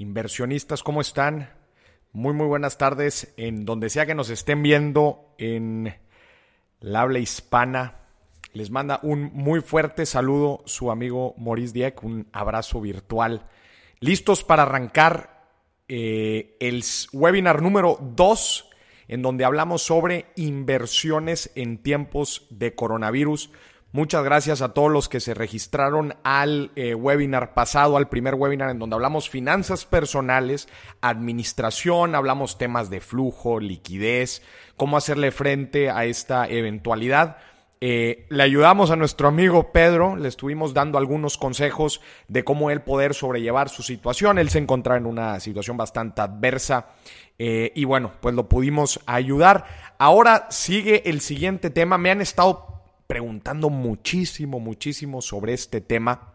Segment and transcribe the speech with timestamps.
[0.00, 1.50] Inversionistas, ¿cómo están?
[2.12, 5.94] Muy, muy buenas tardes en donde sea que nos estén viendo en
[6.80, 7.96] la habla hispana.
[8.54, 13.46] Les manda un muy fuerte saludo su amigo Maurice Dieck, un abrazo virtual.
[13.98, 15.50] Listos para arrancar
[15.86, 16.82] eh, el
[17.12, 18.70] webinar número 2
[19.06, 23.50] en donde hablamos sobre inversiones en tiempos de coronavirus.
[23.92, 28.70] Muchas gracias a todos los que se registraron al eh, webinar pasado, al primer webinar
[28.70, 30.68] en donde hablamos finanzas personales,
[31.00, 34.42] administración, hablamos temas de flujo, liquidez,
[34.76, 37.38] cómo hacerle frente a esta eventualidad.
[37.80, 42.82] Eh, le ayudamos a nuestro amigo Pedro, le estuvimos dando algunos consejos de cómo él
[42.82, 44.38] poder sobrellevar su situación.
[44.38, 46.90] Él se encontraba en una situación bastante adversa
[47.38, 49.64] eh, y bueno, pues lo pudimos ayudar.
[49.98, 51.96] Ahora sigue el siguiente tema.
[51.96, 52.69] Me han estado
[53.10, 56.34] preguntando muchísimo, muchísimo sobre este tema,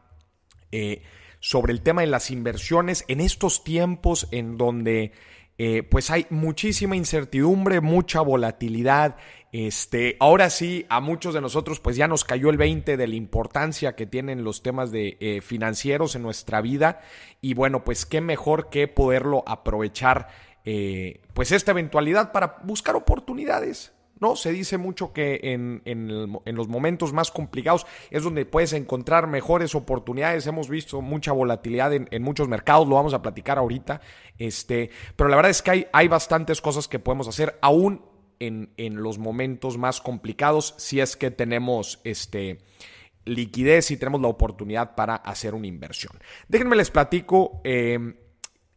[0.73, 1.03] eh,
[1.39, 5.13] sobre el tema de las inversiones en estos tiempos en donde
[5.57, 9.15] eh, pues hay muchísima incertidumbre, mucha volatilidad.
[9.53, 13.15] Este, ahora sí, a muchos de nosotros pues ya nos cayó el 20 de la
[13.15, 16.99] importancia que tienen los temas de eh, financieros en nuestra vida
[17.39, 20.27] y bueno, pues qué mejor que poderlo aprovechar
[21.33, 24.35] pues esta eventualidad para buscar oportunidades, ¿no?
[24.35, 30.47] Se dice mucho que en, los momentos más complicados es donde puedes encontrar mejores oportunidades.
[30.47, 34.01] Hemos visto mucha volatilidad en, muchos mercados, lo vamos a platicar ahorita.
[34.37, 38.01] Este, pero la verdad es que hay, hay bastantes cosas que podemos hacer aún
[38.39, 42.59] en, los momentos más complicados si es que tenemos este,
[43.25, 46.13] liquidez y tenemos la oportunidad para hacer una inversión.
[46.47, 48.15] Déjenme les platico eh,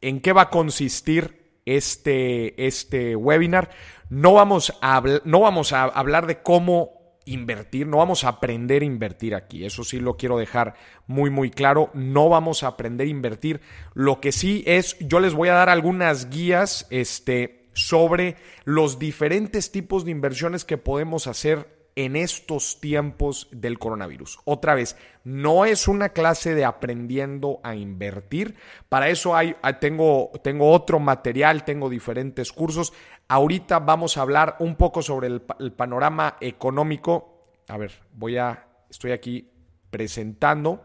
[0.00, 3.70] en qué va a consistir este, este webinar.
[4.10, 8.86] No vamos a, no vamos a hablar de cómo invertir, no vamos a aprender a
[8.86, 10.74] invertir aquí, eso sí lo quiero dejar
[11.06, 13.60] muy muy claro, no vamos a aprender a invertir,
[13.92, 19.70] lo que sí es, yo les voy a dar algunas guías este, sobre los diferentes
[19.70, 24.38] tipos de inversiones que podemos hacer en estos tiempos del coronavirus.
[24.44, 28.54] Otra vez, no es una clase de aprendiendo a invertir.
[28.88, 32.92] Para eso hay, tengo, tengo otro material, tengo diferentes cursos.
[33.30, 37.44] Ahorita vamos a hablar un poco sobre el, panorama económico.
[37.68, 39.50] A ver, voy a, estoy aquí
[39.90, 40.82] presentando.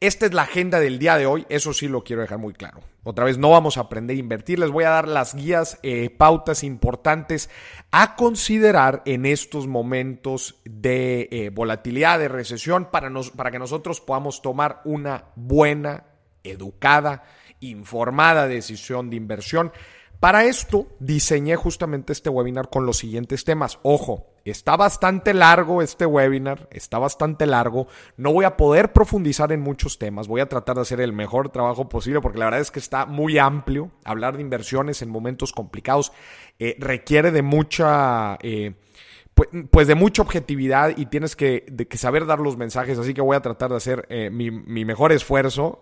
[0.00, 2.80] Esta es la agenda del día de hoy, eso sí lo quiero dejar muy claro.
[3.04, 6.08] Otra vez, no vamos a aprender a invertir, les voy a dar las guías, eh,
[6.08, 7.50] pautas importantes
[7.90, 14.00] a considerar en estos momentos de eh, volatilidad, de recesión, para, nos, para que nosotros
[14.00, 16.04] podamos tomar una buena,
[16.44, 17.24] educada,
[17.60, 19.72] informada decisión de inversión.
[20.20, 23.78] Para esto diseñé justamente este webinar con los siguientes temas.
[23.82, 27.86] Ojo, Está bastante largo este webinar, está bastante largo.
[28.16, 31.50] No voy a poder profundizar en muchos temas, voy a tratar de hacer el mejor
[31.50, 33.90] trabajo posible porque la verdad es que está muy amplio.
[34.04, 36.12] Hablar de inversiones en momentos complicados
[36.58, 38.38] eh, requiere de mucha...
[38.42, 38.74] Eh,
[39.70, 43.40] pues, de mucha objetividad y tienes que, saber dar los mensajes, así que voy a
[43.40, 45.80] tratar de hacer eh, mi, mejor esfuerzo.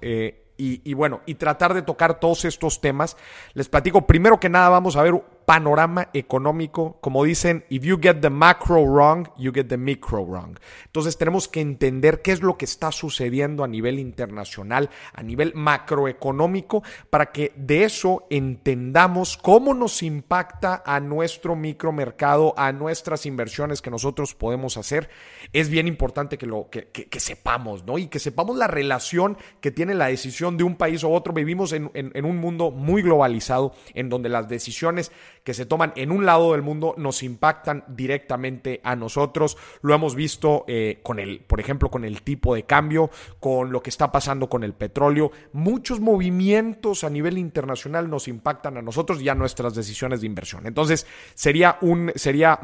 [0.56, 3.16] Y, y, bueno, y tratar de tocar todos estos temas.
[3.52, 6.98] Les platico, primero que nada vamos a ver panorama económico.
[7.00, 10.58] Como dicen, if you get the macro wrong, you get the micro wrong.
[10.86, 15.54] Entonces tenemos que entender qué es lo que está sucediendo a nivel internacional, a nivel
[15.54, 23.80] macroeconómico, para que de eso entendamos cómo nos impacta a nuestro micromercado, a nuestras inversiones
[23.80, 25.08] que nosotros podemos hacer.
[25.52, 27.98] Es bien importante que lo que, que, sepamos, ¿no?
[27.98, 31.32] Y que sepamos la relación que tiene la decisión de un país u otro.
[31.32, 35.12] Vivimos en, en un mundo muy globalizado, en donde las decisiones
[35.46, 39.56] que se toman en un lado del mundo nos impactan directamente a nosotros.
[39.80, 43.80] Lo hemos visto eh, con el, por ejemplo, con el tipo de cambio, con lo
[43.80, 45.30] que está pasando con el petróleo.
[45.52, 50.66] Muchos movimientos a nivel internacional nos impactan a nosotros y a nuestras decisiones de inversión.
[50.66, 52.58] Entonces, sería un, sería,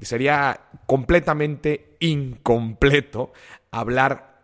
[0.00, 3.32] sería completamente incompleto
[3.70, 4.34] hablar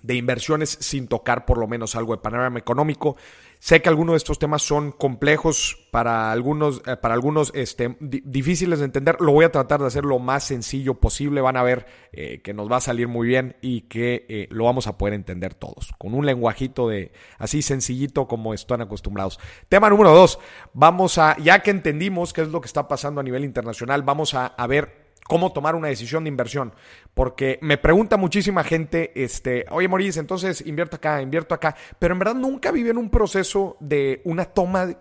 [0.00, 3.16] de inversiones sin tocar por lo menos algo de panorama económico.
[3.64, 8.80] Sé que algunos de estos temas son complejos para algunos, eh, para algunos este, difíciles
[8.80, 9.16] de entender.
[9.20, 11.40] Lo voy a tratar de hacer lo más sencillo posible.
[11.40, 14.64] Van a ver eh, que nos va a salir muy bien y que eh, lo
[14.64, 15.94] vamos a poder entender todos.
[15.96, 19.40] Con un lenguajito de así sencillito como están acostumbrados.
[19.70, 20.38] Tema número dos.
[20.74, 24.34] Vamos a, ya que entendimos qué es lo que está pasando a nivel internacional, vamos
[24.34, 26.72] a, a ver cómo tomar una decisión de inversión.
[27.14, 32.18] Porque me pregunta muchísima gente, este, oye Maurice, entonces invierto acá, invierto acá, pero en
[32.20, 34.96] verdad nunca viví en un proceso de una toma, de,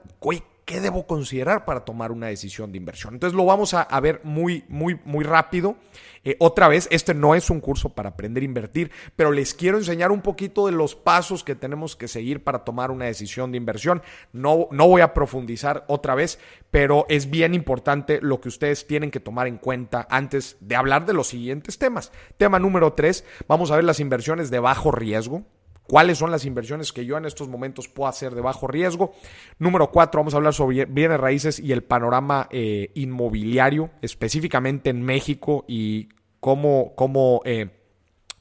[0.66, 3.14] ¿qué debo considerar para tomar una decisión de inversión?
[3.14, 5.76] Entonces lo vamos a, ver muy, muy, muy rápido.
[6.24, 9.78] Eh, otra vez, este no es un curso para aprender a invertir, pero les quiero
[9.78, 13.58] enseñar un poquito de los pasos que tenemos que seguir para tomar una decisión de
[13.58, 14.02] inversión.
[14.32, 16.40] No, no voy a profundizar otra vez,
[16.72, 21.06] pero es bien importante lo que ustedes tienen que tomar en cuenta antes de hablar
[21.06, 22.12] de los siguientes temas.
[22.38, 25.44] Tema número tres, vamos a ver las inversiones de bajo riesgo
[25.88, 29.14] cuáles son las inversiones que yo en estos momentos puedo hacer de bajo riesgo.
[29.60, 35.02] Número cuatro, vamos a hablar sobre bienes raíces y el panorama eh, inmobiliario, específicamente en
[35.02, 36.10] México y
[36.40, 37.70] cómo, cómo eh,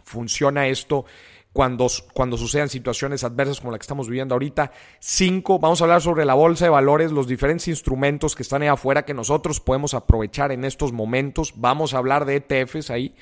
[0.05, 1.05] funciona esto
[1.53, 4.73] cuando, cuando sucedan situaciones adversas como la que estamos viviendo ahorita.
[5.01, 8.69] Cinco, vamos a hablar sobre la bolsa de valores, los diferentes instrumentos que están ahí
[8.69, 11.55] afuera que nosotros podemos aprovechar en estos momentos.
[11.57, 13.15] Vamos a hablar de ETFs ahí.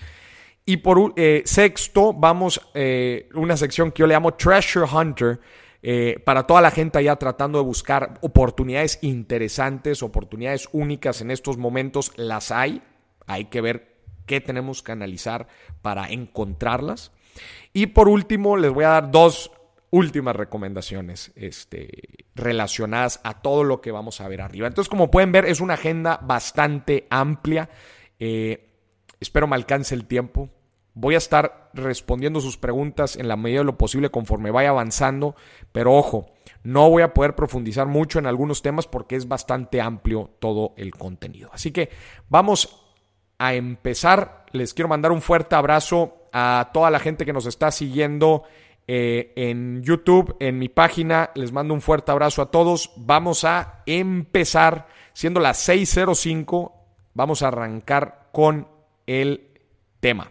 [0.70, 5.40] Y por eh, sexto, vamos eh, una sección que yo le llamo Treasure Hunter.
[5.82, 11.58] Eh, para toda la gente allá tratando de buscar oportunidades interesantes, oportunidades únicas en estos
[11.58, 12.82] momentos, las hay.
[13.26, 13.96] Hay que ver
[14.26, 15.48] qué tenemos que analizar
[15.82, 17.10] para encontrarlas.
[17.72, 19.50] Y por último, les voy a dar dos
[19.90, 21.88] últimas recomendaciones este,
[22.36, 24.68] relacionadas a todo lo que vamos a ver arriba.
[24.68, 27.68] Entonces, como pueden ver, es una agenda bastante amplia.
[28.20, 30.48] espero me alcance el tiempo.
[30.94, 35.36] Voy a estar respondiendo sus preguntas en la medida de lo posible conforme vaya avanzando,
[35.72, 36.26] pero ojo,
[36.62, 40.92] no voy a poder profundizar mucho en algunos temas porque es bastante amplio todo el
[40.92, 41.50] contenido.
[41.52, 41.90] Así que
[42.28, 42.86] vamos
[43.38, 44.44] a empezar.
[44.52, 48.42] Les quiero mandar un fuerte abrazo a toda la gente que nos está siguiendo
[48.86, 51.30] eh, en YouTube, en mi página.
[51.34, 52.92] Les mando un fuerte abrazo a todos.
[52.96, 56.72] Vamos a empezar, siendo las 6.05,
[57.14, 58.68] vamos a arrancar con
[59.06, 59.48] el
[60.00, 60.30] tema.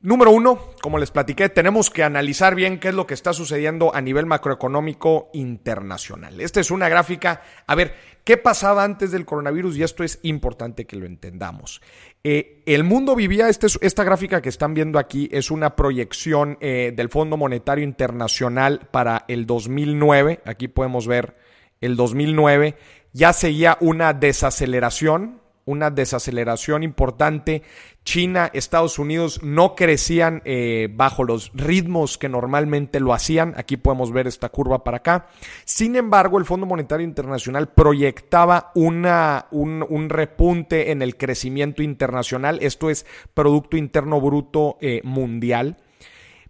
[0.00, 3.92] Número uno, como les platiqué, tenemos que analizar bien qué es lo que está sucediendo
[3.92, 6.40] a nivel macroeconómico internacional.
[6.40, 9.76] Esta es una gráfica, a ver, ¿qué pasaba antes del coronavirus?
[9.76, 11.82] Y esto es importante que lo entendamos.
[12.22, 16.92] Eh, el mundo vivía, este, esta gráfica que están viendo aquí es una proyección eh,
[16.94, 20.42] del Fondo Monetario Internacional para el 2009.
[20.44, 21.34] Aquí podemos ver
[21.80, 22.76] el 2009.
[23.12, 27.62] Ya seguía una desaceleración una desaceleración importante.
[28.08, 33.52] China, Estados Unidos no crecían eh, bajo los ritmos que normalmente lo hacían.
[33.58, 35.26] Aquí podemos ver esta curva para acá.
[35.66, 42.58] Sin embargo, el Fondo Monetario Internacional proyectaba una, un, repunte en el crecimiento internacional.
[42.62, 45.76] Esto es Producto Interno Bruto eh, Mundial.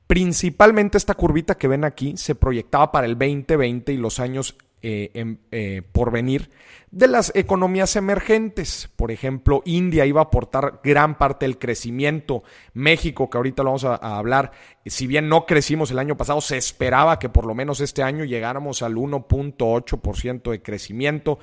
[0.06, 5.82] Principalmente esta curvita que ven aquí se proyectaba para el 2020 y los años eh,
[5.92, 6.50] por venir
[6.90, 8.88] de las economías emergentes.
[8.96, 12.42] Por ejemplo, India iba a aportar gran parte del crecimiento.
[12.75, 14.52] México, que ahorita lo vamos a, hablar,
[14.86, 18.25] si bien no crecimos el año pasado, se esperaba que por lo menos este año
[18.25, 21.38] llegáramos al 1.8% de crecimiento.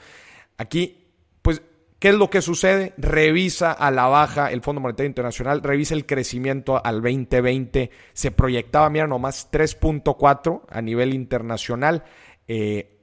[0.58, 1.06] Aquí,
[1.42, 1.62] pues,
[2.00, 2.94] ¿qué es lo que sucede?
[2.98, 7.92] Revisa a la baja el Fondo Monetario Internacional, revisa el crecimiento al 2020.
[8.14, 12.04] Se proyectaba, mira nomás, 3.4 a nivel internacional.
[12.48, 12.95] Eh,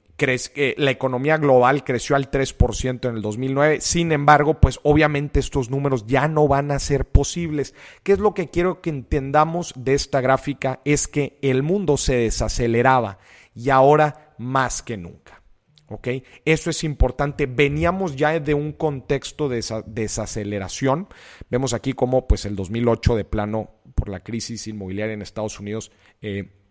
[0.77, 3.81] la economía global creció al 3% en el 2009.
[3.81, 7.73] Sin embargo, pues obviamente estos números ya no van a ser posibles.
[8.03, 10.81] ¿Qué es lo que quiero que entendamos de esta gráfica?
[10.85, 13.19] Es que el mundo se desaceleraba
[13.55, 15.41] y ahora más que nunca.
[15.87, 16.07] ¿Ok?
[16.45, 17.45] Eso es importante.
[17.45, 21.07] Veníamos ya de un contexto de desaceleración.
[21.49, 25.91] Vemos aquí cómo pues el 2008 de plano por la crisis inmobiliaria en Estados Unidos
[26.21, 26.62] eh,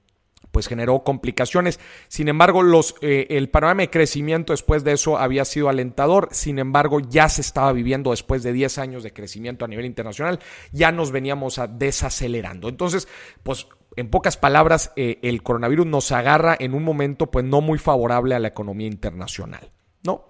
[0.53, 1.81] pues generó complicaciones.
[2.09, 6.29] Sin embargo, los, eh, el panorama de crecimiento después de eso había sido alentador.
[6.31, 10.39] Sin embargo, ya se estaba viviendo después de 10 años de crecimiento a nivel internacional,
[10.71, 12.69] ya nos veníamos a desacelerando.
[12.69, 13.09] Entonces,
[13.43, 13.67] pues
[13.97, 18.35] en pocas palabras, eh, el coronavirus nos agarra en un momento pues no muy favorable
[18.35, 19.71] a la economía internacional,
[20.03, 20.29] ¿no?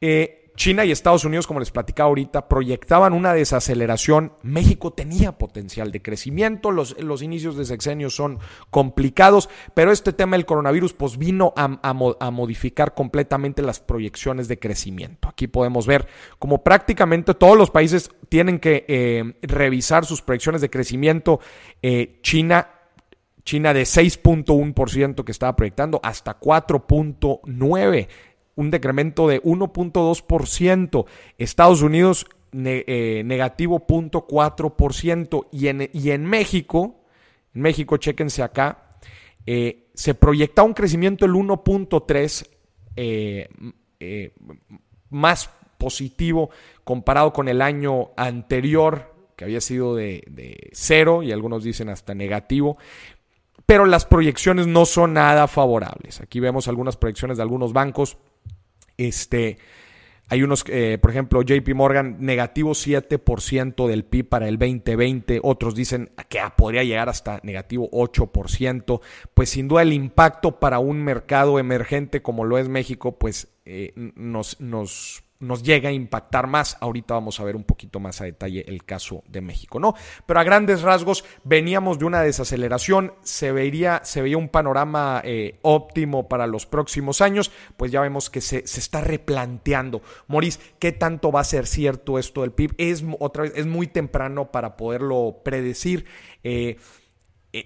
[0.00, 4.32] Eh, China y Estados Unidos, como les platicaba ahorita, proyectaban una desaceleración.
[4.42, 10.36] México tenía potencial de crecimiento, los, los inicios de sexenio son complicados, pero este tema
[10.36, 11.92] del coronavirus pues vino a,
[12.32, 15.28] modificar completamente las proyecciones de crecimiento.
[15.28, 16.08] Aquí podemos ver
[16.40, 21.38] como prácticamente todos los países tienen que eh, revisar sus proyecciones de crecimiento.
[21.82, 22.68] Eh, China
[23.48, 28.08] China de 6.1% que estaba proyectando hasta 4.9%
[28.58, 31.06] un decremento de 1.2%.
[31.38, 35.46] Estados Unidos eh, negativo 0.4%.
[35.52, 36.96] Y en, y en México,
[37.54, 38.98] en México, chéquense acá,
[39.46, 42.48] eh, se proyecta un crecimiento del 1.3%
[42.96, 44.32] eh,
[45.10, 46.50] más positivo
[46.82, 52.12] comparado con el año anterior, que había sido de, de cero y algunos dicen hasta
[52.12, 52.76] negativo
[53.66, 56.22] pero las proyecciones no son nada favorables.
[56.22, 58.16] Aquí vemos algunas proyecciones de algunos bancos
[58.98, 59.56] Este,
[60.28, 65.40] hay unos, eh, por ejemplo, JP Morgan, negativo 7% del PIB para el 2020.
[65.42, 69.00] Otros dicen que podría llegar hasta negativo 8%.
[69.32, 73.92] Pues sin duda el impacto para un mercado emergente como lo es México, pues eh,
[74.16, 76.76] nos, nos nos llega a impactar más.
[76.80, 79.94] Ahorita vamos a ver un poquito más a detalle el caso de México, ¿no?
[80.26, 85.58] Pero a grandes rasgos veníamos de una desaceleración, se vería, se veía un panorama eh,
[85.62, 90.02] óptimo para los próximos años, pues ya vemos que se, se, está replanteando.
[90.26, 92.74] Moris, ¿qué tanto va a ser cierto esto del PIB?
[92.78, 96.06] Es otra vez, es muy temprano para poderlo predecir.
[96.42, 96.76] Eh,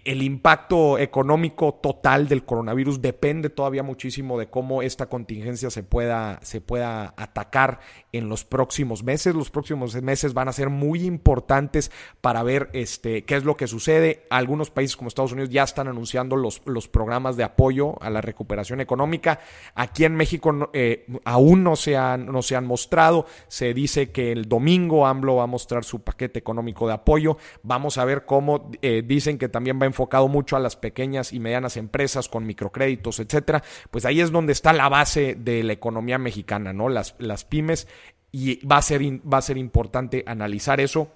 [0.05, 6.39] el impacto económico total del coronavirus depende todavía muchísimo de cómo esta contingencia se pueda,
[6.43, 7.81] se pueda atacar
[8.13, 9.35] en los próximos meses.
[9.35, 13.67] Los próximos meses van a ser muy importantes para ver este, qué es lo que
[13.67, 14.27] sucede.
[14.31, 18.21] Algunos países como Estados Unidos ya están anunciando los, los programas de apoyo a la
[18.21, 19.41] recuperación económica.
[19.75, 23.27] Aquí en México eh, aún no se, han, no se han mostrado.
[23.49, 27.39] Se dice que el domingo AMLO va a mostrar su paquete económico de apoyo.
[27.63, 31.41] Vamos a ver cómo eh, dicen que también va enfocado mucho a las pequeñas y
[31.41, 36.19] medianas empresas con microcréditos, etcétera, pues ahí es donde está la base de la economía
[36.19, 36.89] mexicana, ¿no?
[36.89, 37.87] Las, las pymes
[38.31, 41.09] y va a, ser, va a ser importante analizar eso.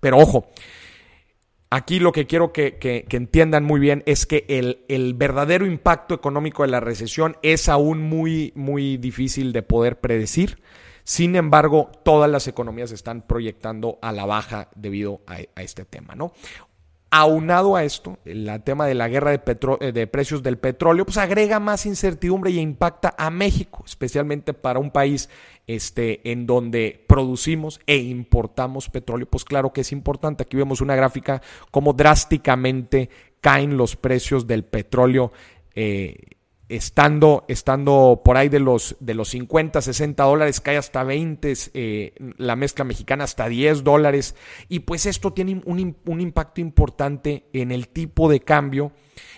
[0.00, 0.48] Pero ojo,
[1.70, 6.14] Aquí lo que quiero que, que, entiendan muy bien es que el, el, verdadero impacto
[6.14, 10.62] económico de la recesión es aún muy, muy difícil de poder predecir.
[11.04, 16.14] Sin embargo, todas las economías están proyectando a la baja debido a, a este tema,
[16.14, 16.32] ¿no?
[17.10, 19.40] Aunado a esto, el tema de la guerra de,
[19.80, 24.78] eh, de, precios del petróleo, pues agrega más incertidumbre y impacta a México, especialmente para
[24.78, 25.30] un país
[25.66, 29.26] este, en donde producimos e importamos petróleo.
[29.26, 30.42] Pues claro que es importante.
[30.42, 33.08] Aquí vemos una gráfica cómo drásticamente
[33.40, 35.32] caen los precios del petróleo.
[35.74, 36.16] Eh,
[36.68, 42.12] estando, estando por ahí de los, de los 50, 60 dólares, cae hasta 20, eh,
[42.36, 44.34] la mezcla mexicana hasta 10 dólares.
[44.68, 48.92] Y pues esto tiene un, un, impacto importante en el tipo de cambio,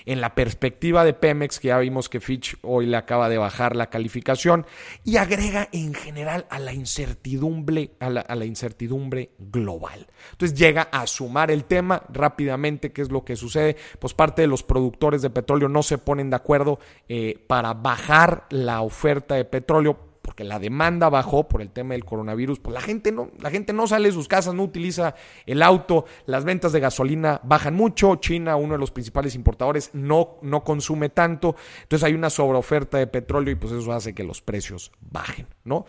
[0.06, 3.76] en la perspectiva de Pemex, que ya vimos que Fitch hoy le acaba de bajar
[3.76, 4.66] la calificación,
[5.04, 10.06] y agrega en general a la incertidumbre, a la, incertidumbre global.
[10.32, 13.76] Entonces llega a sumar el tema rápidamente, ¿qué es lo que sucede?
[13.98, 16.78] Pues parte de los productores de petróleo no se ponen de acuerdo.
[17.08, 20.09] Eh, para bajar la oferta de petróleo
[20.44, 23.86] la demanda bajó por el tema del coronavirus, pues la gente no, la gente no
[23.86, 25.14] sale de sus casas, no utiliza
[25.46, 30.38] el auto, las ventas de gasolina bajan mucho, China, uno de los principales importadores, no,
[30.42, 34.40] no consume tanto, entonces hay una sobreoferta de petróleo y pues eso hace que los
[34.42, 35.86] precios bajen, ¿no?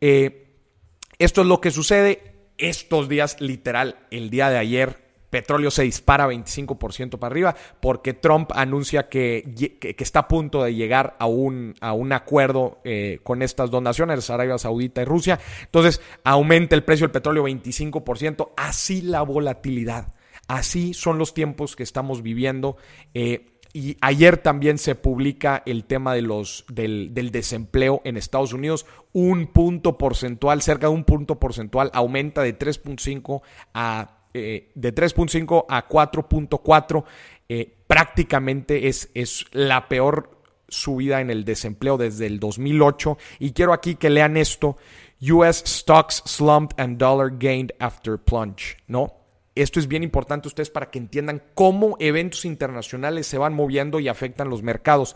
[0.00, 0.58] Eh,
[1.18, 5.03] esto es lo que sucede estos días, literal, el día de ayer
[5.34, 9.42] petróleo se dispara 25% para arriba porque Trump anuncia que,
[9.98, 14.30] está a punto de llegar a un, a un acuerdo eh, con estas dos naciones,
[14.30, 15.40] Arabia Saudita y Rusia.
[15.62, 20.14] Entonces aumenta el precio del petróleo 25%, así la volatilidad.
[20.46, 22.76] Así son los tiempos que estamos viviendo.
[23.12, 28.52] Eh, y ayer también se publica el tema de los, del, del, desempleo en Estados
[28.52, 28.86] Unidos.
[29.12, 33.42] Un punto porcentual, cerca de un punto porcentual, aumenta de 3.5
[33.74, 37.04] a eh, de 3.5 a 4.4
[37.48, 40.38] eh, prácticamente es, es la peor
[40.68, 43.16] subida en el desempleo desde el 2008.
[43.38, 44.76] Y quiero aquí que lean esto.
[45.20, 49.14] US stocks slumped and dollar gained after plunge, ¿no?
[49.54, 54.08] Esto es bien importante ustedes para que entiendan cómo eventos internacionales se van moviendo y
[54.08, 55.14] afectan los mercados.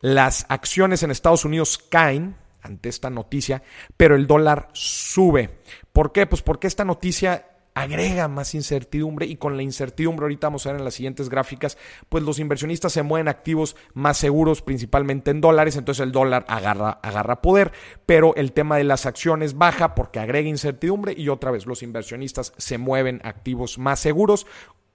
[0.00, 3.62] Las acciones en Estados Unidos caen ante esta noticia,
[3.96, 5.58] pero el dólar sube.
[5.92, 6.26] ¿Por qué?
[6.26, 10.78] Pues porque esta noticia agrega más incertidumbre y con la incertidumbre, ahorita vamos a ver
[10.78, 11.76] en las siguientes gráficas,
[12.08, 17.00] pues los inversionistas se mueven activos más seguros, principalmente en dólares, entonces el dólar agarra,
[17.02, 17.72] agarra poder,
[18.06, 22.52] pero el tema de las acciones baja porque agrega incertidumbre y otra vez los inversionistas
[22.56, 24.46] se mueven activos más seguros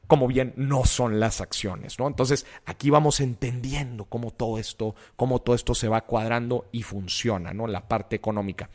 [0.09, 2.07] como bien no son las acciones, ¿no?
[2.07, 7.53] Entonces, aquí vamos entendiendo cómo todo esto, cómo todo esto se va cuadrando y funciona,
[7.53, 7.67] ¿no?
[7.67, 8.71] La parte económica.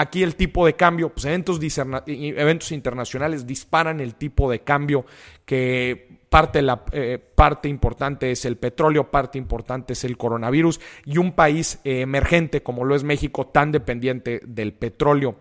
[0.00, 1.60] Aquí el tipo de cambio, pues eventos,
[2.06, 5.04] eventos internacionales disparan el tipo de cambio
[5.44, 11.18] que parte, la, eh, parte importante es el petróleo, parte importante es el coronavirus y
[11.18, 15.36] un país eh, emergente como lo es México, tan dependiente del petróleo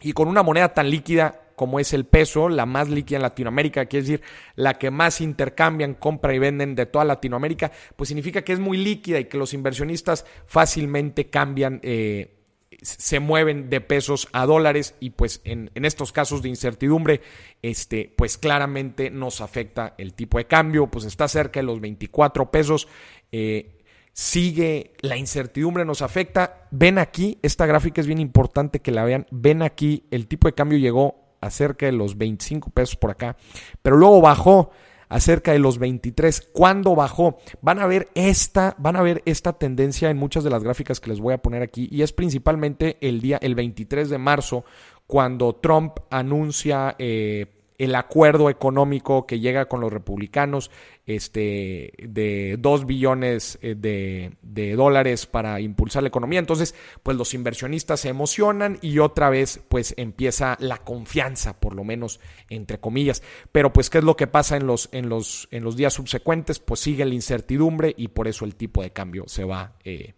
[0.00, 3.86] y con una moneda tan líquida como es el peso, la más líquida en Latinoamérica,
[3.86, 4.22] quiere decir
[4.54, 8.78] la que más intercambian, compra y venden de toda Latinoamérica, pues significa que es muy
[8.78, 11.80] líquida y que los inversionistas fácilmente cambian.
[11.82, 12.37] Eh,
[12.82, 17.20] se mueven de pesos a dólares y pues en, estos casos de incertidumbre,
[17.62, 22.50] este, pues claramente nos afecta el tipo de cambio, pues está cerca de los 24
[22.50, 22.88] pesos.
[23.32, 23.78] Eh,
[24.12, 26.66] sigue la incertidumbre, nos afecta.
[26.70, 29.26] Ven aquí, esta gráfica es bien importante que la vean.
[29.30, 33.36] Ven aquí, el tipo de cambio llegó a cerca de los 25 pesos por acá,
[33.80, 34.70] pero luego bajó
[35.08, 36.50] a cerca de los 23.
[36.52, 37.38] ¿Cuándo bajó?
[37.60, 41.10] Van a ver esta, van a ver esta tendencia en muchas de las gráficas que
[41.10, 44.64] les voy a poner aquí y es principalmente el día, el 23 de marzo,
[45.06, 47.46] cuando Trump anuncia eh,
[47.78, 50.70] el acuerdo económico que llega con los republicanos
[51.06, 56.40] este, de 2 billones eh, de, de, dólares para impulsar la economía.
[56.40, 61.84] Entonces, pues los inversionistas se emocionan y otra vez pues empieza la confianza, por lo
[61.84, 62.20] menos
[62.50, 63.22] entre comillas.
[63.52, 66.58] Pero pues, ¿qué es lo que pasa en los, en los, en los días subsecuentes?
[66.58, 69.74] Pues sigue la incertidumbre y por eso el tipo de cambio se va...
[69.84, 70.14] Eh,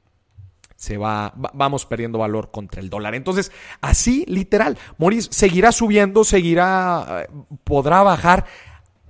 [0.81, 3.15] se va, vamos perdiendo valor contra el dólar.
[3.15, 7.29] Entonces, así literal, Moris seguirá subiendo, seguirá, eh,
[7.65, 8.47] podrá bajar.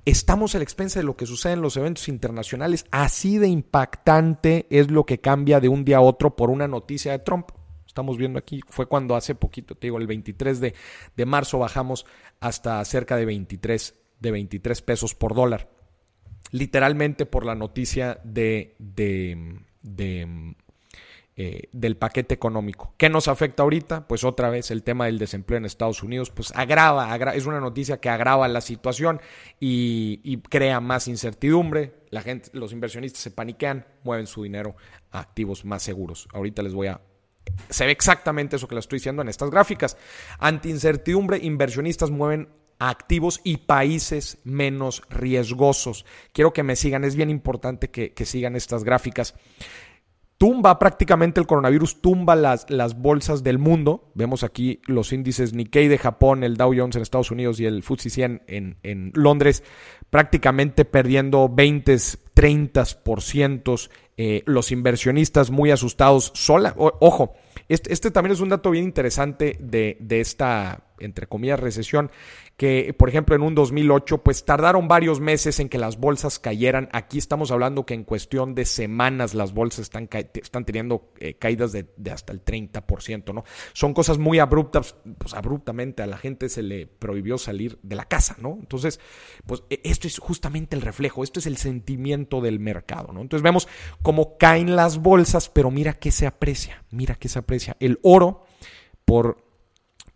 [0.04, 2.86] Estamos a la expensa de lo que sucede en los eventos internacionales.
[2.90, 7.12] Así de impactante es lo que cambia de un día a otro por una noticia
[7.12, 7.50] de Trump.
[7.86, 10.74] Estamos viendo aquí, fue cuando hace poquito, te digo, el 23 de,
[11.16, 12.04] de marzo bajamos
[12.40, 15.70] hasta cerca de 23, de 23 pesos por dólar.
[16.50, 20.56] Literalmente por la noticia de, de, de
[21.42, 22.92] eh, del paquete económico.
[22.99, 24.06] ¿Qué nos afecta ahorita?
[24.06, 27.99] Pues otra vez el tema del desempleo en Estados Unidos, pues agrava, es una noticia
[27.99, 29.23] que agrava la situación
[29.59, 31.94] y, crea más incertidumbre.
[32.11, 34.76] La gente, los inversionistas se paniquean, mueven su dinero
[35.12, 36.28] a activos más seguros.
[36.35, 37.00] Ahorita les voy a
[37.70, 39.97] se ve exactamente eso que les estoy diciendo en estas gráficas.
[40.38, 46.04] Ante incertidumbre, inversionistas mueven activos y países menos riesgosos.
[46.35, 49.35] Quiero que me sigan, es bien importante que sigan estas gráficas
[50.40, 54.11] tumba prácticamente el coronavirus, tumba las, las bolsas del mundo.
[54.14, 57.82] Vemos aquí los índices Nikkei de Japón, el Dow Jones en Estados Unidos y el
[57.82, 59.62] FTSE 100 en, en Londres,
[60.09, 63.90] prácticamente perdiendo 20, 30%.
[64.16, 66.32] Eh, los inversionistas muy asustados.
[66.35, 67.35] Sola, ojo,
[67.68, 72.11] este, este, también es un dato bien interesante de, de esta, entre comillas, recesión
[72.57, 76.90] que, por ejemplo, en un 2008, pues tardaron varios meses en que las bolsas cayeran.
[76.92, 81.73] Aquí estamos hablando que en cuestión de semanas las bolsas están, están teniendo eh, caídas
[81.73, 83.45] de, hasta el 30%, ¿no?
[83.73, 88.04] Son cosas muy abruptas, pues abruptamente a la gente se le prohibió salir de la
[88.04, 88.58] casa, ¿no?
[88.60, 89.00] Entonces,
[89.47, 93.23] pues e, esto es justamente el reflejo, esto es el sentimiento del mercado, ¿no?
[93.23, 93.69] Entonces vemos
[94.02, 97.76] cómo caen las bolsas, pero mira que se aprecia, mira que se aprecia.
[97.80, 98.45] El oro
[99.06, 99.50] por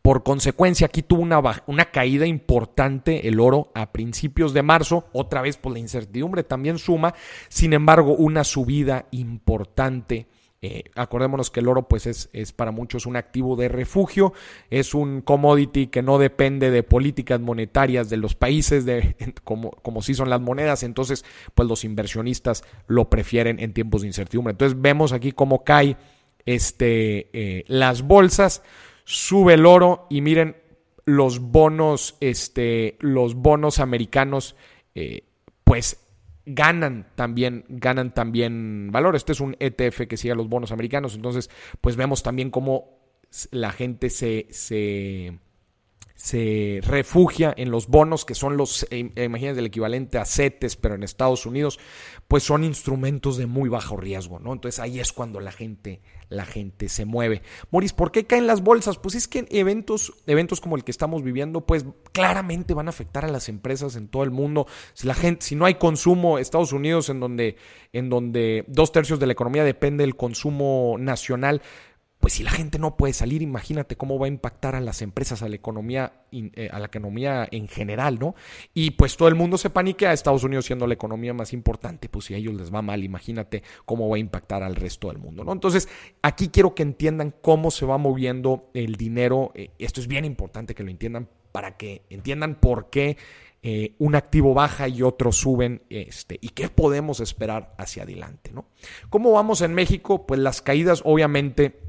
[0.04, 5.56] por consecuencia, aquí tuvo una, caída importante el oro a principios de marzo, otra vez
[5.56, 7.14] por la incertidumbre también suma,
[7.48, 10.26] sin embargo, una subida importante.
[10.60, 14.34] Eh, acordémonos que el oro pues es, para muchos un activo de refugio,
[14.68, 18.84] es un commodity que no depende de políticas monetarias de los países,
[19.42, 24.08] como, como si son las monedas, entonces pues los inversionistas lo prefieren en tiempos de
[24.08, 24.50] incertidumbre.
[24.50, 25.96] Entonces vemos aquí cómo cae
[26.44, 28.62] este, eh, las bolsas
[29.04, 30.56] sube el oro y miren
[31.04, 34.56] los bonos, este, los bonos americanos,
[34.94, 35.24] eh,
[35.64, 36.00] pues
[36.46, 39.16] ganan también, ganan también valor.
[39.16, 41.14] Este es un ETF que sigue a los bonos americanos.
[41.14, 42.98] Entonces, pues vemos también cómo
[43.50, 45.38] la gente se, se,
[46.24, 50.94] se refugia en los bonos, que son los, eh, imagínense, el equivalente a CETES, pero
[50.94, 51.78] en Estados Unidos,
[52.28, 54.54] pues son instrumentos de muy bajo riesgo, ¿no?
[54.54, 57.42] Entonces ahí es cuando la gente, la gente se mueve.
[57.70, 58.96] Moris, ¿por qué caen las bolsas?
[58.96, 63.26] Pues es que eventos, eventos como el que estamos viviendo, pues claramente van a afectar
[63.26, 64.66] a las empresas en todo el mundo.
[64.94, 67.56] Si la gente, si no hay consumo, Estados Unidos, en donde,
[67.92, 71.60] en donde dos tercios de la economía depende del consumo nacional,
[72.24, 75.42] pues si la gente no puede salir, imagínate cómo va a impactar a las empresas,
[75.42, 78.34] a la economía, eh, a la economía en general, ¿no?
[78.72, 82.24] Y pues todo el mundo se paniquea, Estados Unidos siendo la economía más importante, pues
[82.24, 85.44] si a ellos les va mal, imagínate cómo va a impactar al resto del mundo,
[85.44, 85.52] ¿no?
[85.52, 85.86] Entonces,
[86.22, 90.74] aquí quiero que entiendan cómo se va moviendo el dinero, eh, esto es bien importante
[90.74, 93.18] que lo entiendan para que entiendan por qué
[93.62, 98.64] eh, un activo baja y otros suben, este, y qué podemos esperar hacia adelante, ¿no?
[99.10, 100.24] ¿Cómo vamos en México?
[100.26, 101.84] Pues las caídas, obviamente,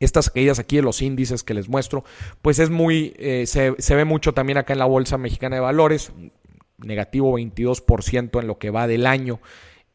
[0.00, 2.04] estas caídas aquí de los índices que les muestro,
[2.42, 6.12] pues es muy, eh, se, ve mucho también acá en la Bolsa Mexicana de Valores,
[6.78, 9.40] negativo 22% en lo que va del año.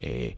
[0.00, 0.36] Eh,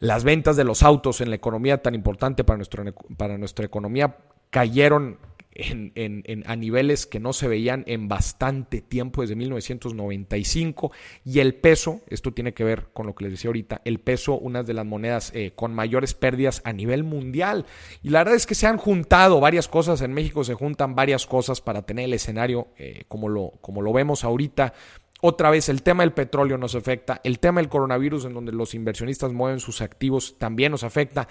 [0.00, 2.84] las ventas de los autos en la economía tan importante para, nuestro,
[3.16, 4.16] para nuestra economía
[4.50, 5.18] cayeron
[5.52, 10.92] en, a niveles que no se veían en bastante tiempo, desde 1995.
[11.24, 14.38] Y el peso, esto tiene que ver con lo que les decía ahorita, el peso,
[14.38, 17.66] una de las monedas eh, con mayores pérdidas a nivel mundial.
[18.02, 21.26] Y la verdad es que se han juntado varias cosas, en México se juntan varias
[21.26, 24.74] cosas para tener el escenario eh, como, lo, como lo vemos ahorita
[25.20, 28.74] otra vez el tema del petróleo nos afecta, el tema del coronavirus en donde los
[28.74, 31.26] inversionistas mueven sus activos también nos afecta,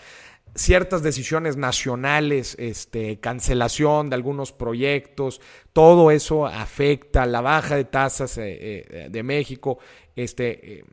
[0.56, 5.40] ciertas decisiones nacionales, este, cancelación de algunos proyectos,
[5.72, 9.80] todo eso afecta la baja de tasas eh, eh, de México,
[10.16, 10.84] este, eh,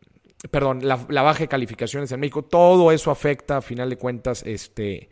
[0.50, 5.08] perdón, la, baja de calificaciones en México, todo eso afecta a final de cuentas este,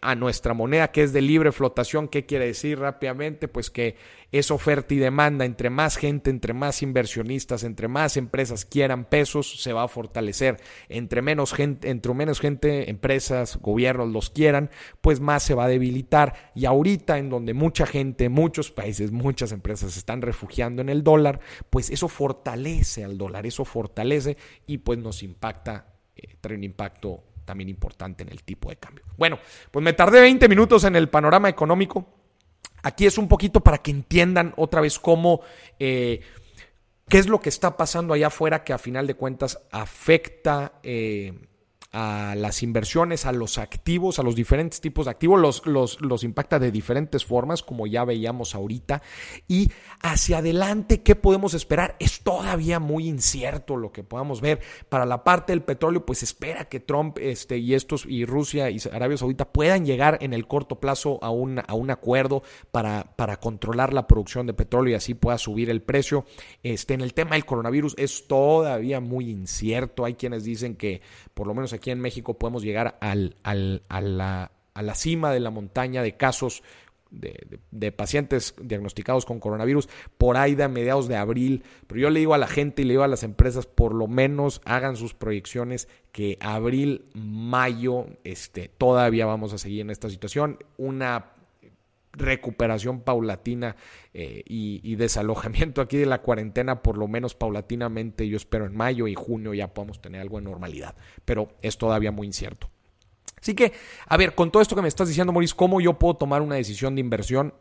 [0.00, 2.08] a nuestra moneda que es de libre flotación.
[2.08, 3.48] ¿Qué quiere decir rápidamente?
[3.48, 3.96] Pues que
[4.32, 5.44] es oferta y demanda.
[5.44, 10.58] Entre más gente, entre más inversionistas, entre más empresas quieran pesos, se va a fortalecer.
[10.88, 15.68] Entre menos gente, entre menos gente, empresas, gobiernos los quieran, pues más se va a
[15.68, 16.34] debilitar.
[16.54, 21.02] Y ahorita en donde mucha gente, muchos países, muchas empresas se están refugiando en el
[21.02, 26.64] dólar, pues eso fortalece al dólar, eso fortalece y pues nos impacta, eh, trae un
[26.64, 29.04] impacto también importante en el tipo de cambio.
[29.16, 29.38] Bueno,
[29.70, 32.06] pues me tardé 20 minutos en el panorama económico.
[32.82, 35.40] Aquí es un poquito para que entiendan otra vez cómo,
[35.78, 36.20] eh,
[37.08, 41.32] qué es lo que está pasando allá afuera que a final de cuentas afecta eh,
[41.94, 46.24] a las inversiones, a los activos, a los diferentes tipos de activos, los, los, los,
[46.24, 49.00] impacta de diferentes formas, como ya veíamos ahorita.
[49.46, 51.94] Y hacia adelante, ¿qué podemos esperar?
[52.00, 54.60] Es todavía muy incierto lo que podamos ver.
[54.88, 58.78] Para la parte del petróleo, pues espera que Trump este, y estos, y Rusia y
[58.92, 63.38] Arabia Saudita puedan llegar en el corto plazo a un, a un acuerdo para, para
[63.38, 66.24] controlar la producción de petróleo y así pueda subir el precio.
[66.64, 70.04] Este, en el tema del coronavirus es todavía muy incierto.
[70.04, 71.02] Hay quienes dicen que
[71.34, 75.40] por lo menos aquí en México podemos llegar al, a, la, a, la, cima de
[75.40, 76.62] la montaña de casos
[77.10, 81.62] de, pacientes diagnosticados con coronavirus por ahí de mediados de abril.
[81.86, 84.08] Pero yo le digo a la gente y le digo a las empresas, por lo
[84.08, 90.56] menos hagan sus proyecciones que abril, mayo, este, todavía vamos a seguir en esta situación.
[90.78, 91.33] Una
[92.16, 93.76] recuperación paulatina
[94.12, 99.06] eh, y, desalojamiento aquí de la cuarentena, por lo menos paulatinamente, yo espero en mayo
[99.08, 102.70] y junio ya podamos tener algo de normalidad, pero es todavía muy incierto.
[103.40, 103.72] Así que,
[104.06, 106.54] a ver, con todo esto que me estás diciendo, Maurice, ¿cómo yo puedo tomar una
[106.54, 107.54] decisión de inversión?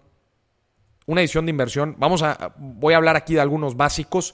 [1.06, 4.34] Una decisión de inversión, vamos a, voy a hablar aquí de algunos básicos.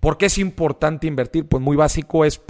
[0.00, 1.46] ¿Por qué es importante invertir?
[1.46, 2.40] Pues muy básico es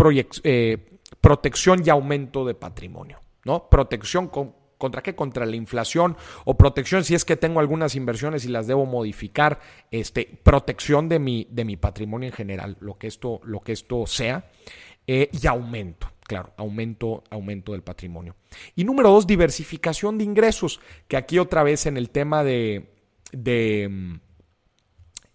[0.44, 3.68] eh, protección y aumento de patrimonio, ¿no?
[3.68, 5.14] Protección con ¿Contra qué?
[5.14, 9.60] Contra la inflación o protección si es que tengo algunas inversiones y las debo modificar,
[9.90, 14.06] este, protección de mi, de mi patrimonio en general, lo que esto, lo que esto
[14.06, 14.48] sea,
[15.06, 18.36] eh, y aumento, claro, aumento, aumento del patrimonio.
[18.76, 22.90] Y número dos, diversificación de ingresos, que aquí otra vez en el tema de,
[23.32, 24.20] de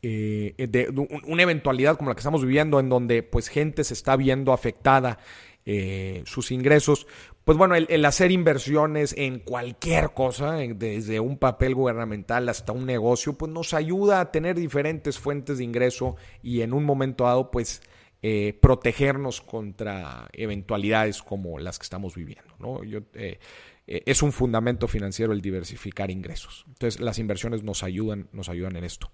[0.06, 0.90] eh, de
[1.26, 5.18] una eventualidad como la que estamos viviendo, en donde pues gente se está viendo afectada
[5.66, 7.08] eh, sus ingresos,
[7.46, 13.38] pues bueno, el, hacer inversiones en cualquier cosa, desde un papel gubernamental hasta un negocio,
[13.38, 17.82] pues nos ayuda a tener diferentes fuentes de ingreso y en un momento dado, pues
[18.22, 22.56] eh, protegernos contra eventualidades como las que estamos viviendo.
[22.60, 22.82] ¿no?
[22.86, 23.40] Yo, eh,
[23.88, 26.64] eh, es un fundamento financiero el diversificar ingresos.
[26.68, 29.12] Entonces, las inversiones nos ayudan, nos ayudan en esto.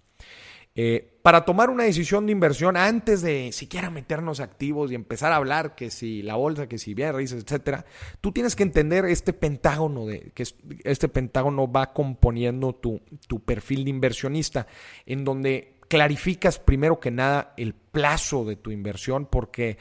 [0.81, 5.35] Eh, para tomar una decisión de inversión antes de siquiera meternos activos y empezar a
[5.35, 7.83] hablar que si la bolsa, que si raíces, etcétera,
[8.21, 10.45] tú tienes que entender este pentágono de que
[10.85, 14.67] este pentágono va componiendo tu, tu perfil de inversionista,
[15.05, 19.77] en donde clarificas primero que nada el plazo de tu inversión, porque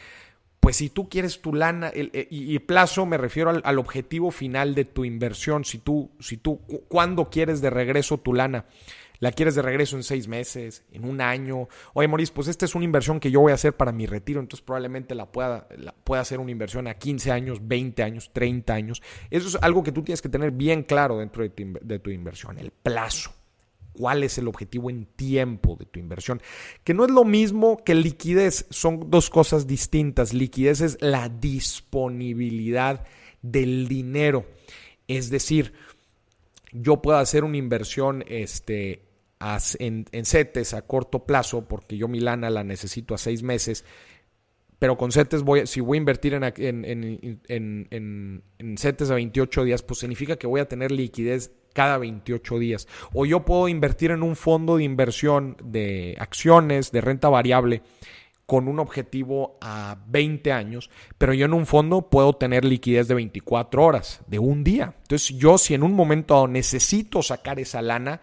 [0.59, 4.75] pues si tú quieres tu lana, eh, y, plazo me refiero al, al, objetivo final
[4.75, 8.65] de tu inversión, si tú, si tú, cuándo quieres de regreso tu lana
[9.21, 11.69] la quieres de regreso en seis meses, en un año.
[11.95, 14.41] Oye, Maurice, pues esta es una inversión que yo voy a hacer para mi retiro,
[14.41, 15.69] entonces probablemente la pueda,
[16.05, 19.03] pueda hacer una inversión a 15 años, 20 años, 30 años.
[19.31, 22.11] Eso es algo que tú tienes que tener bien claro dentro de tu, de tu
[22.11, 23.33] inversión, el plazo.
[23.93, 26.41] ¿Cuál es el objetivo en tiempo de tu inversión?
[26.85, 30.33] Que no es lo mismo que liquidez, son dos cosas distintas.
[30.33, 33.05] Liquidez es la disponibilidad
[33.43, 34.47] del dinero.
[35.09, 35.73] Es decir,
[36.73, 39.08] yo puedo hacer una inversión este,
[39.79, 43.85] en, en CETES a corto plazo, porque yo mi lana la necesito a seis meses,
[44.79, 46.85] pero con CETES voy, si voy a invertir en, en,
[47.49, 52.59] en, en, CETES a 28 días, pues significa que voy a tener liquidez cada 28
[52.59, 52.89] días.
[53.13, 57.83] O yo puedo invertir en un fondo de inversión de acciones, de renta variable,
[58.47, 63.15] con un objetivo a 20 años, pero yo en un fondo puedo tener liquidez de
[63.15, 64.95] 24 horas, de un día.
[65.03, 68.23] Entonces yo si en un momento necesito sacar esa lana,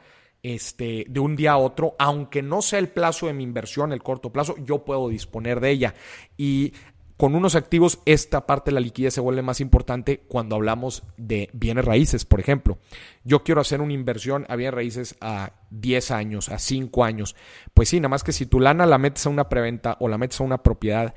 [0.53, 4.03] este, de un día a otro, aunque no sea el plazo de mi inversión, el
[4.03, 5.95] corto plazo, yo puedo disponer de ella.
[6.37, 6.73] Y
[7.17, 11.49] con unos activos esta parte de la liquidez se vuelve más importante cuando hablamos de
[11.53, 12.77] bienes raíces, por ejemplo.
[13.23, 17.35] Yo quiero hacer una inversión a bienes raíces a 10 años, a 5 años.
[17.73, 20.19] Pues sí, nada más que si tu lana la metes a una preventa o la
[20.19, 21.15] metes a una propiedad,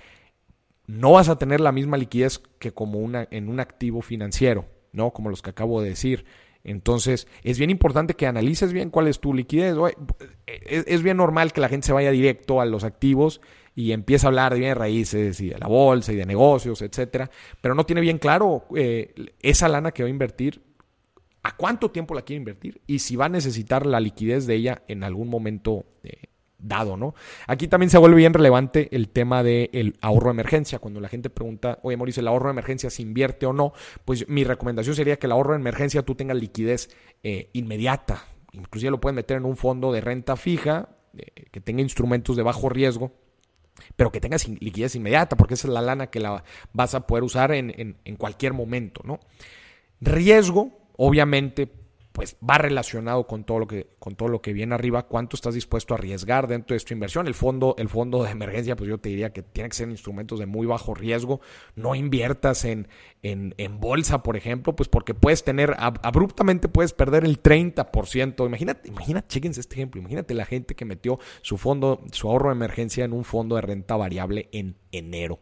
[0.87, 5.11] no vas a tener la misma liquidez que como una, en un activo financiero, ¿no?
[5.11, 6.25] Como los que acabo de decir.
[6.65, 9.77] Entonces, es bien importante que analices bien cuál es tu liquidez.
[10.47, 13.41] Es bien normal que la gente se vaya directo a los activos
[13.75, 17.31] y empieza a hablar de bienes raíces y de la bolsa y de negocios, etcétera,
[17.61, 20.61] pero no tiene bien claro eh, esa lana que va a invertir,
[21.45, 24.83] a cuánto tiempo la quiere invertir y si va a necesitar la liquidez de ella
[24.89, 26.28] en algún momento eh,
[26.59, 27.15] dado, ¿no?
[27.47, 30.79] Aquí también se vuelve bien relevante el tema del ahorro de emergencia.
[30.79, 33.73] Cuando la gente pregunta, oye, Mauricio, ¿el ahorro de emergencia se invierte o no?
[34.05, 36.91] Pues mi recomendación sería que el ahorro de emergencia tú tengas liquidez
[37.23, 38.25] eh, inmediata.
[38.53, 40.89] Inclusive lo pueden meter en un fondo de renta fija
[41.51, 43.13] que tenga instrumentos de bajo riesgo
[43.97, 46.43] pero que tengas liquidez inmediata, porque esa es la lana que la
[46.73, 49.21] vas a poder usar en, en, cualquier momento, ¿no?
[50.01, 51.69] Riesgo, obviamente,
[52.19, 55.55] pues va relacionado con todo lo que con todo lo que viene arriba, cuánto estás
[55.55, 57.29] dispuesto a arriesgar dentro de tu inversión.
[57.29, 60.41] El fondo el fondo de emergencia, pues yo te diría que tiene que ser instrumentos
[60.41, 61.41] de muy bajo riesgo,
[61.77, 62.89] no inviertas en,
[63.23, 68.45] en, bolsa, por ejemplo, pues porque puedes tener abruptamente puedes perder el 30%.
[68.45, 72.57] Imagínate, imagínate, chequense este ejemplo, imagínate la gente que metió su fondo su ahorro de
[72.57, 75.39] emergencia en un fondo de renta variable en enero.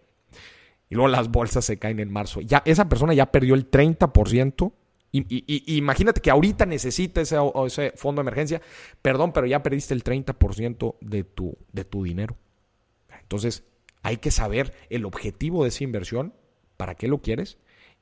[0.91, 2.43] Y luego las bolsas se caen en marzo.
[2.43, 4.73] Ya esa persona ya perdió el 30%
[5.21, 7.37] imagínate que ahorita necesita ese,
[7.97, 8.63] fondo de emergencia.
[9.03, 12.37] Perdón, pero ya perdiste el 30% de tu, de tu dinero.
[13.21, 13.65] Entonces,
[14.03, 16.35] hay que saber el objetivo de esa inversión,
[16.77, 17.59] para qué lo quieres,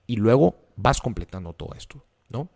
[0.06, 2.50] y luego vas completando todo esto, ¿no?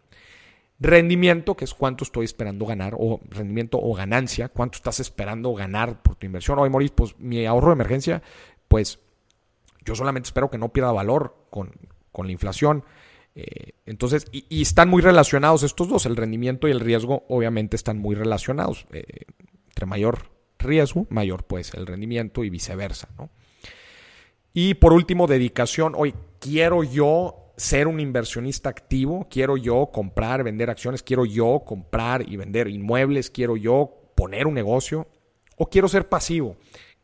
[0.81, 6.03] Rendimiento, que es cuánto estoy esperando ganar, o rendimiento o ganancia, cuánto estás esperando ganar
[6.03, 6.59] por tu inversión.
[6.59, 8.23] Oye, Maurice, pues mi ahorro de emergencia,
[8.69, 9.01] pues
[9.85, 11.73] yo solamente espero que no pierda valor con
[12.27, 12.85] la inflación.
[13.41, 17.97] Eh, entonces, y, están muy relacionados estos dos, el rendimiento y el riesgo obviamente están
[17.97, 18.87] muy relacionados.
[18.93, 19.05] Eh,
[19.69, 23.09] entre mayor riesgo, mayor pues el rendimiento y viceversa.
[23.17, 23.31] ¿no?
[24.53, 25.95] Y por último, dedicación.
[25.97, 32.29] Hoy quiero yo ser un inversionista activo, quiero yo comprar, vender acciones, quiero yo comprar
[32.29, 35.07] y vender inmuebles, quiero yo poner un negocio
[35.57, 36.57] o quiero ser pasivo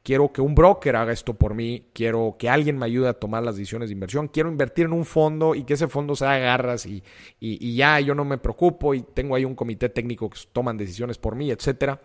[0.04, 3.42] quiero que un broker haga esto por mí, quiero que alguien me ayude a tomar
[3.42, 6.38] las decisiones de inversión, quiero invertir en un fondo y que ese fondo se haga
[6.38, 7.02] garras y,
[7.40, 11.18] y, ya yo no me preocupo y tengo ahí un comité técnico que toman decisiones
[11.18, 12.00] por mí, etcétera.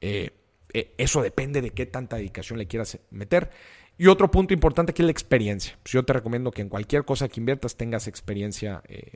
[0.00, 0.30] Eh,
[0.72, 3.50] eh, eso depende de qué tanta dedicación le quieras meter.
[3.96, 5.78] Y otro punto importante aquí es la experiencia.
[5.82, 9.12] Pues yo te recomiendo que en cualquier cosa que inviertas tengas experiencia eh,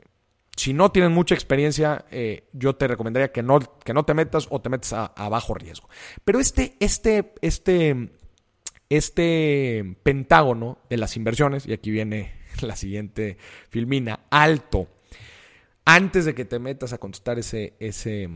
[0.55, 4.47] si no tienes mucha experiencia, eh, yo te recomendaría que no, que no te metas
[4.49, 5.89] o te metas a, bajo riesgo.
[6.23, 8.09] Pero este, este, este,
[8.89, 13.37] este pentágono de las inversiones, y aquí viene la siguiente
[13.69, 14.87] filmina, alto.
[15.83, 18.29] Antes de que te metas a contestar ese, ese,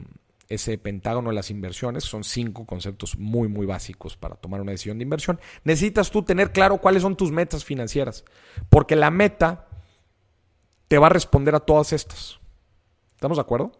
[0.49, 4.97] ese pentágono de las inversiones, son cinco conceptos muy, muy básicos para tomar una decisión
[4.97, 8.25] de inversión, necesitas tú tener claro cuáles son tus metas financieras.
[8.69, 9.68] Porque la meta
[10.89, 12.39] te va a responder a todas estas.
[13.15, 13.71] ¿Estamos de acuerdo?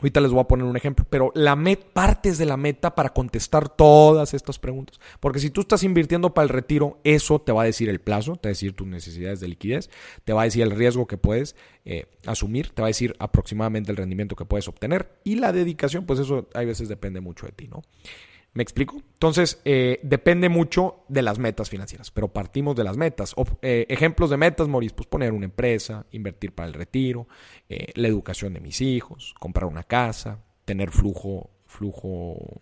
[0.00, 3.10] Ahorita les voy a poner un ejemplo, pero la met, partes de la meta para
[3.10, 5.00] contestar todas estas preguntas.
[5.20, 8.36] Porque si tú estás invirtiendo para el retiro, eso te va a decir el plazo,
[8.36, 9.88] te va a decir tus necesidades de liquidez,
[10.24, 13.92] te va a decir el riesgo que puedes eh, asumir, te va a decir aproximadamente
[13.92, 17.52] el rendimiento que puedes obtener y la dedicación, pues eso hay veces depende mucho de
[17.52, 17.82] ti, ¿no?
[18.54, 19.02] ¿Me explico?
[19.14, 23.34] Entonces, eh, depende mucho de las metas financieras, pero partimos de las metas.
[23.62, 27.26] Eh, ejemplos de metas, Maurice, pues poner una empresa, invertir para el retiro,
[27.68, 32.60] eh, la educación de mis hijos, comprar una casa, tener flujo, flujo,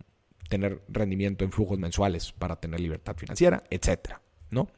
[0.48, 4.68] tener rendimiento en flujos mensuales para tener libertad financiera, etcétera, ¿no?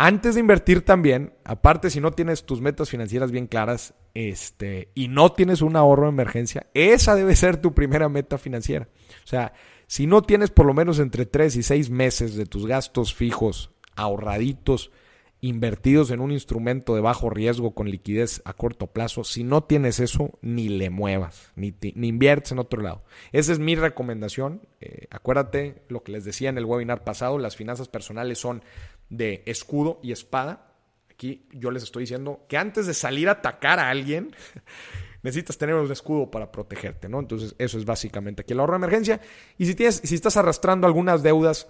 [0.00, 5.08] Antes de invertir también, aparte si no tienes tus metas financieras bien claras este, y
[5.08, 8.86] no tienes un ahorro de emergencia, esa debe ser tu primera meta financiera.
[9.24, 9.54] O sea,
[9.88, 13.72] si no tienes por lo menos entre 3 y 6 meses de tus gastos fijos
[13.96, 14.92] ahorraditos,
[15.40, 19.98] invertidos en un instrumento de bajo riesgo con liquidez a corto plazo, si no tienes
[19.98, 23.02] eso, ni le muevas, ni, inviertes en otro lado.
[23.32, 24.62] Esa es mi recomendación.
[24.80, 28.62] Eh, acuérdate lo que les decía en el webinar pasado, las finanzas personales son
[29.10, 30.72] de escudo y espada.
[31.10, 34.34] Aquí yo les estoy diciendo que antes de salir a atacar a alguien,
[35.22, 37.18] necesitas tener un escudo para protegerte, ¿no?
[37.18, 39.20] Entonces, eso es básicamente aquí el ahorro de emergencia.
[39.56, 41.68] Y si tienes, si estás arrastrando algunas deudas,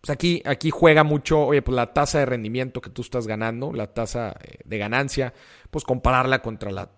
[0.00, 3.72] pues aquí, aquí juega mucho, oye, pues la tasa de rendimiento que tú estás ganando,
[3.72, 5.34] la tasa eh, de ganancia,
[5.70, 6.90] pues compararla contra la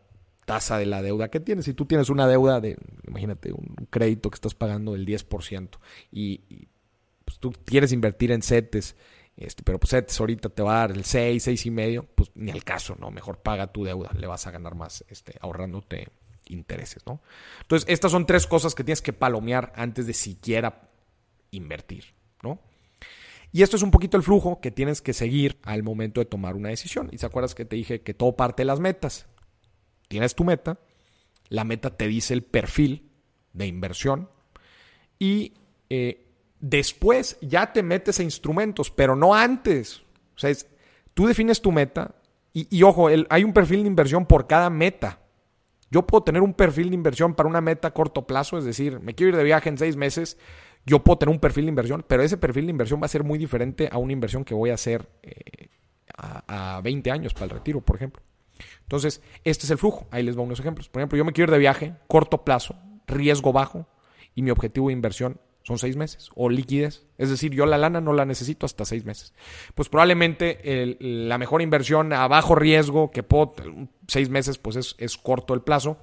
[0.44, 1.64] tasa de la deuda que tienes.
[1.64, 5.78] Si tú tienes una deuda de, imagínate, un crédito que estás pagando del 10%
[6.10, 6.68] y, y
[7.24, 8.96] pues tú quieres invertir en CETES
[9.40, 12.50] Este, pero pues ahorita te va a dar el 6, 6 y medio, pues ni
[12.50, 13.10] al caso, ¿no?
[13.10, 16.08] Mejor paga tu deuda, le vas a ganar más este, ahorrándote
[16.44, 17.22] intereses, ¿no?
[17.62, 20.90] Entonces, estas son tres cosas que tienes que palomear antes de siquiera
[21.52, 22.04] invertir,
[22.42, 22.60] ¿no?
[23.50, 26.54] Y esto es un poquito el flujo que tienes que seguir al momento de tomar
[26.54, 27.08] una decisión.
[27.10, 29.26] Y se acuerdas que te dije que todo parte de las metas.
[30.08, 30.78] Tienes tu meta,
[31.48, 33.10] la meta te dice el perfil
[33.54, 34.28] de inversión
[35.18, 35.54] y
[35.88, 36.29] eh,
[36.60, 40.02] después ya te metes a instrumentos, pero no antes.
[40.36, 40.52] O sea,
[41.14, 42.14] tú defines tu meta
[42.52, 45.20] y, ojo, hay un perfil de inversión por cada meta.
[45.90, 49.00] Yo puedo tener un perfil de inversión para una meta a corto plazo, es decir,
[49.00, 50.38] me quiero ir de viaje en seis meses,
[50.86, 53.24] yo puedo tener un perfil de inversión, pero ese perfil de inversión va a ser
[53.24, 55.68] muy diferente a una inversión que voy a hacer eh,
[56.16, 58.22] a, a 20 años para el retiro, por ejemplo.
[58.82, 60.06] Entonces, este es el flujo.
[60.10, 60.88] Ahí les voy unos ejemplos.
[60.88, 63.86] Por ejemplo, yo me quiero ir de viaje, corto plazo, riesgo bajo,
[64.34, 67.06] y mi objetivo de inversión son seis meses o liquidez.
[67.16, 69.32] Es decir, yo la lana no la necesito hasta seis meses.
[69.76, 73.54] Pues probablemente la mejor inversión a bajo riesgo que puedo,
[74.08, 75.96] seis meses, pues es, es corto el plazo.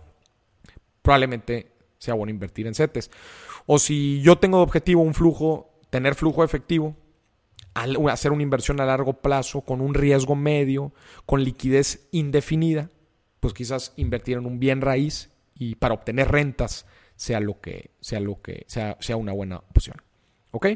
[1.02, 3.12] Probablemente sea bueno invertir en CETES.
[3.66, 6.96] O si yo tengo de objetivo un flujo, tener flujo efectivo,
[7.74, 10.94] hacer una inversión a largo plazo con un riesgo medio,
[11.26, 12.90] con liquidez indefinida,
[13.42, 16.86] pues quizás invertir en un bien raíz y para obtener rentas
[17.18, 19.98] sea lo que sea lo que sea, sea una buena opción.
[20.52, 20.68] ¿Ok?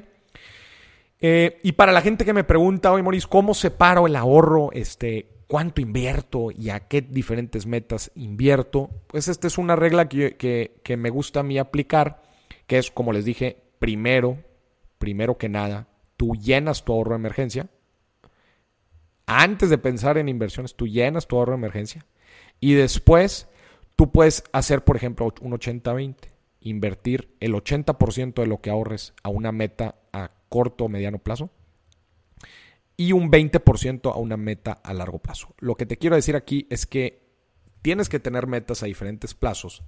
[1.23, 4.71] Eh, y para la gente que me pregunta hoy, Maurice, ¿cómo separo el ahorro?
[4.73, 8.89] Este, ¿Cuánto invierto y a qué diferentes metas invierto?
[9.08, 10.36] Pues esta es una regla que,
[10.84, 12.23] que me gusta a mí aplicar,
[12.65, 14.39] que es, como les dije, primero,
[14.97, 17.69] primero que nada, tú llenas tu ahorro de emergencia.
[19.27, 22.06] Antes de pensar en inversiones, tú llenas tu ahorro de emergencia.
[22.60, 23.47] Y después,
[23.95, 26.31] tú puedes hacer, por ejemplo, un 80-20
[26.62, 31.50] invertir el 80% de lo que ahorres a una meta a corto o mediano plazo
[32.95, 35.56] y un 20% a una meta a largo plazo.
[35.60, 37.21] Lo que te quiero decir aquí es que
[37.82, 39.84] tienes que tener metas a diferentes plazos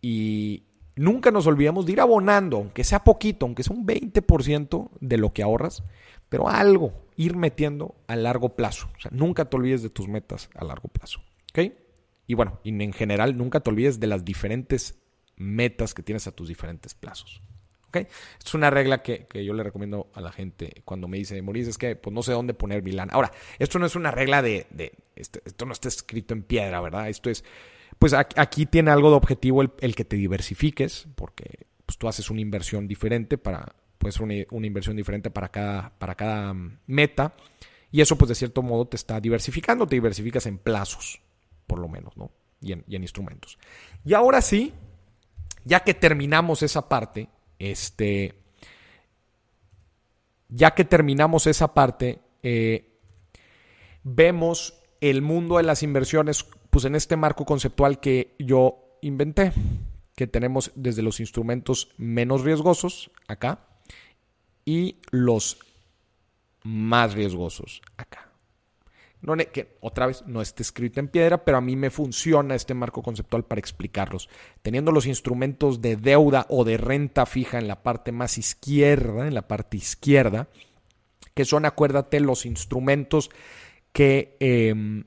[0.00, 5.18] y nunca nos olvidemos de ir abonando, aunque sea poquito, aunque sea un 20% de
[5.18, 5.82] lo que ahorras,
[6.28, 8.88] pero algo, ir metiendo a largo plazo.
[8.96, 11.20] O sea, nunca te olvides de tus metas a largo plazo.
[11.50, 11.72] ¿Ok?
[12.26, 14.98] Y bueno, y en general, nunca te olvides de las diferentes
[15.38, 17.42] metas que tienes a tus diferentes plazos.
[17.88, 18.06] ¿Okay?
[18.44, 21.78] Es una regla que, yo le recomiendo a la gente cuando me dice, Maurice, es
[21.78, 22.94] que pues, no sé dónde poner mi.
[23.10, 24.66] Ahora, esto no es una regla de,
[25.16, 27.08] este, esto no está escrito en piedra, ¿verdad?
[27.08, 27.44] Esto es,
[27.98, 32.42] pues aquí tiene algo de objetivo el, que te diversifiques, porque pues, tú haces una
[32.42, 37.34] inversión diferente para, pues una, una inversión diferente para cada, para cada mm, meta.
[37.90, 41.22] Y eso, pues de cierto modo, te está diversificando, te diversificas en plazos,
[41.66, 42.30] por lo menos, ¿no?
[42.60, 43.58] Y en, y en instrumentos.
[44.04, 44.74] Y ahora sí,
[45.68, 47.28] ya que terminamos esa parte,
[47.58, 48.34] este,
[50.48, 52.98] ya que terminamos esa parte, eh,
[54.02, 59.52] vemos el mundo de las inversiones, pues en este marco conceptual que yo inventé,
[60.16, 63.66] que tenemos desde los instrumentos menos riesgosos acá
[64.64, 65.58] y los
[66.62, 68.27] más riesgosos acá.
[69.20, 72.74] No, que otra vez no esté escrito en piedra, pero a mí me funciona este
[72.74, 74.28] marco conceptual para explicarlos.
[74.62, 79.34] Teniendo los instrumentos de deuda o de renta fija en la parte más izquierda, en
[79.34, 80.48] la parte izquierda,
[81.34, 83.30] que son, acuérdate, los instrumentos
[83.92, 85.04] que em,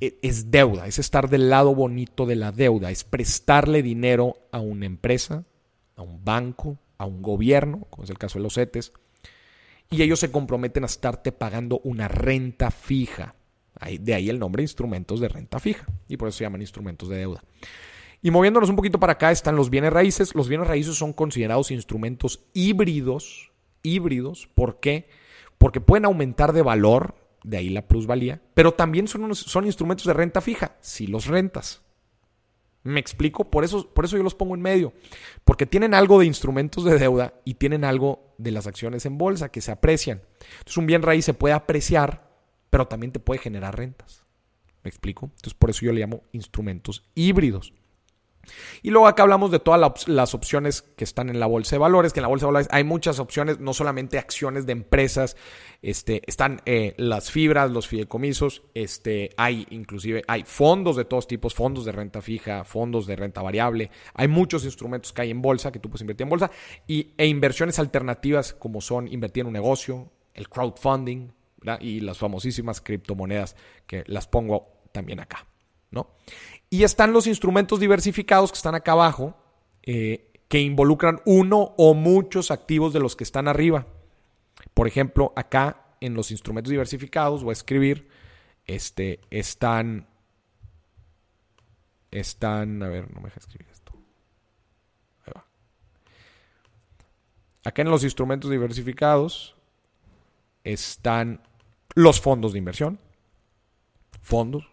[0.00, 4.58] e, es deuda, es estar del lado bonito de la deuda, es prestarle dinero a
[4.58, 5.44] una empresa,
[5.94, 8.92] a un banco, a un gobierno, como es el caso de los CETES,
[9.90, 13.34] y ellos se comprometen a estarte pagando una renta fija.
[14.00, 17.18] De ahí el nombre instrumentos de renta fija y por eso se llaman instrumentos de
[17.18, 17.42] deuda.
[18.22, 20.34] Y moviéndonos un poquito para acá están los bienes raíces.
[20.34, 23.52] Los bienes raíces son considerados instrumentos híbridos.
[23.82, 25.08] Híbridos, ¿por qué?
[25.58, 30.12] Porque pueden aumentar de valor, de ahí la plusvalía, pero también son, son instrumentos de
[30.12, 31.82] renta fija, si los rentas.
[32.86, 34.92] Me explico, por eso, por eso yo los pongo en medio,
[35.44, 39.50] porque tienen algo de instrumentos de deuda y tienen algo de las acciones en bolsa
[39.50, 40.22] que se aprecian.
[40.58, 42.30] Entonces un bien raíz se puede apreciar,
[42.70, 44.24] pero también te puede generar rentas.
[44.84, 45.26] ¿Me explico?
[45.26, 47.72] Entonces por eso yo le llamo instrumentos híbridos.
[48.82, 52.12] Y luego acá hablamos de todas las opciones que están en la bolsa de valores,
[52.12, 55.36] que en la bolsa de valores hay muchas opciones, no solamente acciones de empresas,
[55.82, 61.54] este, están eh, las fibras, los fideicomisos, este, hay inclusive, hay fondos de todos tipos,
[61.54, 65.72] fondos de renta fija, fondos de renta variable, hay muchos instrumentos que hay en bolsa,
[65.72, 66.50] que tú puedes invertir en bolsa,
[66.86, 71.30] y, e inversiones alternativas como son invertir en un negocio, el crowdfunding,
[71.80, 75.46] y las famosísimas criptomonedas que las pongo también acá,
[75.90, 76.10] ¿no?
[76.68, 79.36] Y están los instrumentos diversificados que están acá abajo,
[79.82, 83.86] eh, que involucran uno o muchos activos de los que están arriba.
[84.74, 88.08] Por ejemplo, acá en los instrumentos diversificados, voy a escribir,
[88.66, 90.06] este, están,
[92.10, 93.92] están, a ver, no me deja escribir esto.
[95.24, 95.46] Ahí va.
[97.64, 99.56] Acá en los instrumentos diversificados
[100.64, 101.42] están
[101.94, 102.98] los fondos de inversión,
[104.20, 104.68] fondos,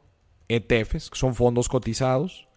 [0.56, 2.48] ETFs, que son fondos cotizados,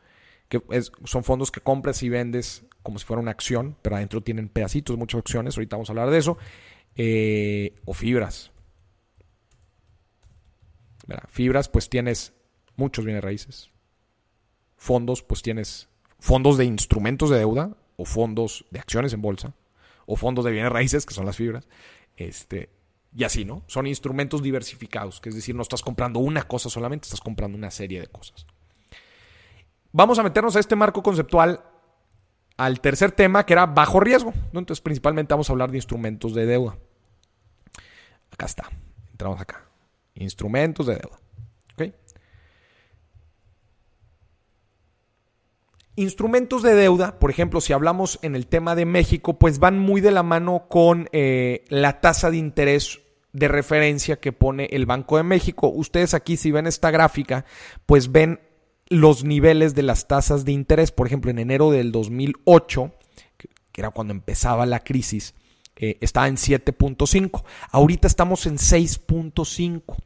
[0.49, 0.61] que
[1.05, 4.97] son fondos que compras y vendes como si fuera una acción, pero adentro tienen pedacitos,
[4.97, 6.39] muchas acciones, ahorita vamos a hablar de eso,
[6.95, 8.53] eh, o fibras.
[11.29, 12.33] Fibras, pues tienes
[12.77, 13.71] muchos bienes raíces.
[14.77, 15.89] Fondos, pues tienes
[16.19, 19.55] fondos de instrumentos de deuda, o fondos de acciones en bolsa,
[20.07, 21.67] o fondos de bienes raíces, que son las fibras.
[22.17, 22.71] Este,
[23.17, 23.63] y así, ¿no?
[23.67, 27.71] Son instrumentos diversificados, que es decir, no estás comprando una cosa solamente, estás comprando una
[27.71, 28.47] serie de cosas.
[29.91, 31.65] Vamos a meternos a este marco conceptual
[32.59, 34.35] al tercer tema, que era bajo riesgo.
[34.53, 36.77] Entonces, principalmente vamos a hablar de instrumentos de deuda.
[38.31, 38.69] Acá está.
[39.13, 39.65] Entramos acá.
[40.15, 41.19] Instrumentos de deuda.
[41.73, 41.95] ¿Ok?
[45.95, 50.03] Instrumentos de deuda, por ejemplo, si hablamos en el tema de México, pues van muy
[50.03, 53.06] de la mano con eh, la tasa de interés
[53.37, 55.69] de referencia que pone el Banco de México.
[55.69, 57.45] Ustedes aquí, si ven esta gráfica,
[57.85, 58.41] pues ven
[58.89, 60.91] los niveles de las tasas de interés.
[60.91, 62.93] Por ejemplo, en enero del 2008,
[63.37, 65.35] que era cuando empezaba la crisis,
[65.77, 67.45] eh, estaba en 7.5.
[67.71, 69.97] Ahorita estamos en 6.5.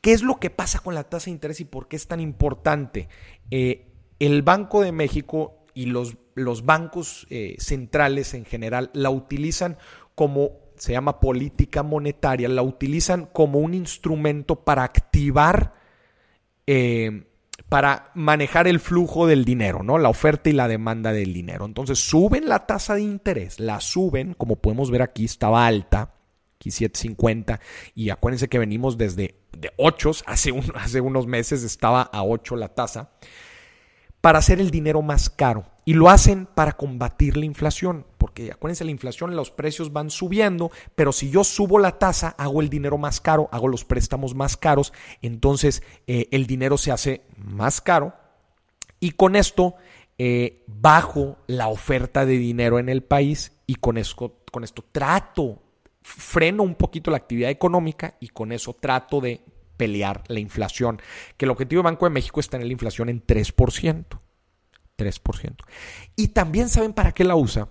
[0.00, 2.18] ¿Qué es lo que pasa con la tasa de interés y por qué es tan
[2.18, 3.08] importante?
[3.52, 3.86] Eh,
[4.18, 9.78] el Banco de México y los, los bancos eh, centrales en general la utilizan
[10.16, 15.74] como, se llama política monetaria, la utilizan como un instrumento para activar
[17.68, 19.98] para manejar el flujo del dinero, ¿no?
[19.98, 21.64] La oferta y la demanda del dinero.
[21.64, 26.14] Entonces suben la tasa de interés, la suben, como podemos ver aquí, estaba alta,
[26.56, 27.60] aquí 750,
[27.94, 32.68] y acuérdense que venimos desde de 8, hace, hace unos meses estaba a 8 la
[32.68, 33.10] tasa,
[34.20, 35.64] para hacer el dinero más caro.
[35.88, 40.72] Y lo hacen para combatir la inflación, porque acuérdense, la inflación, los precios van subiendo,
[40.96, 44.56] pero si yo subo la tasa, hago el dinero más caro, hago los préstamos más
[44.56, 48.14] caros, entonces eh, el dinero se hace más caro
[48.98, 49.76] y con esto
[50.18, 55.62] eh, bajo la oferta de dinero en el país y con esto, con esto trato,
[56.02, 59.40] freno un poquito la actividad económica y con eso trato de
[59.76, 61.00] pelear la inflación,
[61.36, 64.04] que el objetivo del Banco de México es tener la inflación en 3%.
[64.96, 65.56] 3%.
[66.16, 67.68] Y también saben para qué la usa.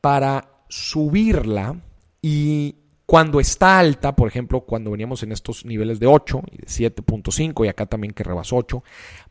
[0.00, 1.76] Para subirla
[2.20, 2.76] y
[3.08, 7.64] cuando está alta, por ejemplo, cuando veníamos en estos niveles de 8 y de 7.5
[7.64, 8.84] y acá también que rebasó 8,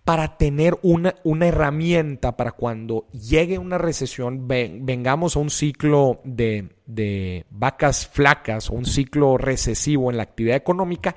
[0.03, 6.69] para tener una, una herramienta para cuando llegue una recesión, vengamos a un ciclo de,
[6.87, 11.15] de vacas flacas o un ciclo recesivo en la actividad económica,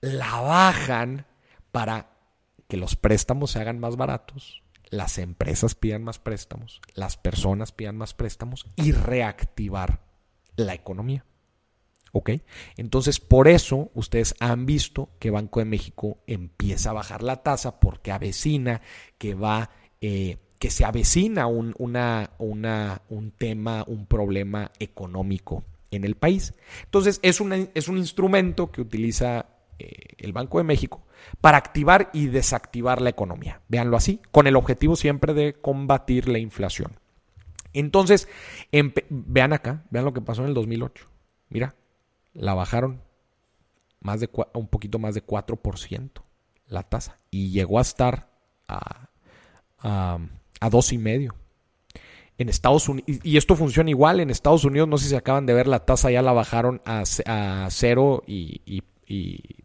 [0.00, 1.26] la bajan
[1.72, 2.10] para
[2.68, 4.62] que los préstamos se hagan más baratos
[4.92, 10.02] las empresas pidan más préstamos, las personas pidan más préstamos y reactivar
[10.54, 11.24] la economía.
[12.12, 12.32] ¿Ok?
[12.76, 17.80] Entonces, por eso ustedes han visto que Banco de México empieza a bajar la tasa
[17.80, 18.82] porque avecina
[19.16, 19.70] que va,
[20.02, 26.52] eh, que se avecina un, un tema, un problema económico en el país.
[26.84, 27.40] Entonces, es,
[27.74, 31.02] es un instrumento que utiliza eh, el Banco de México
[31.40, 33.60] para activar y desactivar la economía.
[33.68, 36.98] Véanlo así, con el objetivo siempre de combatir la inflación.
[37.72, 38.28] Entonces,
[39.08, 41.08] vean acá, vean lo que pasó en el 2008.
[41.48, 41.74] Mira,
[42.34, 43.00] la bajaron
[44.00, 46.10] más de un poquito más de 4%
[46.66, 48.28] la tasa y llegó a estar
[48.66, 49.08] a,
[49.78, 50.18] a,
[50.60, 51.34] a dos y medio.
[52.38, 55.54] En Estados Unidos, y esto funciona igual, en Estados Unidos, no sé si acaban de
[55.54, 58.82] ver, la tasa ya la bajaron a, a cero y, y,
[59.12, 59.64] y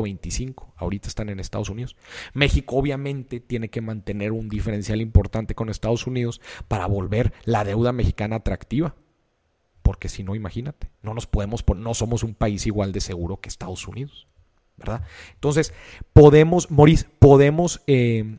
[0.00, 0.74] 25.
[0.76, 1.96] Ahorita están en Estados Unidos.
[2.34, 7.92] México obviamente tiene que mantener un diferencial importante con Estados Unidos para volver la deuda
[7.92, 8.94] mexicana atractiva.
[9.82, 13.48] Porque si no, imagínate, no nos podemos, no somos un país igual de seguro que
[13.48, 14.28] Estados Unidos,
[14.76, 15.02] ¿verdad?
[15.34, 15.74] Entonces,
[16.12, 18.38] podemos, Moris, podemos, eh,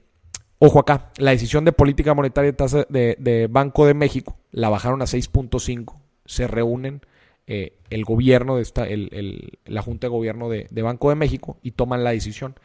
[0.59, 5.01] ojo acá, la decisión de política monetaria de, tasa de Banco de México la bajaron
[5.01, 7.01] a 6.5, se reúnen
[7.45, 11.71] eh, el gobierno, de esta, el, la Junta de Gobierno de, Banco de México y
[11.71, 12.55] toman la decisión.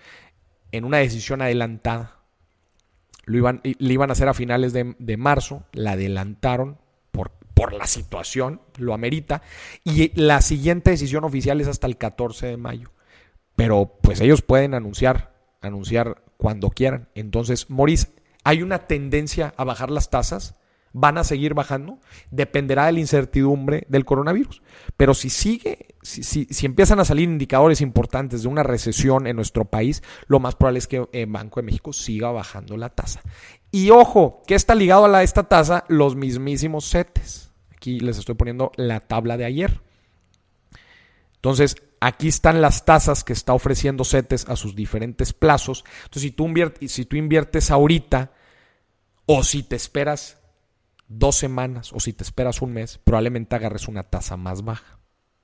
[0.72, 2.16] En una decisión adelantada.
[3.24, 6.78] Lo iban, iban a hacer a finales de, marzo, la adelantaron
[7.10, 9.42] por, por la situación, lo amerita,
[9.84, 12.90] y la siguiente decisión oficial es hasta el 14 de mayo.
[13.54, 17.08] Pero pues ellos pueden anunciar, anunciar cuando quieran.
[17.14, 18.08] Entonces, Maurice,
[18.44, 20.57] hay una tendencia a bajar las tasas
[20.92, 21.98] van a seguir bajando,
[22.30, 24.62] dependerá de la incertidumbre del coronavirus.
[24.96, 29.64] Pero si sigue, si, si, empiezan a salir indicadores importantes de una recesión en nuestro
[29.64, 33.22] país, lo más probable es que el Banco de México siga bajando la tasa.
[33.70, 37.52] Y ojo, que está ligado a esta tasa los mismísimos CETES.
[37.74, 39.80] Aquí les estoy poniendo la tabla de ayer.
[41.36, 45.84] Entonces, aquí están las tasas que está ofreciendo CETES a sus diferentes plazos.
[46.04, 48.32] Entonces, si tú, inviertes, si tú inviertes ahorita
[49.26, 50.37] o si te esperas
[51.08, 54.98] dos semanas o si te esperas un mes, probablemente agarres una tasa más baja.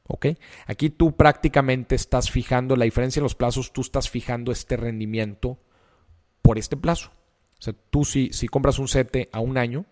[0.06, 0.26] ¿Ok?
[0.66, 5.58] Aquí tú prácticamente estás fijando la diferencia en los plazos, tú estás fijando este rendimiento
[6.42, 7.10] por este plazo.
[7.58, 9.86] O sea, tú si, compras un CETE a un año,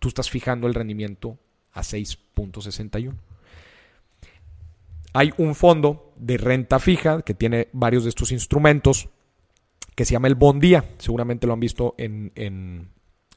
[0.00, 1.38] tú estás fijando el rendimiento
[1.72, 3.14] a 6.61.
[5.12, 9.08] Hay un fondo de renta fija que tiene varios de estos instrumentos
[9.94, 10.84] que se llama el Bondía.
[10.98, 12.90] Seguramente lo han visto en, en,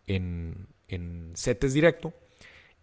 [0.07, 2.13] en, en CETES directo.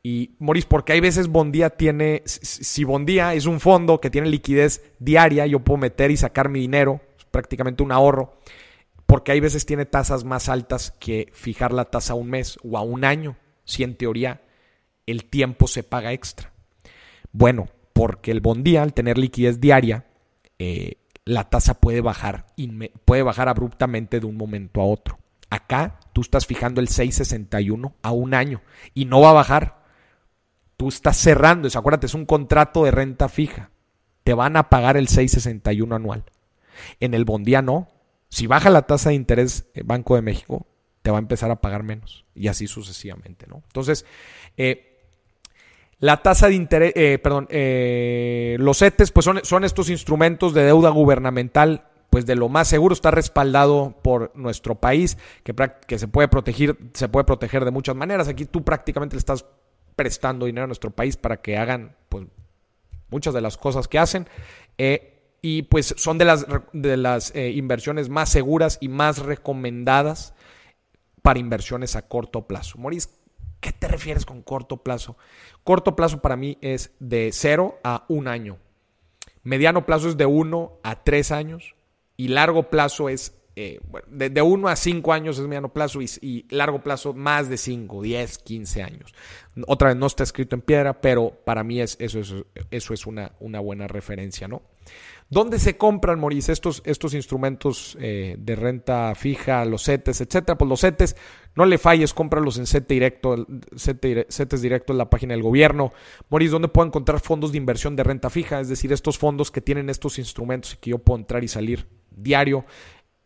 [0.03, 4.83] Y Moris, porque hay veces Bondía tiene, si Bondía es un fondo que tiene liquidez
[4.99, 7.01] diaria, yo puedo meter y sacar mi dinero,
[7.31, 8.39] prácticamente un ahorro,
[9.07, 12.79] porque hay veces tiene tasas más altas que fijar la tasa a un mes o
[12.79, 14.43] a un año, si en teoría
[15.07, 16.53] el tiempo se paga extra.
[17.33, 20.07] Bueno, porque el bondía, al tener liquidez diaria,
[20.59, 22.47] eh, la tasa puede bajar,
[23.05, 25.19] puede bajar abruptamente de un momento a otro.
[25.51, 28.61] Acá tú estás fijando el 661 a un año
[28.95, 29.79] y no va a bajar.
[30.77, 33.71] Tú estás cerrando, eso, acuérdate, es un contrato de renta fija.
[34.25, 36.25] Te van a pagar el 661 anual.
[37.01, 37.89] En el bondía no.
[38.29, 40.67] Si baja la tasa de interés eh, Banco de México,
[41.03, 42.27] te va a empezar a pagar menos.
[42.35, 43.63] Y así sucesivamente, ¿no?
[43.67, 44.05] Entonces,
[44.57, 44.99] eh,
[45.99, 47.49] la tasa de interés, eh, perdón,
[48.65, 52.93] los CETES, pues son, son estos instrumentos de deuda gubernamental pues de lo más seguro
[52.93, 58.29] está respaldado por nuestro país, que, se puede proteger, se puede proteger de muchas maneras.
[58.29, 59.45] Aquí tú prácticamente le estás
[59.97, 62.27] prestando dinero a nuestro país para que hagan pues,
[63.11, 64.29] muchas de las cosas que hacen.
[64.79, 70.35] Eh, y pues son de las, de las inversiones más seguras y más recomendadas
[71.23, 72.79] para inversiones a corto plazo.
[72.79, 73.11] Moris,
[73.61, 75.17] ¿qué te refieres con corto plazo?
[75.63, 78.59] Corto plazo para mí es de 0 a un año.
[79.43, 81.75] Mediano plazo es de 1 a 3 años.
[82.21, 86.83] Y largo plazo es, eh, de 1 a 5 años es mediano plazo y, largo
[86.83, 89.15] plazo más de 5, 10, 15 años.
[89.69, 93.07] Otra vez no está escrito en piedra, pero para mí es, eso, eso, eso es
[93.07, 94.63] una, una buena referencia, ¿no?
[95.31, 100.57] ¿Dónde se compran, Maurice, estos, estos instrumentos eh, de renta fija, los CETES, etcétera?
[100.57, 101.17] Pues los CETES,
[101.55, 103.47] no le falles, cómpralos en CETE Directo,
[103.77, 105.93] CETES Directo en la página del gobierno.
[106.31, 108.59] Maurice, ¿dónde puedo encontrar fondos de inversión de renta fija?
[108.59, 111.87] Es decir, estos fondos que tienen estos instrumentos y que yo puedo entrar y salir
[112.23, 112.65] diario.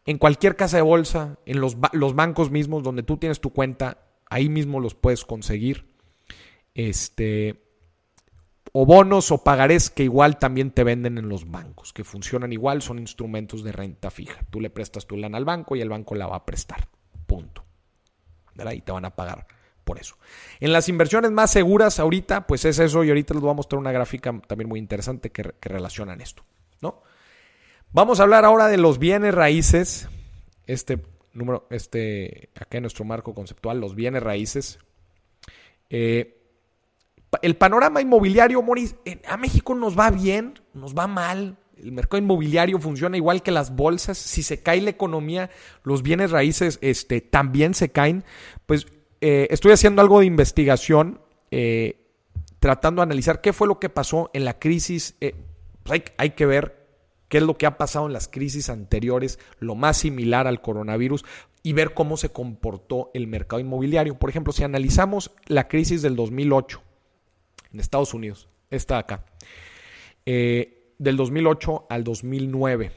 [0.05, 3.99] En cualquier casa de bolsa, en los, los bancos mismos donde tú tienes tu cuenta,
[4.28, 5.86] ahí mismo los puedes conseguir.
[6.74, 7.62] Este,
[8.72, 12.82] o bonos o pagarés que igual también te venden en los bancos, que funcionan igual,
[12.82, 14.40] son instrumentos de renta fija.
[14.51, 16.88] Tú le prestas tu lana al banco y el banco la va a prestar.
[17.26, 17.64] Punto.
[18.55, 18.72] ¿Verdad?
[18.72, 19.47] Y te van a pagar
[19.84, 20.16] por eso.
[20.61, 23.78] En las inversiones más seguras ahorita, pues es eso, y ahorita les voy a mostrar
[23.78, 26.45] una gráfica también muy interesante que, que relacionan esto.
[26.80, 27.03] ¿no?
[27.95, 30.09] Vamos a hablar ahora de los bienes raíces.
[30.66, 30.99] Este
[31.34, 34.78] número, este, acá en nuestro marco conceptual, los bienes raíces.
[35.90, 36.38] Eh,
[37.43, 38.97] el panorama inmobiliario, Moris,
[39.28, 41.59] a México nos va bien, nos va mal.
[41.76, 44.16] El mercado inmobiliario funciona igual que las bolsas.
[44.16, 45.51] Si se cae la economía,
[45.82, 48.24] los bienes raíces este, también se caen.
[48.64, 48.86] Pues
[49.20, 51.20] eh, estoy haciendo algo de investigación,
[51.51, 52.07] eh,
[52.59, 55.14] tratando de analizar qué fue lo que pasó en la crisis.
[55.84, 56.81] Pues hay que ver
[57.32, 61.24] qué es lo que ha pasado en las crisis anteriores, lo más similar al coronavirus,
[61.62, 64.18] y ver cómo se comportó el mercado inmobiliario.
[64.18, 66.82] Por ejemplo, si analizamos la crisis del 2008,
[67.72, 69.24] en Estados Unidos, está acá,
[70.26, 72.92] eh, del 2008 al 2009,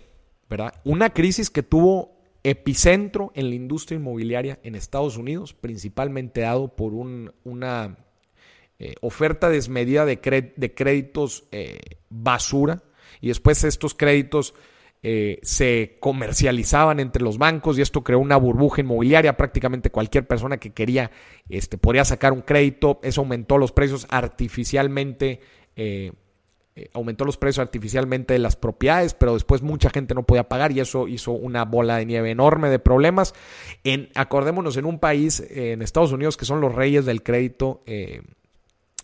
[0.49, 0.73] ¿verdad?
[0.83, 6.91] Una crisis que tuvo epicentro en la industria inmobiliaria en Estados Unidos, principalmente dado por
[6.91, 7.95] una
[8.79, 11.79] eh, oferta desmedida de, créditos eh,
[12.09, 12.83] basura
[13.21, 14.53] y después estos créditos
[15.07, 19.37] eh, se comercializaban entre los bancos y esto creó una burbuja inmobiliaria.
[19.37, 21.11] Prácticamente cualquier persona que quería
[21.47, 22.99] este, podría sacar un crédito.
[23.03, 25.41] Eso aumentó los precios artificialmente.
[25.75, 26.11] Eh,
[26.75, 30.71] eh, aumentó los precios artificialmente de las propiedades, pero después mucha gente no podía pagar
[30.71, 33.35] y eso hizo una bola de nieve enorme de problemas.
[34.15, 37.83] Acordémonos, en un país, en Estados Unidos, que son los reyes del crédito,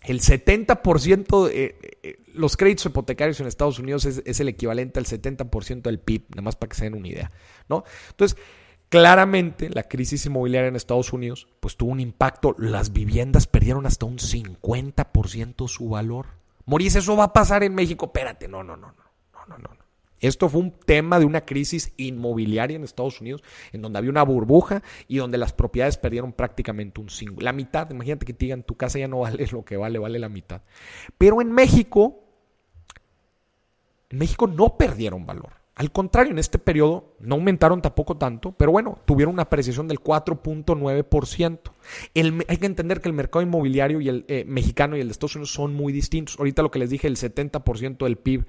[0.04, 5.82] el 70% de eh, los créditos hipotecarios en Estados Unidos es, el equivalente al 70%
[5.82, 7.30] del PIB, nada más para que se den una idea,
[7.68, 7.84] ¿no?
[8.10, 8.38] Entonces,
[8.88, 12.54] claramente la crisis inmobiliaria en Estados Unidos pues tuvo un impacto.
[12.58, 16.26] Las viviendas perdieron hasta un 50% su valor.
[16.66, 18.06] Morís, eso va a pasar en México.
[18.06, 19.81] Espérate, no, no, no, no, no, no, no.
[20.22, 23.42] Esto fue un tema de una crisis inmobiliaria en Estados Unidos,
[23.72, 27.42] en donde había una burbuja y donde las propiedades perdieron prácticamente un 5.
[27.42, 30.18] La mitad, imagínate que te digan, tu casa ya no vale lo que vale, vale
[30.18, 30.62] la mitad.
[31.18, 32.20] Pero en México,
[34.10, 35.62] en México no perdieron valor.
[35.74, 40.00] Al contrario, en este periodo no aumentaron tampoco tanto, pero bueno, tuvieron una apreciación del
[40.00, 41.58] 4.9%.
[42.46, 45.34] hay que entender que el mercado inmobiliario y el eh, mexicano y el de Estados
[45.36, 46.38] Unidos son muy distintos.
[46.38, 48.44] Ahorita lo que les dije, el 70% del PIB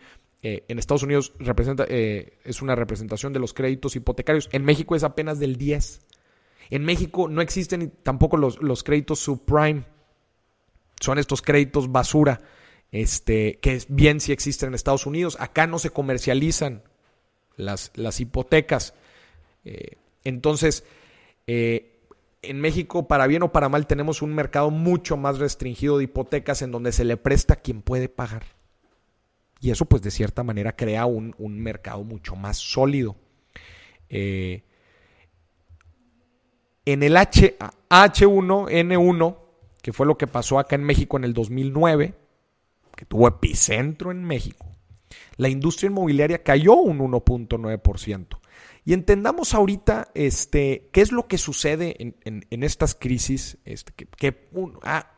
[0.45, 4.49] eh, en Estados Unidos representa, eh, es una representación de los créditos hipotecarios.
[4.51, 6.01] En México es apenas del 10.
[6.69, 9.85] En México no existen tampoco los, los créditos subprime.
[10.99, 12.41] Son estos créditos basura,
[12.91, 15.37] este, que bien si existen en Estados Unidos.
[15.39, 16.83] Acá no se comercializan
[17.55, 18.93] las, las hipotecas.
[19.63, 20.83] Eh, entonces,
[21.47, 26.61] en México, para bien o para mal, tenemos un mercado mucho más restringido de hipotecas
[26.61, 28.43] en donde se le presta a quien puede pagar.
[29.63, 33.15] Y eso pues de cierta manera crea un, mercado mucho más sólido.
[34.09, 34.61] Eh,
[36.83, 37.55] en el H,
[37.89, 39.37] H1N1,
[39.81, 42.13] que fue lo que pasó acá en México en el 2009,
[42.93, 44.67] que tuvo epicentro en México,
[45.37, 48.39] la industria inmobiliaria cayó un 1.9%.
[48.83, 54.49] Y entendamos ahorita este, qué es lo que sucede en, estas crisis, este, que,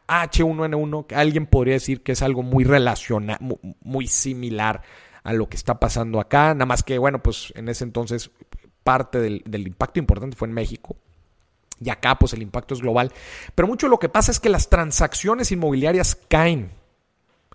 [0.07, 3.39] H1N1, que alguien podría decir que es algo muy relacionado,
[3.81, 4.81] muy, similar
[5.23, 8.31] a lo que está pasando acá, nada más que, bueno, pues en ese entonces
[8.83, 10.95] parte del, impacto importante fue en México.
[11.83, 13.11] Y acá pues el impacto es global.
[13.53, 16.71] Pero mucho lo que pasa es que las transacciones inmobiliarias caen.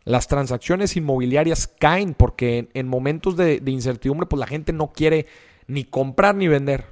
[0.04, 5.26] Las transacciones inmobiliarias caen porque en, momentos de, de, incertidumbre pues la gente no quiere
[5.68, 6.86] ni comprar ni vender.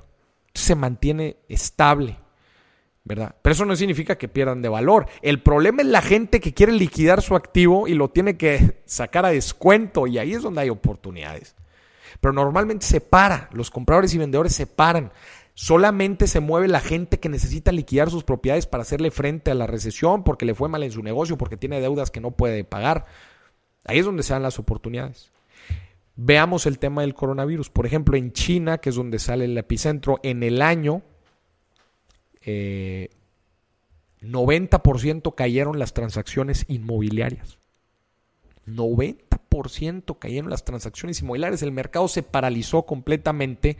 [0.54, 2.18] Se mantiene estable.
[3.08, 3.34] ¿Verdad?
[3.40, 5.06] Pero eso no significa que pierdan de valor.
[5.22, 9.24] El problema es la gente que quiere liquidar su activo y lo tiene que sacar
[9.24, 11.56] a descuento y ahí es donde hay oportunidades.
[12.20, 15.10] Pero normalmente se para, los compradores y vendedores se paran.
[15.54, 19.66] Solamente se mueve la gente que necesita liquidar sus propiedades para hacerle frente a la
[19.66, 23.06] recesión, porque le fue mal en su negocio, porque tiene deudas que no puede pagar.
[23.84, 25.32] Ahí es donde se dan las oportunidades.
[26.14, 27.70] Veamos el tema del coronavirus.
[27.70, 31.02] Por ejemplo, en China, que es donde sale el epicentro, en el año
[34.20, 37.58] 90% eh, cayeron las transacciones inmobiliarias.
[38.66, 41.62] 90% cayeron las transacciones inmobiliarias.
[41.62, 43.78] El mercado se paralizó completamente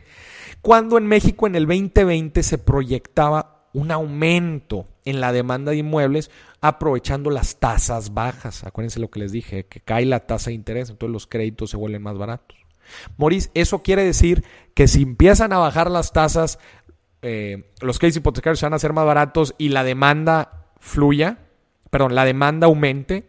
[0.61, 6.31] cuando en México en el 2020 se proyectaba un aumento en la demanda de inmuebles
[6.61, 8.63] aprovechando las tasas bajas.
[8.63, 11.77] Acuérdense lo que les dije, que cae la tasa de interés, entonces los créditos se
[11.77, 12.57] vuelven más baratos.
[13.17, 14.43] Maurice, eso quiere decir
[14.73, 16.59] que si empiezan a bajar las tasas,
[17.21, 21.39] eh, los créditos hipotecarios se van a hacer más baratos y la demanda fluya,
[21.89, 23.27] perdón, la demanda aumente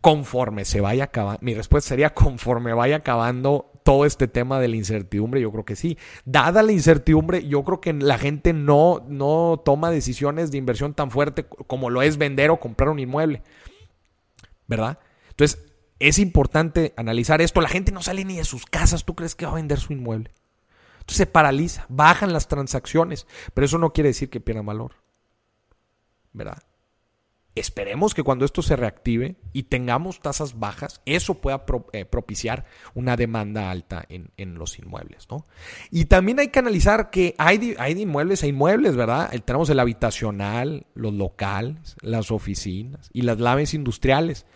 [0.00, 1.40] conforme se vaya acabando.
[1.42, 5.76] Mi respuesta sería conforme vaya acabando todo este tema de la incertidumbre, yo creo que
[5.76, 5.98] sí.
[6.24, 11.10] Dada la incertidumbre, yo creo que la gente no, no toma decisiones de inversión tan
[11.10, 13.42] fuerte como lo es vender o comprar un inmueble.
[14.66, 14.98] ¿Verdad?
[15.30, 15.64] Entonces,
[15.98, 17.60] es importante analizar esto.
[17.60, 19.04] La gente no sale ni de sus casas.
[19.04, 20.30] ¿Tú crees que va a vender su inmueble?
[21.02, 24.92] Entonces se paraliza, bajan las transacciones, pero eso no quiere decir que pierda valor.
[26.32, 26.62] ¿Verdad?
[27.56, 33.16] Esperemos que cuando esto se reactive y tengamos tasas bajas, eso pueda eh, propiciar una
[33.16, 35.26] demanda alta en, los inmuebles.
[35.28, 35.46] ¿no?
[35.90, 39.30] Y también hay que analizar que hay hay inmuebles a inmuebles, ¿verdad?
[39.44, 44.46] Tenemos el habitacional, los locales, las oficinas y las naves industriales,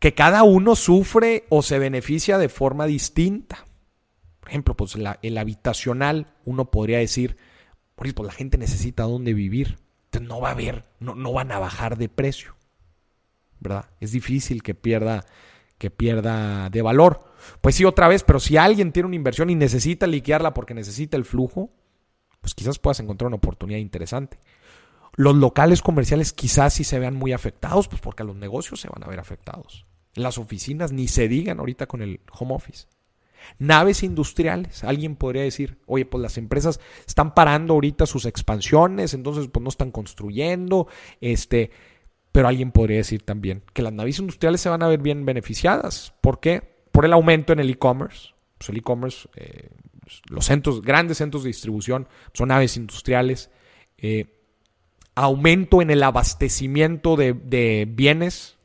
[0.00, 3.67] que cada uno sufre o se beneficia de forma distinta
[4.48, 7.36] ejemplo, pues el habitacional, uno podría decir,
[7.94, 9.78] pues la gente necesita dónde vivir.
[10.04, 12.56] Entonces no va a haber, no, no van a bajar de precio.
[13.60, 13.86] ¿Verdad?
[14.00, 15.24] Es difícil que pierda,
[15.78, 17.24] que pierda de valor.
[17.60, 21.16] Pues sí, otra vez, pero si alguien tiene una inversión y necesita liquearla porque necesita
[21.16, 21.70] el flujo,
[22.40, 24.38] pues quizás puedas encontrar una oportunidad interesante.
[25.14, 29.02] Los locales comerciales quizás sí se vean muy afectados, pues porque los negocios se van
[29.02, 29.86] a ver afectados.
[30.14, 32.86] Las oficinas ni se digan ahorita con el home office.
[33.58, 34.84] Naves industriales.
[34.84, 39.68] Alguien podría decir, oye, pues las empresas están parando ahorita sus expansiones, entonces pues no
[39.68, 40.88] están construyendo,
[41.20, 41.70] este,
[42.32, 46.14] pero alguien podría decir también que las naves industriales se van a ver bien beneficiadas.
[46.20, 46.62] ¿Por qué?
[46.92, 48.30] Por el aumento en el e-commerce.
[48.58, 49.70] Pues el e-commerce, eh,
[50.28, 53.50] los centros, grandes centros de distribución son naves industriales.
[53.96, 54.34] Eh,
[55.14, 58.58] aumento en el abastecimiento de, de bienes,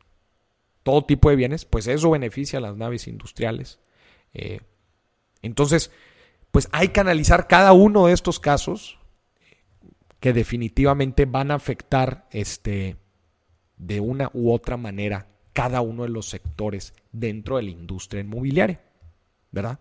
[0.84, 3.80] todo tipo de bienes, pues eso beneficia a las naves industriales.
[4.34, 4.62] Eh,
[5.42, 5.92] entonces,
[6.52, 9.00] pues hay que analizar cada uno de estos casos
[10.20, 12.96] que definitivamente van a afectar este,
[13.78, 18.82] de una u otra manera cada uno de los sectores dentro de la industria inmobiliaria,
[19.52, 19.80] ¿verdad?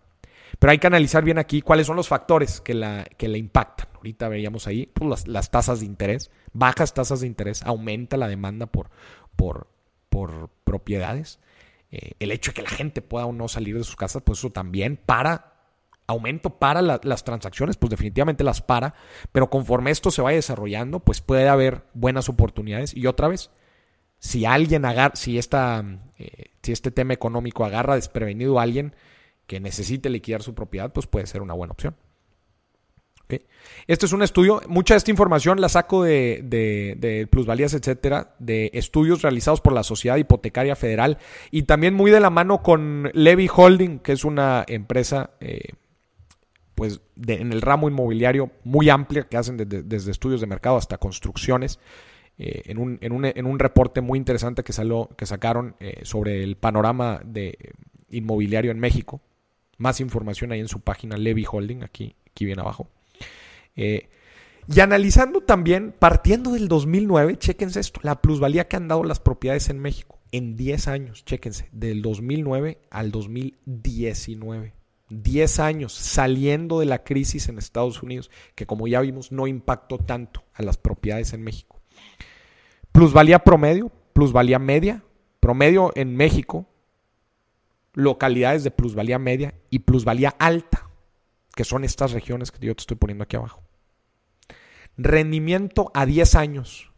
[0.59, 3.87] Pero hay que analizar bien aquí cuáles son los factores que la, que impactan.
[3.95, 8.67] Ahorita veíamos ahí pues, las, tasas de interés, bajas tasas de interés, aumenta la demanda
[8.67, 8.89] por,
[9.35, 9.67] por,
[10.09, 11.39] por propiedades.
[11.95, 14.39] Eh, el hecho de que la gente pueda o no salir de sus casas, pues
[14.39, 15.53] eso también para
[16.07, 18.95] aumento para las transacciones, pues definitivamente las para,
[19.31, 22.97] pero conforme esto se vaya desarrollando, pues puede haber buenas oportunidades.
[22.97, 23.51] Y otra vez,
[24.17, 25.85] si alguien agarra, si, esta,
[26.17, 28.95] eh, si este tema económico agarra desprevenido a alguien
[29.45, 31.95] que necesite liquidar su propiedad, pues puede ser una buena opción.
[33.87, 38.71] Este es un estudio, mucha de esta información la saco de, de, plusvalías, etcétera, de
[38.73, 41.17] estudios realizados por la Sociedad Hipotecaria Federal
[41.51, 45.73] y también muy de la mano con Levy Holding, que es una empresa eh,
[46.75, 51.79] pues en el ramo inmobiliario muy amplia que hacen desde estudios de mercado hasta construcciones.
[52.39, 55.99] Eh, en, un, en, un, en, un, reporte muy interesante que, salió, que sacaron eh,
[56.01, 57.55] sobre el panorama de
[58.09, 59.21] inmobiliario en México.
[59.77, 62.89] Más información ahí en su página Levy Holding, aquí, aquí bien abajo.
[63.75, 64.09] Eh,
[64.67, 69.69] y analizando también, partiendo del 2009, chéquense esto, la plusvalía que han dado las propiedades
[69.69, 74.73] en México en 10 años, chéquense, del 2009 al 2019.
[75.09, 79.99] 10 años saliendo de la crisis en Estados Unidos, que como ya vimos no impactó
[79.99, 81.81] tanto a las propiedades en México.
[82.91, 85.03] Plusvalía promedio, plusvalía media,
[85.39, 86.67] promedio en México,
[87.93, 90.89] localidades de plusvalía media y plusvalía alta,
[91.55, 93.62] que son estas regiones que yo te estoy poniendo aquí abajo.
[94.97, 96.91] Rendimiento a 10 años,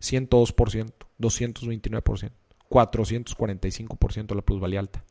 [0.00, 2.32] 102%, 229%,
[2.68, 5.04] 445% la plusvalía alta.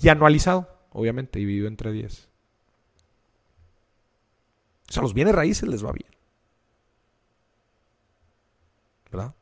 [0.00, 2.28] Y anualizado, obviamente, dividido entre 10.
[4.88, 6.18] O sea, los bienes raíces les va bien.
[9.10, 9.34] ¿verdad?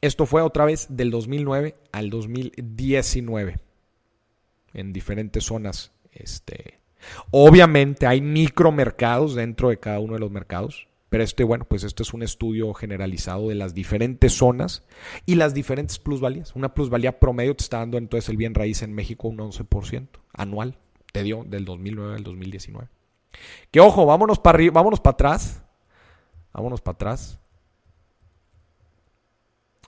[0.00, 3.58] Esto fue otra vez del 2009 al 2019
[4.72, 5.92] en diferentes zonas.
[6.12, 6.79] Este,
[7.30, 12.02] obviamente hay micromercados dentro de cada uno de los mercados, pero este, bueno, pues este
[12.02, 14.84] es un estudio generalizado de las diferentes zonas
[15.26, 16.54] y las diferentes plusvalías.
[16.54, 20.78] Una plusvalía promedio te está dando entonces el bien raíz en México un 11% anual,
[21.12, 22.88] te dio del 2009 al 2019.
[23.70, 25.62] Que ojo, vámonos para arriba, vámonos para atrás.
[26.52, 27.38] Vámonos para atrás.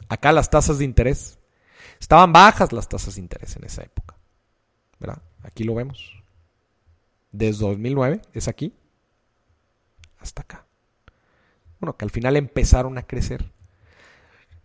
[0.09, 1.39] Acá las tasas de interés.
[2.01, 4.17] Estaban bajas las tasas de interés en esa época.
[4.99, 5.23] ¿Verdad?
[5.43, 6.22] Aquí lo vemos.
[7.33, 8.75] Desde 2009 es aquí
[10.19, 10.67] hasta acá.
[11.81, 13.51] Bueno, que al final empezaron a crecer.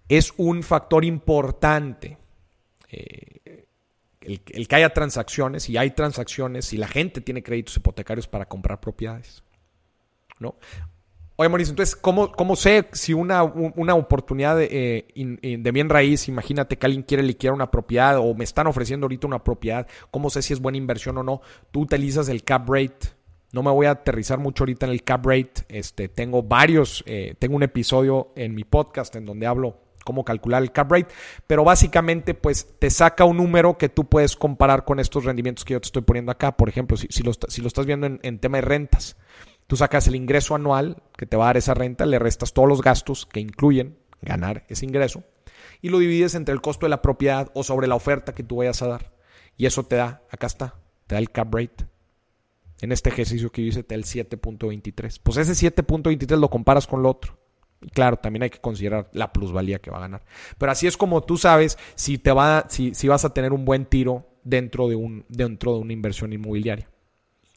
[0.08, 2.18] Es un factor importante
[2.90, 3.66] eh,
[4.22, 8.46] el, el, que haya transacciones, y hay transacciones, y la gente tiene créditos hipotecarios para
[8.46, 9.44] comprar propiedades.
[10.40, 10.56] ¿no?
[11.40, 16.28] Oye, Mauricio, entonces, ¿cómo, cómo sé si una, una oportunidad de, eh, de, bien raíz,
[16.28, 20.32] imagínate que alguien quiere liquidar una propiedad o me están ofreciendo ahorita una propiedad, ¿cómo
[20.32, 21.42] sé si es buena inversión o no?
[21.70, 23.10] Tú utilizas el cap rate.
[23.54, 25.64] No me voy a aterrizar mucho ahorita en el cap rate.
[25.70, 30.64] Este, tengo varios, eh, tengo un episodio en mi podcast en donde hablo cómo calcular
[30.64, 31.14] el cap rate,
[31.46, 35.74] pero básicamente pues te saca un número que tú puedes comparar con estos rendimientos que
[35.74, 36.58] yo te estoy poniendo acá.
[36.58, 39.17] Por ejemplo, si, si, lo, si lo estás viendo en, en tema de rentas.
[39.68, 42.68] Tú sacas el ingreso anual que te va a dar esa renta, le restas todos
[42.68, 45.24] los gastos que incluyen ganar ese ingreso
[45.82, 48.58] y lo divides entre el costo de la propiedad o sobre la oferta que tú
[48.58, 49.14] vayas a dar.
[49.58, 50.76] Y eso te da, acá está,
[51.08, 51.86] te da el cap rate.
[52.82, 55.20] En este ejercicio que hice te da el 7.23.
[55.24, 57.38] Pues ese 7.23 lo comparas con lo otro.
[57.82, 60.26] Y claro, también hay que considerar la plusvalía que va a ganar.
[60.58, 63.66] Pero así es como tú sabes si, te va, si, si vas a tener un
[63.66, 66.90] buen tiro dentro de, un, dentro de una inversión inmobiliaria.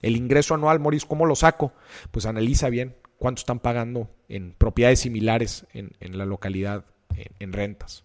[0.02, 1.72] El ingreso anual, Moris, ¿cómo lo saco?
[2.10, 6.86] Pues analiza bien cuánto están pagando en propiedades similares en, la localidad,
[7.38, 8.04] en, rentas.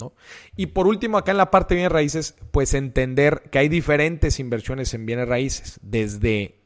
[0.00, 0.12] ¿no?
[0.56, 4.40] Y por último, acá en la parte de bienes raíces, pues entender que hay diferentes
[4.40, 6.60] inversiones en bienes raíces, desde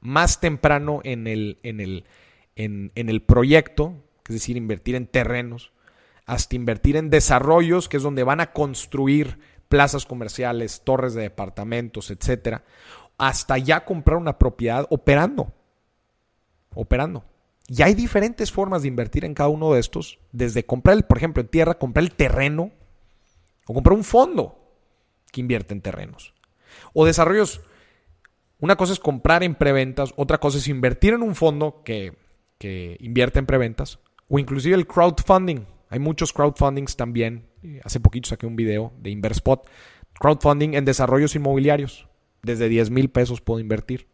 [0.00, 2.04] más temprano en el, en el,
[2.56, 3.94] en, en el proyecto,
[4.28, 5.72] es decir, invertir en terrenos,
[6.26, 12.10] hasta invertir en desarrollos, que es donde van a construir plazas comerciales, torres de departamentos,
[12.10, 12.62] etcétera,
[13.22, 15.52] hasta ya comprar una propiedad operando.
[16.74, 17.24] Operando.
[17.68, 21.40] Y hay diferentes formas de invertir en cada uno de estos, desde comprar, por ejemplo,
[21.40, 22.72] en tierra, comprar el terreno
[23.68, 24.58] o comprar un fondo
[25.30, 26.34] que invierte en terrenos.
[26.94, 27.60] O desarrollos.
[28.58, 32.18] Una cosa es comprar en preventas, otra cosa es invertir en un fondo que,
[32.58, 35.64] que invierte en preventas, o inclusive el crowdfunding.
[35.90, 37.46] Hay muchos crowdfundings también.
[37.84, 39.68] Hace poquito saqué un video de Inverspot.
[40.18, 42.08] Crowdfunding en desarrollos inmobiliarios
[42.42, 44.08] Desde 10 mil pesos puedo invertir.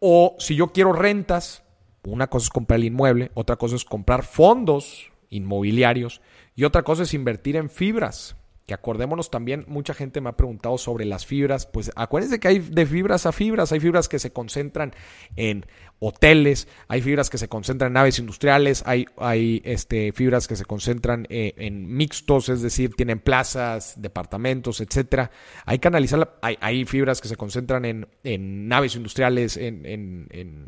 [0.00, 1.64] O si yo quiero rentas,
[2.04, 6.22] una cosa es comprar el inmueble, otra cosa es comprar fondos inmobiliarios
[6.54, 8.37] y otra cosa es invertir en fibras.
[8.68, 11.64] Que acordémonos también, mucha gente me ha preguntado sobre las fibras.
[11.64, 13.72] Pues acuérdense que hay de fibras a fibras.
[13.72, 14.92] Hay fibras que se concentran
[15.36, 15.64] en
[16.00, 20.66] hoteles, hay fibras que se concentran en naves industriales, hay, hay este, fibras que se
[20.66, 25.30] concentran eh, en mixtos, es decir, tienen plazas, departamentos, etcétera.
[25.64, 30.66] Hay que analizar, hay, hay fibras que se concentran en, en naves industriales, en, en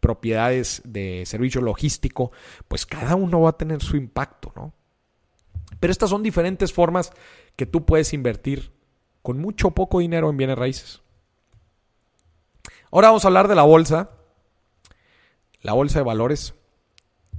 [0.00, 2.32] propiedades de servicio logístico.
[2.66, 4.74] Pues cada uno va a tener su impacto, ¿no?
[5.80, 7.12] Pero estas son diferentes formas
[7.56, 8.72] que tú puedes invertir
[9.22, 11.02] con mucho poco dinero en bienes raíces.
[12.90, 14.10] Ahora vamos a hablar de la bolsa.
[15.60, 16.54] La bolsa de valores.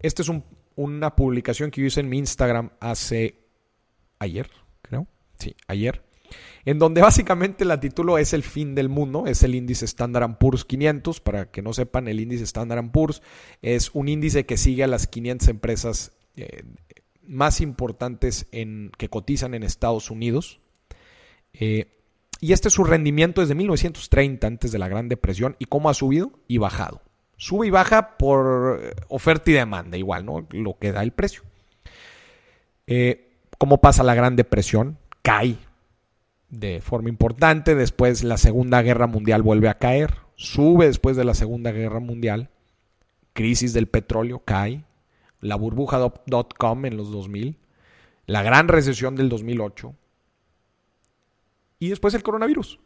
[0.02, 0.32] Esta es
[0.76, 3.36] una publicación que yo hice en mi Instagram hace
[4.20, 4.50] ayer,
[4.82, 5.08] creo.
[5.38, 6.04] Sí, ayer.
[6.66, 10.66] En donde básicamente la título es el fin del mundo, es el índice Standard Poor's
[10.66, 11.22] 500.
[11.22, 13.22] Para que no sepan, el índice Standard Poor's
[13.62, 16.64] es un índice que sigue a las 500 empresas eh,
[17.30, 18.48] más importantes
[18.98, 20.60] que cotizan en Estados Unidos.
[21.54, 21.96] Eh,
[22.42, 25.94] y este es su rendimiento desde 1930, antes de la Gran Depresión, y cómo ha
[25.94, 27.02] subido y bajado.
[27.38, 30.46] Sube y baja por eh, oferta y demanda, igual, ¿no?
[30.52, 31.44] Lo que da el precio.
[32.88, 34.98] Eh, ¿Cómo pasa la Gran Depresión?
[35.22, 35.58] Cae
[36.50, 37.76] de forma importante.
[37.76, 40.16] Después la Segunda Guerra Mundial vuelve a caer.
[40.36, 42.50] Sube después de la Segunda Guerra Mundial.
[43.34, 44.84] Crisis del petróleo, cae
[45.42, 47.58] la burbuja.com en los 2000,
[48.26, 49.96] la gran recesión del 2008
[51.80, 52.80] y después el coronavirus.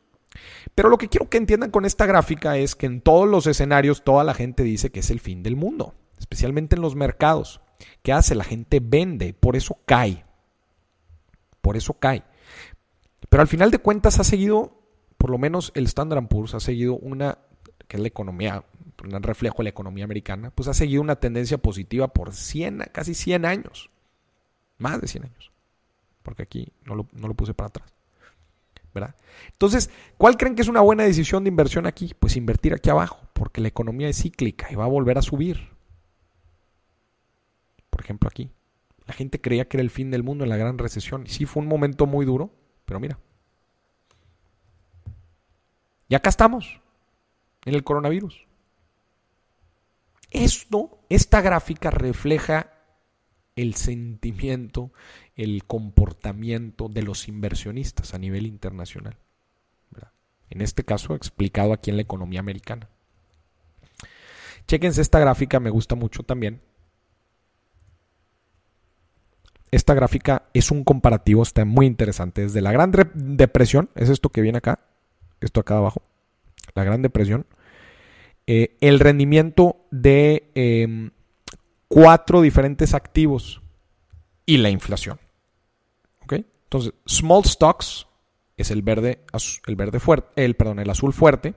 [0.75, 4.03] Pero lo que quiero que entiendan con esta gráfica es que en todos los escenarios
[4.03, 7.61] toda la gente dice que es el fin del mundo, especialmente en los mercados.
[8.01, 8.35] ¿Qué hace?
[8.35, 10.25] La gente vende, por eso cae.
[11.61, 12.23] Por eso cae.
[13.29, 14.79] Pero al final de cuentas ha seguido,
[15.17, 17.39] por lo menos el Standard Poor's ha seguido una,
[17.87, 18.63] que es la economía
[19.01, 23.13] un reflejo de la economía americana, pues ha seguido una tendencia positiva por 100, casi
[23.13, 23.89] 100 años.
[24.77, 25.51] Más de 100 años.
[26.21, 27.93] Porque aquí no lo, no lo puse para atrás.
[28.93, 29.15] ¿verdad?
[29.51, 32.13] Entonces, ¿cuál creen que es una buena decisión de inversión aquí?
[32.17, 35.69] Pues invertir aquí abajo, porque la economía es cíclica y va a volver a subir.
[37.89, 38.51] Por ejemplo, aquí.
[39.05, 41.23] La gente creía que era el fin del mundo en la gran recesión.
[41.25, 42.51] Y sí, fue un momento muy duro,
[42.85, 43.19] pero mira.
[46.07, 46.79] Y acá estamos,
[47.65, 48.45] en el coronavirus.
[50.33, 52.73] Esto, esta gráfica refleja
[53.55, 54.91] el sentimiento,
[55.35, 59.15] el comportamiento de los inversionistas a nivel internacional.
[60.49, 62.87] En este caso, explicado aquí en la economía americana.
[64.67, 66.61] Chequense esta gráfica, me gusta mucho también.
[69.71, 72.41] Esta gráfica es un comparativo, está muy interesante.
[72.41, 74.79] Desde la Gran Depresión, es esto que viene acá,
[75.41, 76.03] esto acá abajo,
[76.75, 77.47] la Gran Depresión,
[78.47, 81.11] eh, el rendimiento de em,
[81.87, 83.61] cuatro diferentes activos
[84.45, 85.19] y la inflación.
[86.73, 88.07] Entonces, small stocks
[88.57, 89.23] es el verde,
[89.67, 91.53] el verde fuerte, el, perdón, el azul fuerte.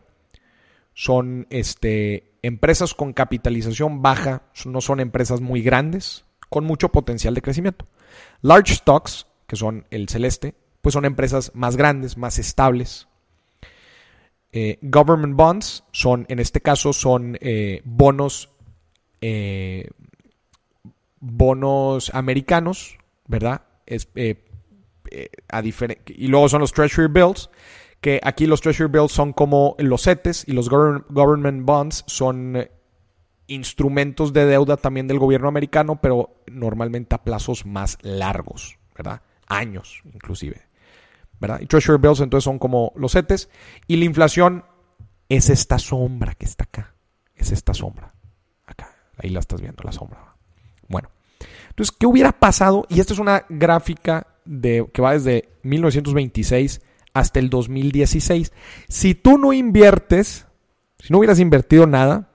[0.92, 7.40] Son este, empresas con capitalización baja, no son empresas muy grandes, con mucho potencial de
[7.40, 7.86] crecimiento.
[8.42, 13.08] Large stocks, que son el celeste, pues son empresas más grandes, más estables,
[14.58, 18.48] eh, government bonds son, en este caso, son eh, bonos,
[19.20, 19.90] eh,
[21.20, 22.96] bonos americanos,
[23.26, 23.60] ¿verdad?
[23.84, 24.08] Es,
[25.50, 27.50] a y luego son los Treasury Bills,
[28.00, 32.66] que aquí los Treasury Bills son como los CETES y los government bonds son
[33.48, 39.20] instrumentos de deuda también del gobierno americano, pero normalmente a plazos más largos, ¿verdad?
[39.48, 40.65] Años, inclusive.
[41.40, 41.60] ¿Verdad?
[41.60, 43.48] Y Treasury Bills entonces son como los CETES.
[43.86, 44.64] Y la inflación
[45.28, 46.94] es esta sombra que está acá.
[47.34, 48.14] Es esta sombra.
[48.66, 48.94] Acá.
[49.18, 50.36] Ahí la estás viendo, la sombra.
[50.88, 51.10] Bueno.
[51.68, 52.86] Entonces, ¿qué hubiera pasado?
[52.88, 56.80] Y esta es una gráfica de, que va desde 1926
[57.12, 58.52] hasta el 2016.
[58.88, 60.46] Si tú no inviertes,
[60.98, 62.30] si no hubieras invertido nada,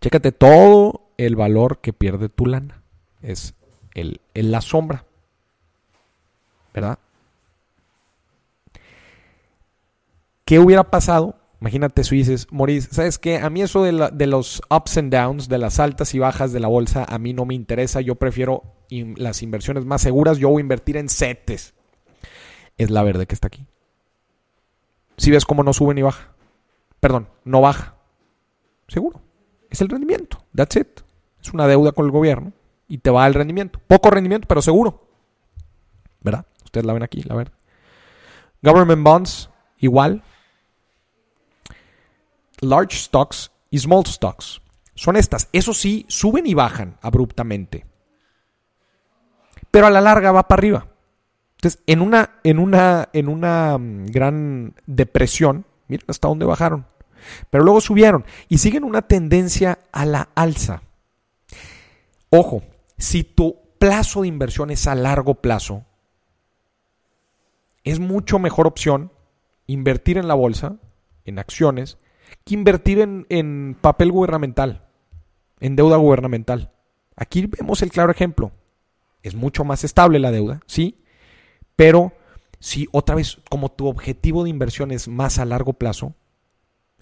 [0.00, 2.82] chécate todo el valor que pierde tu lana.
[3.22, 3.54] Es
[3.94, 5.04] el, la sombra.
[6.72, 6.98] ¿Verdad?
[10.48, 11.36] ¿Qué hubiera pasado?
[11.60, 13.36] Imagínate si dices, Maurice, ¿sabes qué?
[13.36, 16.68] A mí eso de, los ups and downs, de las altas y bajas de la
[16.68, 18.00] bolsa, a mí no me interesa.
[18.00, 20.38] Yo prefiero las inversiones más seguras.
[20.38, 21.74] Yo voy a invertir en CETES.
[22.78, 23.66] Es la verde que está aquí.
[25.18, 26.32] Si ves cómo no sube ni baja.
[26.98, 27.96] Perdón, no baja.
[28.86, 29.20] Seguro.
[29.68, 30.42] Es el rendimiento.
[30.54, 31.00] That's it.
[31.42, 32.54] Es una deuda con el gobierno
[32.88, 33.80] y te va el rendimiento.
[33.86, 35.10] Poco rendimiento, pero seguro.
[36.22, 36.46] ¿Verdad?
[36.64, 37.52] Ustedes la ven aquí, la verde.
[38.62, 40.22] Government bonds, igual.
[42.60, 44.60] Large stocks y small stocks.
[44.94, 45.48] Son estas.
[45.52, 47.86] Eso sí, suben y bajan abruptamente.
[49.70, 50.86] Pero a la larga va para arriba.
[51.56, 56.86] Entonces, en una, en una, en una mm, gran depresión, miren hasta dónde bajaron.
[57.50, 60.82] Pero luego subieron y siguen una tendencia a la alza.
[62.30, 62.62] Ojo,
[62.96, 65.84] si tu plazo de inversión es a largo plazo,
[67.84, 69.12] es mucho mejor opción
[69.66, 70.76] invertir en la bolsa,
[71.24, 71.98] en acciones,
[72.44, 74.86] que invertir en, en papel gubernamental,
[75.60, 76.72] en deuda gubernamental.
[77.16, 78.52] Aquí vemos el claro ejemplo.
[79.22, 81.02] Es mucho más estable la deuda, sí,
[81.76, 82.12] pero
[82.60, 86.14] si otra vez, como tu objetivo de inversión es más a largo plazo,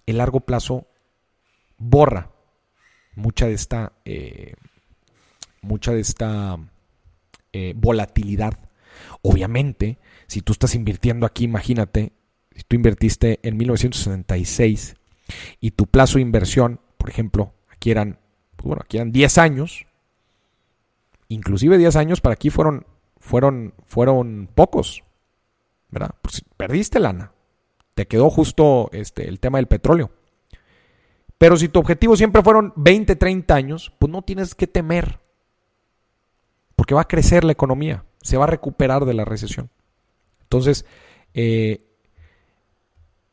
[0.07, 0.87] el largo plazo
[1.79, 2.31] borra
[3.17, 4.55] mucha de esta, eh,
[5.63, 6.59] mucha de esta
[7.53, 8.59] eh, volatilidad.
[9.23, 9.99] Obviamente,
[10.29, 12.13] si tú estás invirtiendo aquí, imagínate,
[12.55, 14.95] si tú invertiste en 1966
[15.61, 18.19] y tu plazo de inversión, por ejemplo, aquí eran,
[18.57, 19.87] pues bueno, aquí eran 10 años,
[21.29, 22.87] inclusive 10 años para aquí fueron,
[23.19, 25.05] fueron, fueron pocos,
[25.91, 26.15] ¿verdad?
[26.23, 27.33] Pues perdiste lana
[27.97, 30.11] te quedó justo este, el tema del petróleo.
[31.39, 35.19] Pero si tu objetivo siempre fueron 20, 30 años, pues no tienes que temer.
[36.77, 39.71] Porque va a crecer la economía, se va a recuperar de la recesión.
[40.43, 40.85] Entonces,
[41.33, 41.86] eh,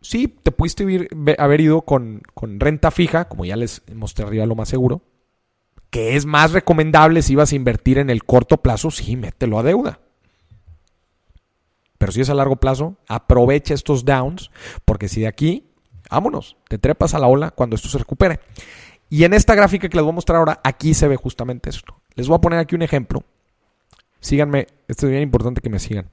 [0.03, 1.07] sí, te pudiste
[1.39, 5.01] haber ido con, con, renta fija, como ya les mostré arriba lo más seguro,
[5.89, 9.63] que es más recomendable si vas a invertir en el corto plazo, sí, mételo a
[9.63, 9.99] deuda.
[11.97, 14.51] Pero si es a largo plazo, aprovecha estos downs,
[14.85, 15.71] porque si de aquí,
[16.11, 18.39] vámonos, te trepas a la ola cuando esto se recupere.
[19.09, 21.95] Y en esta gráfica que les voy a mostrar ahora, aquí se ve justamente esto.
[22.15, 23.23] Les voy a poner aquí un ejemplo.
[24.19, 26.09] Síganme, esto es bien importante que me sigan.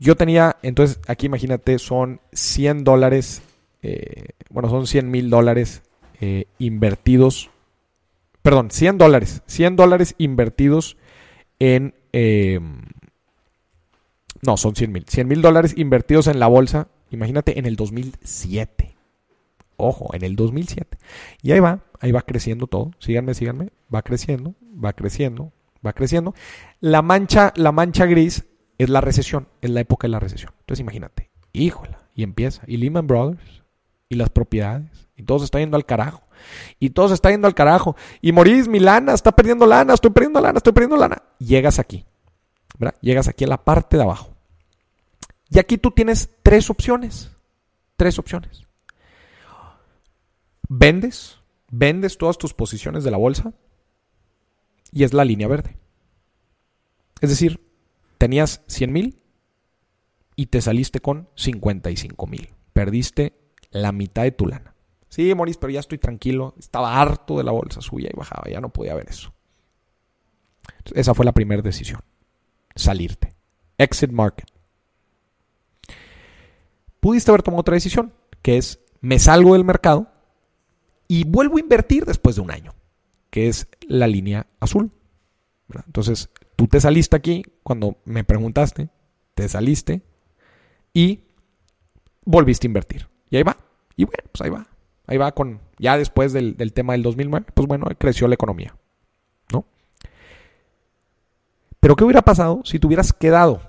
[0.00, 3.42] Yo tenía, entonces aquí imagínate, son 100 dólares,
[3.82, 5.82] eh, bueno, son 100 mil dólares
[6.20, 7.50] eh, invertidos,
[8.42, 10.96] perdón, 100 dólares, 100 dólares invertidos
[11.58, 12.60] en, eh,
[14.42, 15.04] no, son 100 mil.
[15.06, 18.96] 100 mil dólares invertidos en la bolsa, imagínate, en el 2007.
[19.76, 20.98] Ojo, en el 2007.
[21.42, 22.92] Y ahí va, ahí va creciendo todo.
[22.98, 23.70] Síganme, síganme.
[23.94, 25.52] Va creciendo, va creciendo,
[25.84, 26.34] va creciendo.
[26.80, 28.44] La mancha, la mancha gris
[28.82, 30.52] es la recesión, es la época de la recesión.
[30.60, 32.62] Entonces imagínate, híjola, y empieza.
[32.66, 33.62] Y Lehman Brothers,
[34.08, 36.22] y las propiedades, y todo se está yendo al carajo.
[36.78, 37.96] Y todo se está yendo al carajo.
[38.20, 41.22] Y Morís, mi lana, está perdiendo lana, estoy perdiendo lana, estoy perdiendo lana.
[41.38, 42.06] Llegas aquí.
[43.02, 44.34] Llegas aquí a la parte de abajo.
[45.50, 47.30] Y aquí tú tienes tres opciones.
[47.96, 48.66] Tres opciones.
[50.68, 51.38] Vendes,
[51.70, 53.52] vendes todas tus posiciones de la bolsa
[54.92, 55.76] y es la línea verde.
[57.20, 57.60] Es decir,
[58.20, 59.18] tenías 100 mil
[60.36, 62.50] y te saliste con 55 mil.
[62.74, 63.34] Perdiste
[63.70, 64.74] la mitad de tu lana.
[65.08, 66.54] Sí, Moris, pero ya estoy tranquilo.
[66.58, 68.50] Estaba harto de la bolsa, subía y bajaba.
[68.50, 69.32] Ya no podía ver eso.
[70.94, 72.00] esa fue la primera decisión
[72.74, 73.34] salirte.
[73.78, 74.48] Exit market.
[77.00, 78.12] Pudiste haber tomado otra decisión,
[78.42, 80.12] que es me salgo del mercado
[81.08, 82.74] y vuelvo a invertir después de un año,
[83.30, 84.92] que es la línea azul.
[85.86, 86.28] Entonces,
[86.60, 88.90] tú te saliste aquí cuando me preguntaste,
[89.32, 90.02] te saliste
[90.92, 91.20] y
[92.26, 93.08] volviste a invertir.
[93.30, 93.56] Y ahí va.
[93.96, 94.66] Y bueno, pues ahí va.
[95.06, 98.76] Ahí va con, ya después del, del tema del 2009, pues bueno, creció la economía.
[101.80, 103.62] Pero ¿qué hubiera pasado si te hubieras quedado?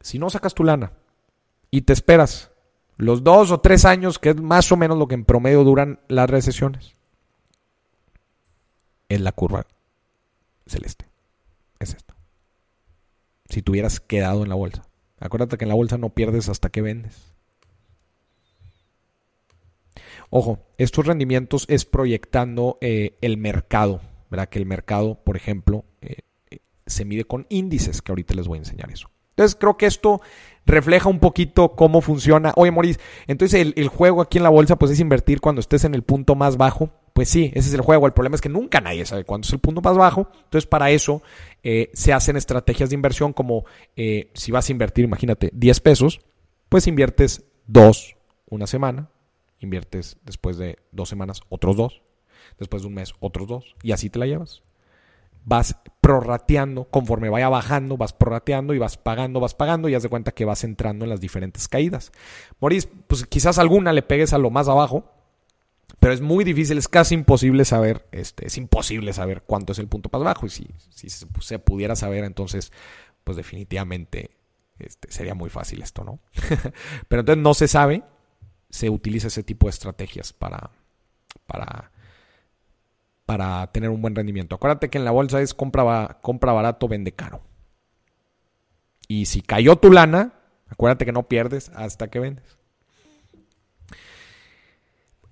[0.00, 0.92] Si no sacas tu lana
[1.72, 2.52] y te esperas
[2.98, 5.98] los dos o tres años, que es más o menos lo que en promedio duran
[6.06, 6.94] las recesiones.
[9.08, 9.66] Es la curva
[10.66, 11.11] celeste.
[13.52, 14.82] Si te hubieras quedado en la bolsa.
[15.20, 17.34] Acuérdate que en la bolsa no pierdes hasta que vendes.
[20.30, 24.00] Ojo, estos rendimientos es proyectando eh, el mercado,
[24.30, 24.48] ¿verdad?
[24.48, 26.22] Que el mercado, por ejemplo, eh,
[26.86, 29.10] se mide con índices, que ahorita les voy a enseñar eso.
[29.32, 30.22] Entonces creo que esto
[30.66, 32.52] refleja un poquito cómo funciona.
[32.56, 35.94] Oye, Maurice, entonces el, juego aquí en la bolsa pues es invertir cuando estés en
[35.94, 36.90] el punto más bajo.
[37.12, 38.06] Pues sí, ese es el juego.
[38.06, 40.28] El problema es que nunca nadie sabe cuándo es el punto más bajo.
[40.44, 41.22] Entonces para eso
[41.62, 43.64] eh, se hacen estrategias de inversión como
[43.96, 46.20] eh, si vas a invertir, imagínate, 10 pesos,
[46.68, 48.16] pues inviertes 2
[48.48, 49.10] una semana,
[49.60, 52.02] inviertes después de dos semanas otros 2,
[52.58, 54.62] después de un mes otros 2 y así te la llevas
[55.44, 60.08] vas prorrateando, conforme vaya bajando, vas prorrateando y vas pagando, vas pagando y haz de
[60.08, 62.12] cuenta que vas entrando en las diferentes caídas.
[62.60, 65.12] Moris, pues quizás alguna le pegues a lo más abajo,
[66.00, 69.86] pero es muy difícil, es casi imposible saber, este, es imposible saber cuánto es el
[69.86, 72.72] punto más bajo y si, si se, pudiera saber, entonces,
[73.24, 74.30] pues definitivamente
[74.78, 76.18] Este, sería muy fácil esto, ¿no?
[77.08, 78.02] Pero entonces no se sabe,
[78.68, 80.72] se utiliza ese tipo de estrategias para,
[81.46, 81.92] para,
[83.26, 84.56] para tener un buen rendimiento.
[84.56, 87.42] Acuérdate que en la bolsa es compra, barato, vende caro.
[89.08, 90.32] Y si cayó tu lana,
[90.68, 92.58] acuérdate que no pierdes hasta que vendes.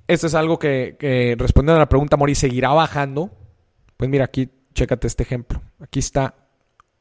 [0.06, 0.96] Esto es algo que,
[1.38, 3.30] respondiendo a la pregunta, Mori, ¿seguirá bajando?
[3.96, 5.62] Pues mira, aquí, chécate este ejemplo.
[5.78, 6.34] Aquí está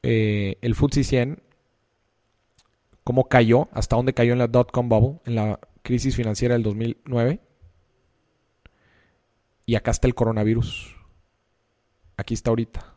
[0.04, 1.44] eh, el FTSE 100,
[3.04, 7.40] cómo cayó, hasta dónde cayó en la dot-com bubble, en la crisis financiera del 2009.
[9.70, 10.96] Y acá está el coronavirus.
[12.18, 12.96] Aquí está ahorita.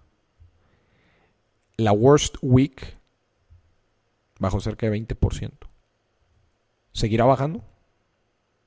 [1.77, 2.97] La worst week
[4.39, 5.51] bajó cerca de 20%.
[6.93, 7.63] ¿Seguirá bajando?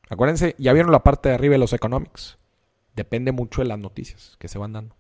[0.08, 2.38] Acuérdense, ya vieron la parte de arriba de los economics.
[2.96, 4.96] Depende mucho de las noticias que se van dando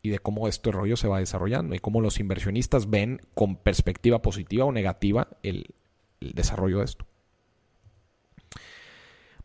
[0.00, 4.22] y de cómo este rollo se va desarrollando y cómo los inversionistas ven con perspectiva
[4.22, 5.74] positiva o negativa el,
[6.22, 7.04] el desarrollo de esto.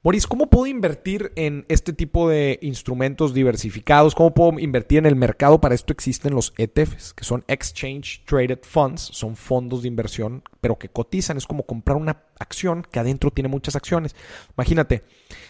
[0.04, 4.16] Boris, ¿cómo puedo invertir en este tipo de instrumentos diversificados?
[4.16, 5.62] ¿Cómo puedo invertir en el mercado?
[5.62, 10.78] Para esto existen los ETFs, que son Exchange Traded Funds, son fondos de inversión, pero
[10.78, 11.38] que cotizan.
[11.38, 14.14] Es como comprar una acción que adentro tiene muchas acciones.
[14.58, 15.06] Imagínate,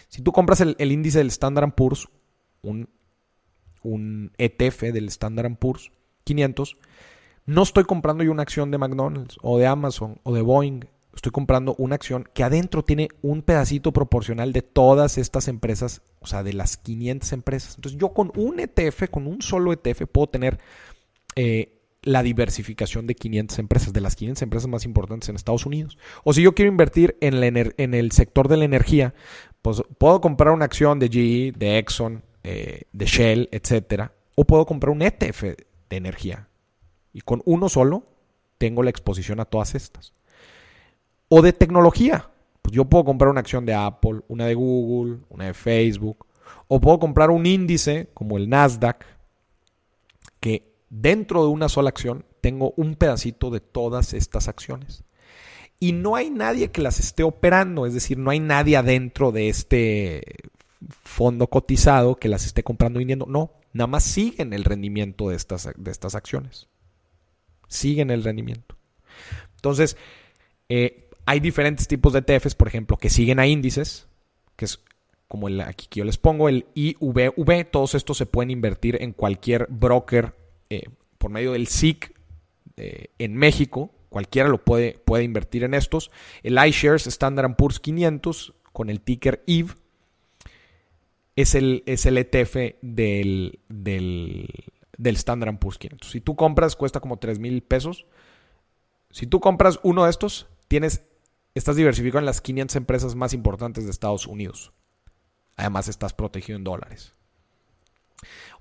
[0.06, 2.08] si tú compras el, índice del Standard Poor's,
[2.62, 2.88] un,
[3.82, 5.90] un ETF del Standard Poor's
[6.22, 6.76] 500,
[7.46, 10.84] no estoy comprando yo una acción de McDonald's o de Amazon o de Boeing
[11.14, 16.26] estoy comprando una acción que adentro tiene un pedacito proporcional de todas estas empresas, o
[16.26, 17.74] sea, de las 500 empresas.
[17.76, 20.58] Entonces yo con un ETF, con un solo ETF, puedo tener
[21.36, 25.98] eh, la diversificación de 500 empresas, de las 500 empresas más importantes en Estados Unidos.
[26.22, 27.34] O si yo quiero invertir en,
[27.94, 29.14] el sector de la energía,
[29.62, 34.66] pues puedo comprar una acción de GE, de Exxon, eh, de Shell, etcétera, o puedo
[34.66, 36.48] comprar un ETF de energía.
[37.12, 38.06] Y con uno solo
[38.58, 40.12] tengo la exposición a todas estas
[41.36, 42.30] o de tecnología.
[42.62, 46.26] Pues yo puedo comprar una acción de Apple, una de Google, una de Facebook,
[46.68, 49.04] o puedo comprar un índice como el Nasdaq,
[50.38, 55.02] que dentro de una sola acción tengo un pedacito de todas estas acciones.
[55.80, 59.48] Y no hay nadie que las esté operando, es decir, no hay nadie adentro de
[59.48, 60.22] este
[61.02, 63.26] fondo cotizado que las esté comprando y vendiendo.
[63.26, 66.68] No, nada más siguen el rendimiento de estas, de estas acciones.
[67.66, 68.76] Siguen el rendimiento.
[69.56, 69.96] Entonces,
[70.68, 74.08] eh, hay diferentes tipos de ETFs, por ejemplo, que siguen a índices,
[74.56, 74.80] que es
[75.28, 77.64] como el aquí que yo les pongo, el IVV.
[77.70, 80.34] Todos estos se pueden invertir en cualquier broker
[80.70, 80.84] eh,
[81.18, 82.14] por medio del SIC
[82.76, 83.90] eh, en México.
[84.10, 86.10] Cualquiera lo puede, puede invertir en estos.
[86.42, 89.74] El iShares Standard Poor's 500 con el ticker IVE
[91.36, 94.48] es el, es el ETF del, del,
[94.96, 96.10] del Standard Poor's 500.
[96.10, 98.06] Si tú compras, cuesta como 3 mil pesos.
[99.10, 101.04] Si tú compras uno de estos, tienes
[101.54, 104.72] estás diversificado en las 500 empresas más importantes de Estados Unidos.
[105.56, 107.14] Además, estás protegido en dólares.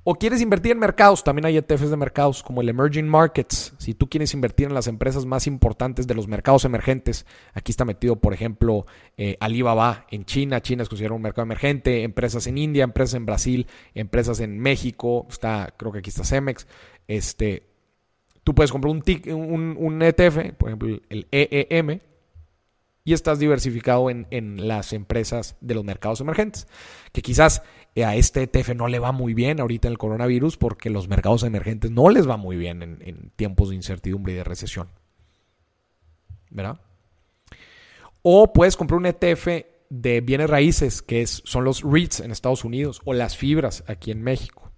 [0.05, 3.73] O quieres invertir en mercados, también hay ETFs de mercados como el Emerging Markets.
[3.77, 7.85] Si tú quieres invertir en las empresas más importantes de los mercados emergentes, aquí está
[7.85, 8.85] metido, por ejemplo,
[9.15, 10.61] eh, Alibaba en China.
[10.61, 12.03] China es considerado un mercado emergente.
[12.03, 15.25] Empresas en India, empresas en Brasil, empresas en México.
[15.29, 16.67] Está, creo que aquí está Cemex.
[17.07, 17.63] Este,
[18.43, 22.01] tú puedes comprar un, ETF, por ejemplo, el EEM,
[23.05, 26.67] y estás diversificado en, las empresas de los mercados emergentes.
[27.11, 27.61] Que quizás
[28.03, 31.43] a este ETF no le va muy bien ahorita en el coronavirus porque los mercados
[31.43, 34.87] emergentes no les va muy bien en, tiempos de incertidumbre y de recesión.
[36.49, 36.79] ¿Verdad?
[38.21, 39.47] O puedes comprar un ETF
[39.89, 44.11] de bienes raíces, que es, son los REITs en Estados Unidos, o las fibras aquí
[44.11, 44.71] en México.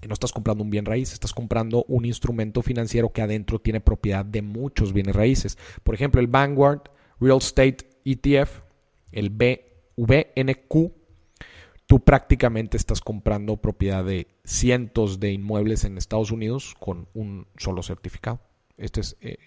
[0.00, 3.80] Y no estás comprando un bien raíz, estás comprando un instrumento financiero que adentro tiene
[3.80, 5.58] propiedad de muchos bienes raíces.
[5.84, 6.90] Por ejemplo, el Vanguard
[7.22, 8.62] Real Estate ETF,
[9.12, 10.92] el BVNQ,
[11.86, 17.82] tú prácticamente estás comprando propiedad de cientos de inmuebles en Estados Unidos con un solo
[17.84, 18.40] certificado.
[18.76, 19.38] Este es eh,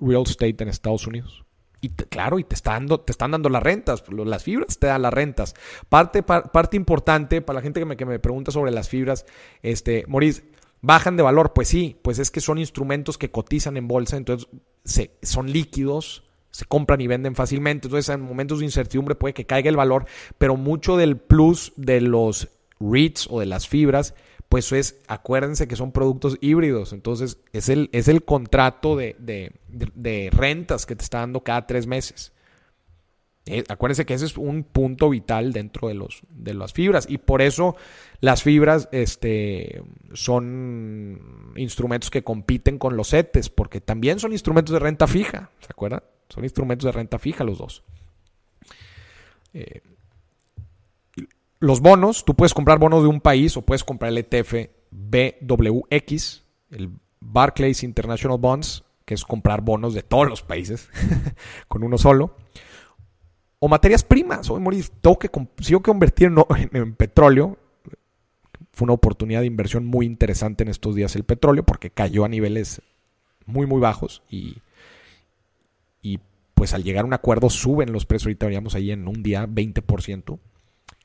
[0.00, 1.44] Real Estate en Estados Unidos.
[1.80, 5.12] Y claro, y te, dando, te están dando las rentas, las fibras te dan las
[5.12, 5.54] rentas.
[5.88, 9.26] Parte, parte importante para la gente que me, que me pregunta sobre las fibras,
[9.62, 10.44] este, Maurice,
[10.80, 11.52] ¿bajan de valor?
[11.52, 14.48] Pues sí, pues es que son instrumentos que cotizan en bolsa, entonces
[14.84, 16.22] se, son líquidos,
[16.52, 17.88] se compran y venden fácilmente.
[17.88, 20.06] Entonces, en momentos de incertidumbre puede que caiga el valor,
[20.38, 22.48] pero mucho del plus de los
[22.78, 24.14] REITs o de las fibras,
[24.48, 26.92] pues es, acuérdense que son productos híbridos.
[26.92, 32.32] Entonces, es el, es el contrato de, rentas que te está dando cada tres meses.
[33.46, 37.18] Eh, acuérdense que ese es un punto vital dentro de, los, de las fibras y
[37.18, 37.74] por eso
[38.20, 44.78] las fibras este, son instrumentos que compiten con los CETES, porque también son instrumentos de
[44.78, 46.02] renta fija, ¿se acuerdan?
[46.32, 47.82] Son instrumentos de renta fija los dos.
[49.52, 49.82] Eh,
[51.58, 56.42] los bonos, tú puedes comprar bonos de un país o puedes comprar el ETF BWX,
[56.70, 56.90] el
[57.20, 60.88] Barclays International Bonds, que es comprar bonos de todos los países
[61.68, 62.34] con uno solo.
[63.58, 64.48] O materias primas.
[64.48, 66.32] Hoy morir, tengo que, si yo convertir
[66.72, 67.58] en, petróleo,
[68.72, 72.30] fue una oportunidad de inversión muy interesante en estos días el petróleo porque cayó a
[72.30, 72.80] niveles
[73.44, 74.62] muy, muy bajos y,
[76.02, 76.20] y
[76.54, 78.26] pues al llegar a un acuerdo suben los precios.
[78.26, 80.38] Ahorita veríamos ahí en un día 20%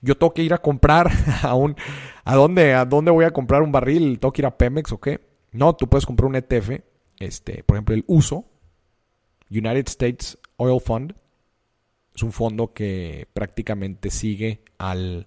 [0.01, 1.11] yo tengo que ir a comprar
[1.43, 1.75] a un...
[2.23, 4.19] ¿A dónde, ¿A dónde voy a comprar un barril?
[4.19, 5.21] ¿Tengo que ir a Pemex o qué?
[5.51, 6.81] No, tú puedes comprar un ETF,
[7.19, 8.45] este, por ejemplo, el USO,
[9.49, 11.15] United States Oil Fund.
[12.13, 15.25] Es un fondo que prácticamente sigue al,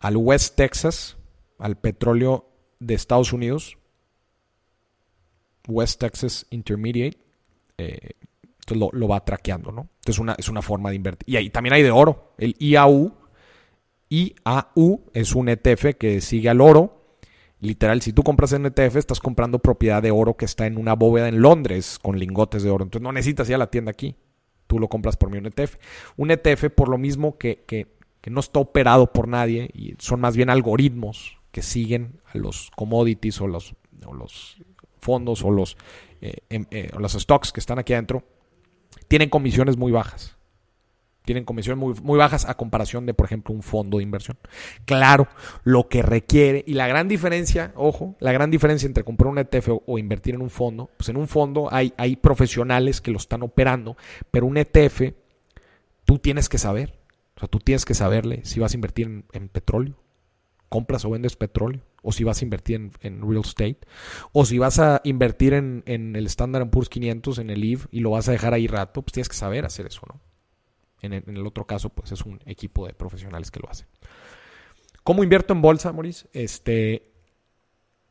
[0.00, 1.16] al West Texas,
[1.58, 2.48] al petróleo
[2.80, 3.76] de Estados Unidos.
[5.68, 7.18] West Texas Intermediate.
[7.76, 8.12] Eh,
[8.66, 9.88] entonces lo, va traqueando, ¿no?
[10.00, 11.28] Entonces una, es una forma de invertir.
[11.32, 12.34] Y ahí también hay de oro.
[12.38, 13.12] El IAU
[14.08, 16.92] IAU es un ETF que sigue al oro.
[17.60, 20.94] Literal, si tú compras en ETF, estás comprando propiedad de oro que está en una
[20.94, 22.84] bóveda en Londres con lingotes de oro.
[22.84, 24.14] Entonces no necesitas ir a la tienda aquí.
[24.66, 25.76] Tú lo compras por mí un ETF.
[26.16, 27.94] Un ETF, por lo mismo que, que,
[28.28, 33.40] no está operado por nadie y son más bien algoritmos que siguen a los commodities
[33.40, 33.76] o los,
[34.12, 34.56] los
[34.98, 35.76] fondos o los,
[36.20, 38.24] eh, em, eh, o los stocks que están aquí adentro,
[39.08, 40.36] tienen comisiones muy bajas.
[41.24, 44.38] Tienen comisiones muy, bajas a comparación de, por ejemplo, un fondo de inversión.
[44.84, 45.26] Claro,
[45.64, 49.70] lo que requiere, y la gran diferencia, ojo, la gran diferencia entre comprar un ETF
[49.86, 53.42] o, invertir en un fondo, pues en un fondo hay, hay profesionales que lo están
[53.42, 53.96] operando,
[54.30, 55.14] pero un ETF,
[56.04, 56.96] tú tienes que saber.
[57.36, 59.94] O sea, tú tienes que saberle si vas a invertir en, petróleo,
[60.70, 63.80] compras o vendes petróleo, o si vas a invertir en, real estate,
[64.30, 67.98] o si vas a invertir en, en el Standard Poor's 500, en el EVE, y
[67.98, 70.20] lo vas a dejar ahí rato, pues tienes que saber hacer eso, ¿no?
[71.02, 73.88] En el, otro caso, pues es un equipo de profesionales que lo hacen.
[75.02, 76.28] ¿Cómo invierto en bolsa, Maurice?
[76.32, 77.12] Este,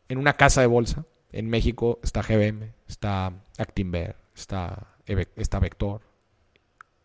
[0.09, 1.05] en una casa de bolsa.
[1.31, 4.95] En México está GBM, está Actinver, está,
[5.35, 6.01] está Vector.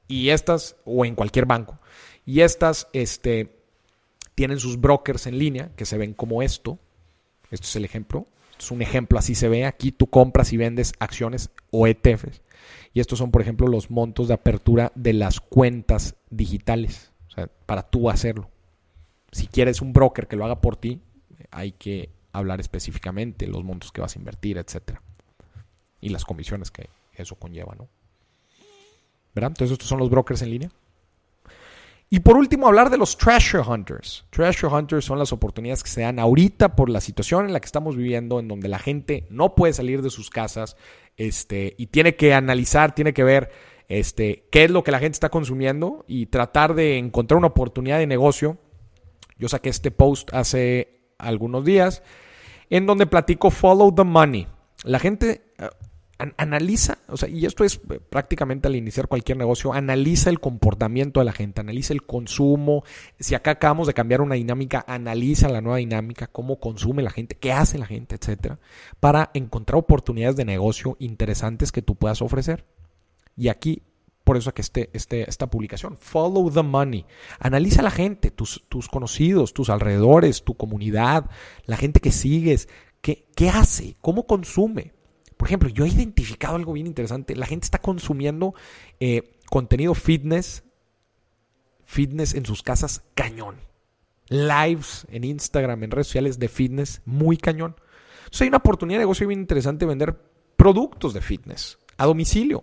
[0.06, 1.78] Y estas, o en cualquier banco.
[2.24, 3.59] Y estas este,
[4.40, 6.78] tienen sus brokers en línea que se ven como esto.
[7.50, 8.26] Esto es el ejemplo.
[8.58, 9.66] es un ejemplo, así se ve.
[9.66, 12.40] Aquí tú compras y vendes acciones o ETFs.
[12.94, 17.50] Y estos son, por ejemplo, los montos de apertura de las cuentas digitales, o sea,
[17.66, 18.48] para tú hacerlo.
[19.30, 21.02] Si quieres un broker que lo haga por ti,
[21.50, 25.02] hay que hablar específicamente los montos que vas a invertir, etcétera.
[26.00, 27.88] Y las comisiones que eso conlleva, ¿no?
[29.34, 29.50] ¿Verdad?
[29.50, 30.70] Entonces estos son los brokers en línea.
[32.12, 34.24] Y por último, hablar de los treasure hunters.
[34.30, 37.66] Treasure hunters son las oportunidades que se dan ahorita por la situación en la que
[37.66, 40.76] estamos viviendo, en donde la gente no puede salir de sus casas
[41.16, 43.52] este, y tiene que analizar, tiene que ver
[43.88, 47.98] este, qué es lo que la gente está consumiendo y tratar de encontrar una oportunidad
[47.98, 48.58] de negocio.
[49.38, 52.02] Yo saqué este post hace algunos días
[52.70, 54.48] en donde platico Follow the Money.
[54.82, 55.42] La gente,
[56.36, 61.20] analiza, o sea, y esto es eh, prácticamente al iniciar cualquier negocio, analiza el comportamiento
[61.20, 62.84] de la gente, analiza el consumo.
[63.18, 67.36] Si acá acabamos de cambiar una dinámica, analiza la nueva dinámica, cómo consume la gente,
[67.36, 68.58] qué hace la gente, etcétera,
[69.00, 72.66] para encontrar oportunidades de negocio interesantes que tú puedas ofrecer.
[73.36, 73.82] Y aquí,
[74.24, 77.06] por eso que este, este, esta publicación, Follow the Money.
[77.38, 81.30] Analiza a la gente, tus, tus conocidos, tus alrededores, tu comunidad,
[81.64, 82.68] la gente que sigues,
[83.00, 84.92] qué, qué hace, cómo consume
[85.40, 87.34] por ejemplo, yo he identificado algo bien interesante.
[87.34, 88.52] La gente está consumiendo
[89.00, 90.64] eh, contenido fitness,
[91.82, 93.56] fitness en sus casas, cañón.
[94.28, 97.74] Lives en Instagram, en redes sociales de fitness, muy cañón.
[98.18, 100.14] Entonces hay una oportunidad de negocio bien interesante vender
[100.56, 102.62] productos de fitness a domicilio.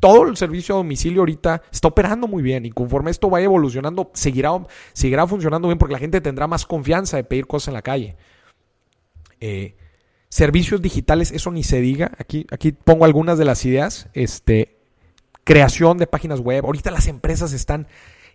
[0.00, 4.10] Todo el servicio a domicilio ahorita está operando muy bien y conforme esto vaya evolucionando,
[4.12, 4.50] seguirá,
[4.92, 8.16] seguirá funcionando bien porque la gente tendrá más confianza de pedir cosas en la calle.
[9.38, 9.76] Eh,
[10.28, 12.12] Servicios digitales, eso ni se diga.
[12.18, 14.08] Aquí, aquí pongo algunas de las ideas.
[14.12, 14.78] Este,
[15.48, 16.66] creación de páginas web.
[16.66, 17.86] Ahorita las empresas están,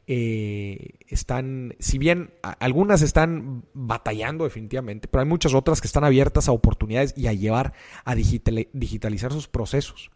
[0.08, 6.48] eh, están, si bien algunas están batallando definitivamente, pero hay muchas otras que están abiertas
[6.48, 10.10] a oportunidades y a llevar a digitalizar sus procesos,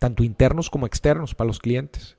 [0.00, 2.16] tanto internos como externos para los clientes.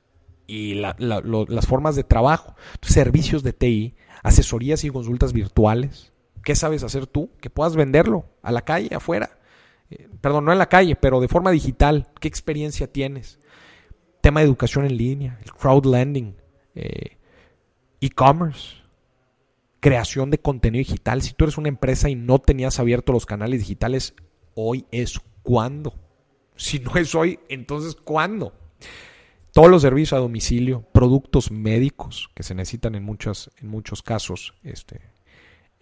[0.48, 6.13] Y las formas de trabajo, servicios de TI, asesorías y consultas virtuales,
[6.44, 7.32] ¿Qué sabes hacer tú?
[7.40, 9.40] Que puedas venderlo a la calle, afuera.
[9.90, 12.08] Eh, perdón, no en la calle, pero de forma digital.
[12.20, 13.40] ¿Qué experiencia tienes?
[14.22, 16.36] Tema de educación en línea, el crowdlending,
[16.76, 17.18] eh,
[18.02, 18.78] e-commerce,
[19.80, 21.22] creación de contenido digital.
[21.22, 24.14] Si tú eres una empresa y no tenías abiertos los canales digitales,
[24.56, 25.94] hoy es cuándo.
[26.56, 28.54] Si no es hoy, entonces ¿cuándo?
[29.52, 34.56] Todos los servicios a domicilio, productos médicos que se necesitan en, muchos, en muchos casos,
[34.64, 35.13] este,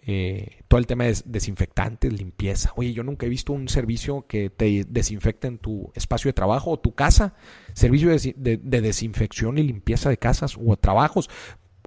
[0.04, 2.72] eh, todo el tema de desinfectantes, limpieza.
[2.74, 6.72] Oye, yo nunca he visto un servicio que te desinfecte en tu espacio de trabajo
[6.72, 7.34] o tu casa.
[7.72, 11.30] Servicio de, desinfección y limpieza de casas o trabajos.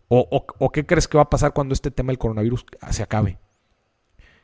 [0.07, 3.37] o, qué crees que va a pasar cuando este tema del coronavirus se acabe?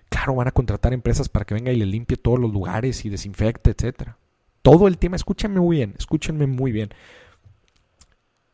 [0.09, 3.09] Claro, van a contratar empresas para que venga y le limpie todos los lugares y
[3.09, 4.17] desinfecte, etcétera.
[4.61, 6.89] Todo el tema, escúchenme muy bien, escúchenme muy bien.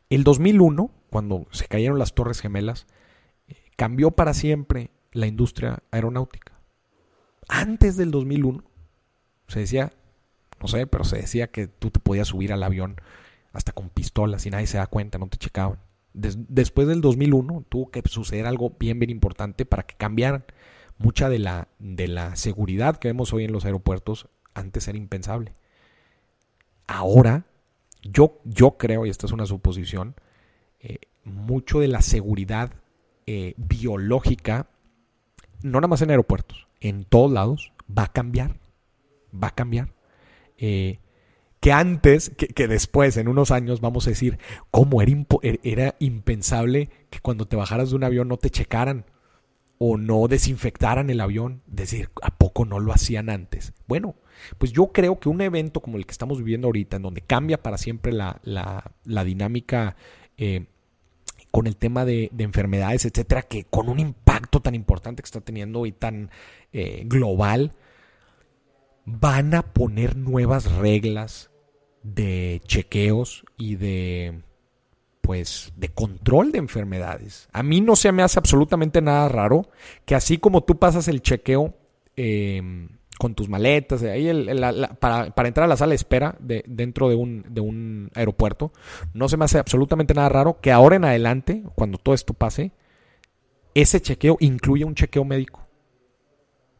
[0.08, 2.86] El 2001, cuando se cayeron las Torres Gemelas,
[3.48, 6.52] eh, cambió para siempre la industria aeronáutica.
[7.48, 8.62] Antes del 2001,
[9.48, 9.92] se decía,
[10.60, 12.96] no sé, pero se decía que tú te podías subir al avión
[13.52, 15.78] hasta con pistolas y nadie se da cuenta, no te checaban.
[16.12, 20.44] después del 2001 tuvo que suceder algo bien, bien importante para que cambiaran.
[20.98, 25.54] Mucha de la, de la seguridad que vemos hoy en los aeropuertos antes era impensable.
[26.86, 27.46] Ahora,
[28.02, 30.16] yo, yo creo, y esta es una suposición,
[30.80, 32.72] eh, mucho de la seguridad
[33.26, 34.68] eh, biológica,
[35.62, 38.56] no nada más en aeropuertos, en todos lados, va a cambiar.
[39.32, 39.92] Va a cambiar.
[40.56, 40.98] Eh,
[41.60, 44.38] que antes, que, después, en unos años, vamos a decir,
[44.70, 45.12] ¿cómo era,
[45.42, 49.04] er, era impensable que cuando te bajaras de un avión no te checaran?
[49.78, 51.62] o no desinfectaran el avión.
[51.66, 53.72] Decir, ¿a poco no lo hacían antes?
[53.86, 54.16] Bueno,
[54.58, 57.62] pues yo creo que un evento como el que estamos viviendo ahorita, en donde cambia
[57.62, 58.42] para siempre la,
[59.24, 59.96] dinámica
[60.36, 60.66] eh,
[61.50, 64.00] con el tema de, enfermedades, etcétera, que con un
[64.46, 66.30] tan importante que está teniendo y tan
[66.72, 67.72] eh, global,
[69.04, 71.50] van a poner nuevas reglas
[72.02, 74.42] de chequeos y de
[75.20, 77.48] pues de control de enfermedades.
[77.52, 79.68] A mí no se me hace absolutamente nada raro
[80.06, 81.74] que así como tú pasas el chequeo
[82.16, 82.88] em,
[83.18, 84.30] con tus maletas, ahí
[85.00, 88.72] para, entrar a la sala de espera de, dentro de un, de un aeropuerto,
[89.12, 92.72] no se me hace absolutamente nada raro que ahora en adelante, cuando todo esto pase,
[93.80, 95.68] ese chequeo incluya un chequeo médico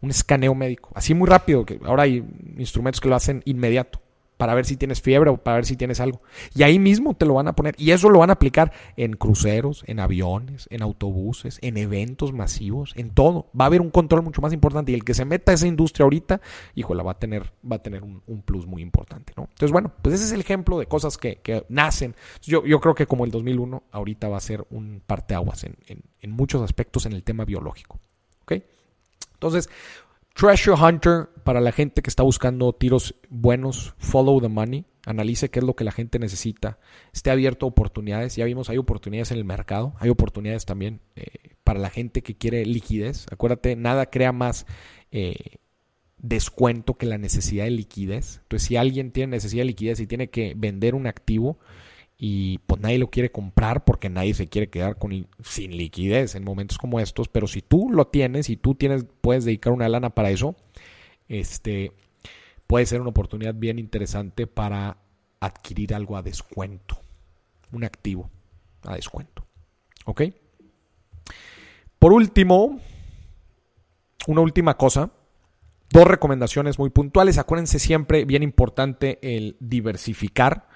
[0.01, 2.25] un escaneo médico, así muy rápido, que ahora hay
[2.57, 4.01] instrumentos que lo hacen inmediato
[4.39, 6.23] para ver si tienes fiebre o para ver si tienes algo.
[6.55, 7.75] Y ahí mismo te lo van a poner.
[7.77, 12.95] Y eso lo van a aplicar en cruceros, en aviones, en autobuses, en eventos masivos,
[12.97, 13.51] en todo.
[13.59, 14.93] Va a haber un control mucho más importante.
[14.93, 16.41] Y el que se meta a esa industria ahorita,
[16.77, 19.33] híjole, va a tener, va a tener un, plus muy importante.
[19.37, 19.49] ¿no?
[19.51, 21.39] Entonces, bueno, pues ese es el ejemplo de cosas que,
[21.69, 22.15] nacen.
[22.43, 26.31] Yo, creo que como el 2001, ahorita va a ser un parteaguas en, en, en
[26.31, 27.99] muchos aspectos en el tema biológico.
[28.43, 28.63] ¿Ok?
[29.35, 29.69] Entonces,
[30.39, 35.59] Treasure Hunter, para la gente que está buscando tiros buenos, follow the money, analice qué
[35.59, 36.79] es lo que la gente necesita,
[37.13, 38.37] esté abierto a oportunidades.
[38.37, 42.37] Ya vimos, hay oportunidades en el mercado, hay oportunidades también eh, para la gente que
[42.37, 43.27] quiere liquidez.
[43.33, 44.65] Acuérdate, nada crea más
[45.11, 45.57] eh,
[46.19, 48.39] descuento que la necesidad de liquidez.
[48.43, 51.59] Entonces, si alguien tiene necesidad de liquidez y tiene que vender un activo,
[52.19, 56.43] y pues nadie lo quiere comprar porque nadie se quiere quedar con, sin liquidez en
[56.43, 60.11] momentos como estos, pero si tú lo tienes y tú tienes, puedes dedicar una lana
[60.11, 60.57] para eso,
[61.29, 61.93] este,
[62.67, 64.99] puede ser una oportunidad bien interesante para
[65.39, 67.01] adquirir algo a descuento,
[67.71, 68.29] un activo
[68.83, 69.47] a descuento.
[70.05, 70.23] ¿Ok?
[71.99, 72.81] Por último,
[74.27, 75.11] una última cosa,
[75.91, 77.39] dos recomendaciones muy puntuales.
[77.39, 80.68] Acuérdense siempre, bien importante, el diversificar.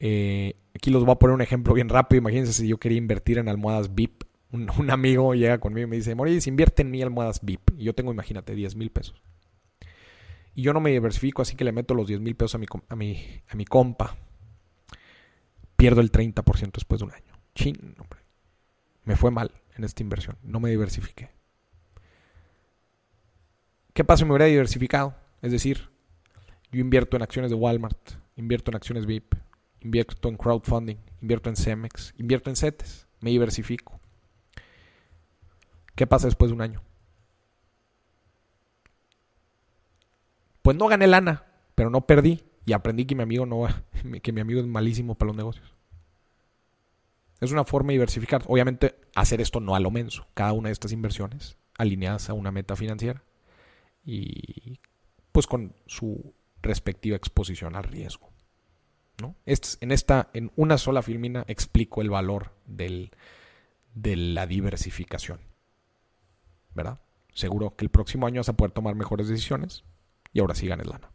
[0.00, 2.18] Eh, aquí los voy a poner un ejemplo bien rápido.
[2.18, 4.24] Imagínense si yo quería invertir en almohadas VIP.
[4.52, 7.70] Un, amigo llega conmigo y me dice, Moris, invierte en mí almohadas VIP.
[7.76, 9.20] Y yo tengo, imagínate, 10 mil pesos.
[10.54, 12.66] Y yo no me diversifico, así que le meto los 10 mil pesos a mi,
[12.88, 13.18] a, mi,
[13.48, 14.16] a mi compa.
[15.76, 17.34] Pierdo el 30% después de un año.
[17.56, 18.20] Chin, hombre.
[19.04, 20.36] Me fue mal en esta inversión.
[20.42, 21.30] No me diversifiqué.
[23.92, 25.14] ¿Qué pasa si me hubiera diversificado?
[25.40, 25.88] Es decir,
[26.72, 29.34] yo invierto en acciones de Walmart, invierto en acciones VIP,
[29.84, 34.00] invierto en crowdfunding, invierto en Cemex, invierto en CETES, me diversifico.
[35.94, 36.82] ¿Qué pasa después de un año?
[40.62, 41.44] Pues no gané lana,
[41.74, 43.66] pero no perdí y aprendí que mi amigo no
[44.22, 45.74] que mi amigo es malísimo para los negocios.
[47.40, 48.42] Es una forma de diversificar.
[48.48, 52.50] Obviamente hacer esto no a lo menso, cada una de estas inversiones alineadas a una
[52.50, 53.22] meta financiera
[54.04, 54.78] y
[55.32, 58.33] pues con su respectiva exposición al riesgo.
[59.20, 59.36] ¿No?
[59.46, 63.10] en, esta, en una sola filmina explico el valor de
[63.94, 65.40] la diversificación.
[66.74, 67.00] ¿Verdad?
[67.32, 69.84] Seguro que el próximo año vas a poder tomar mejores decisiones
[70.32, 71.10] y ahora sí ganes lana.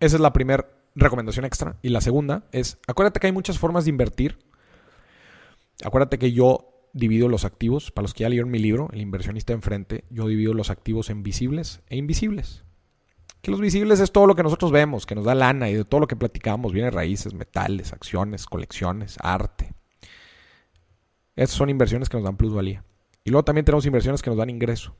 [0.00, 1.78] Esa es la primera recomendación extra.
[1.82, 4.38] Y la segunda es, acuérdate que hay muchas formas de invertir.
[5.84, 9.52] Acuérdate que yo divido los activos, para los que ya leyeron mi libro, El inversionista
[9.52, 12.64] enfrente, yo divido los activos en visibles e invisibles.
[13.42, 15.84] Que los visibles es todo lo que nosotros vemos, que nos da lana y de
[15.84, 19.72] todo lo que platicamos, viene raíces, metales, acciones, colecciones, arte.
[21.36, 22.84] Esas son inversiones que nos dan plusvalía.
[23.24, 24.94] Y luego también tenemos inversiones que nos dan ingreso,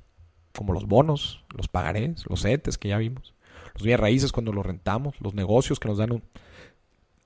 [0.57, 3.35] como los bonos, los pagarés, los CETES que ya vimos,
[3.75, 6.23] los bienes raíces cuando los rentamos, los negocios que nos dan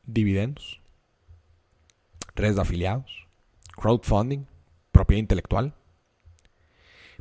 [0.04, 0.80] dividendos,
[2.34, 3.26] redes de afiliados,
[3.76, 4.46] crowdfunding,
[4.90, 5.74] propiedad intelectual.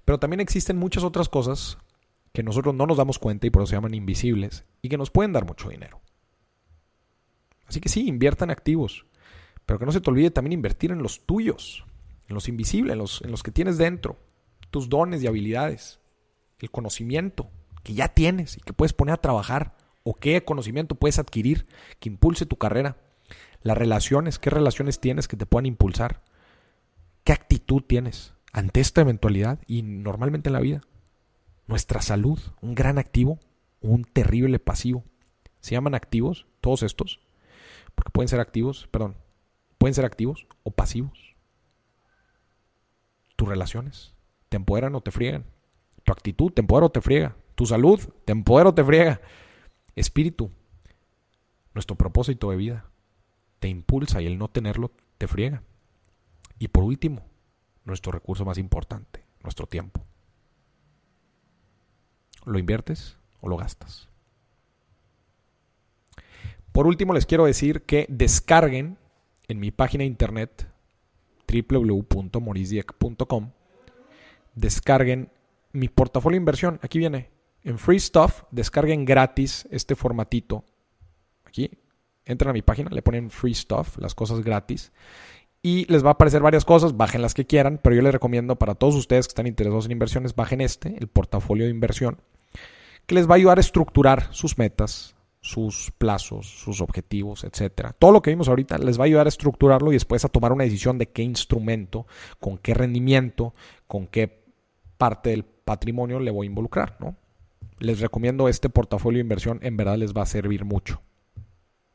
[0.06, 1.78] Pero también existen muchas otras cosas
[2.34, 5.12] que nosotros no nos damos cuenta y por eso se llaman invisibles y que nos
[5.12, 6.02] pueden dar mucho dinero.
[7.68, 9.06] Así que sí, inviertan activos,
[9.66, 11.86] pero que no se te olvide también invertir en los tuyos,
[12.28, 14.20] en los invisibles, en los, en los que tienes dentro,
[14.72, 16.00] tus dones y habilidades,
[16.60, 17.50] el conocimiento
[17.84, 21.68] que ya tienes y que puedes poner a trabajar, o qué conocimiento puedes adquirir
[22.00, 22.98] que impulse tu carrera,
[23.62, 26.22] las relaciones, qué relaciones tienes que te puedan impulsar,
[27.24, 30.82] qué actitud tienes ante esta eventualidad y normalmente en la vida.
[31.68, 33.40] Nuestra salud, un gran activo,
[33.82, 35.04] un terrible pasivo.
[35.60, 37.20] Se llaman activos, todos estos,
[37.96, 39.16] porque pueden ser activos, perdón,
[39.78, 41.36] pueden ser activos o pasivos.
[43.36, 44.14] Tus relaciones
[44.50, 45.46] te empoderan o te friegan.
[46.04, 47.36] Tu actitud te empodera o te friega.
[47.56, 49.22] Tu salud te empodera o te friega.
[49.96, 50.52] Espíritu,
[51.74, 52.90] nuestro propósito de vida,
[53.60, 55.64] te impulsa y el no tenerlo te friega.
[56.60, 57.26] Y por último,
[57.86, 60.06] nuestro recurso más importante, nuestro tiempo.
[62.46, 64.10] ¿Lo inviertes o lo gastas?
[66.72, 68.98] Por último, les quiero decir que descarguen
[69.48, 70.68] en mi página internet
[71.48, 73.52] www.morisdieck.com
[74.56, 75.32] descarguen
[75.72, 76.80] mi portafolio de inversión.
[76.82, 77.32] Aquí viene.
[77.64, 80.66] En Free Stuff, descarguen gratis este formatito.
[81.46, 81.72] Aquí,
[82.26, 84.92] entran a mi página, le ponen Free Stuff, las cosas gratis.
[85.64, 88.58] Y les va a aparecer varias cosas, bajen las que quieran, pero yo les recomiendo
[88.58, 92.20] para todos ustedes que están interesados en inversiones, bajen este, el portafolio de inversión
[93.06, 97.94] que les va a ayudar a estructurar sus metas, sus plazos, sus objetivos, etcétera.
[97.94, 100.54] Todo lo que vimos ahorita les va a ayudar a estructurarlo y después a tomar
[100.54, 102.08] una decisión de qué instrumento,
[102.40, 103.54] con qué rendimiento,
[103.88, 104.44] con qué
[104.98, 107.18] parte del patrimonio le voy a involucrar, ¿no?
[107.80, 111.02] Les recomiendo este portafolio de inversión, en verdad les va a servir mucho.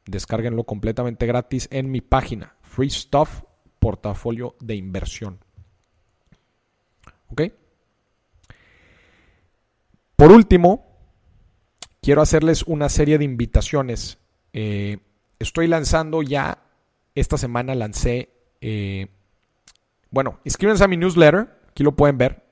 [0.05, 3.43] Descárguenlo completamente gratis en mi página, Free Stuff
[3.79, 5.39] Portafolio de Inversión.
[7.31, 7.43] ¿Ok?
[10.17, 10.89] Por último,
[12.01, 14.19] quiero hacerles una serie de invitaciones.
[14.53, 14.99] Eh,
[15.39, 16.59] estoy lanzando ya,
[17.15, 18.31] esta semana lancé,
[18.61, 19.09] eh,
[20.11, 22.43] bueno, inscríbanse a mi newsletter, aquí lo pueden ver,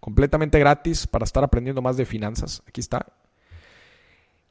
[0.00, 3.06] completamente gratis para estar aprendiendo más de finanzas, aquí está.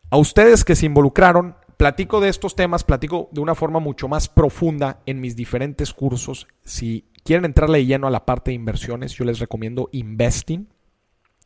[0.10, 4.30] A ustedes que se involucraron, platico de estos temas, platico de una forma mucho más
[4.30, 6.48] profunda en mis diferentes cursos.
[6.64, 10.68] Si quieren entrarle lleno a la parte de inversiones, yo les recomiendo Investing.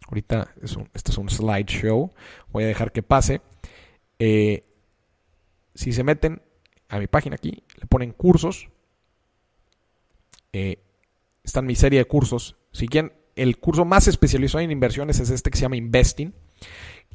[0.07, 2.11] Ahorita es este es un slideshow.
[2.49, 3.41] Voy a dejar que pase.
[4.19, 4.63] Eh,
[5.75, 6.41] si se meten
[6.89, 8.69] a mi página aquí, le ponen cursos.
[10.53, 10.81] Eh,
[11.43, 12.55] está en mi serie de cursos.
[12.71, 16.33] Si quieren, el curso más especializado en inversiones es este que se llama Investing.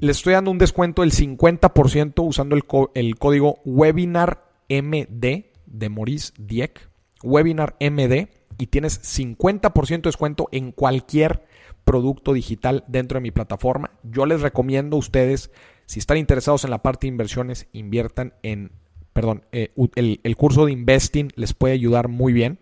[0.02, 6.90] Les estoy dando un descuento del 50% usando el, código Webinar MD de Maurice Dieck.
[7.22, 8.26] Webinar MD.
[8.58, 11.46] Y tienes 50% de descuento en cualquier
[11.84, 13.92] producto digital dentro de mi plataforma.
[14.02, 15.52] Yo les recomiendo a ustedes,
[15.86, 18.72] si están interesados en la parte de inversiones, inviertan en,
[19.12, 22.58] perdón, eh, el, el, curso de Investing les puede ayudar muy bien.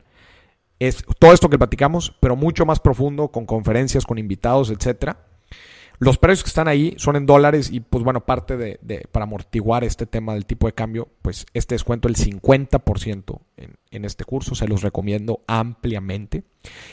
[0.79, 5.30] Es todo esto que platicamos, pero mucho más profundo, con conferencias, con invitados, etcétera.
[6.01, 9.85] Los precios que están ahí son en dólares y pues bueno, parte de, para amortiguar
[9.85, 13.39] este tema del tipo de cambio, pues este descuento el 50%
[13.91, 16.45] en, este curso, se los recomiendo ampliamente.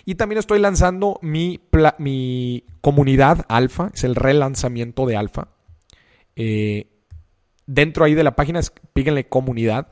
[0.03, 1.61] Y también estoy lanzando mi,
[1.99, 5.47] mi comunidad alfa, es el relanzamiento de alfa.
[6.35, 6.87] Eh,
[7.65, 8.59] dentro ahí de la página,
[8.91, 9.87] píquenle comunidad,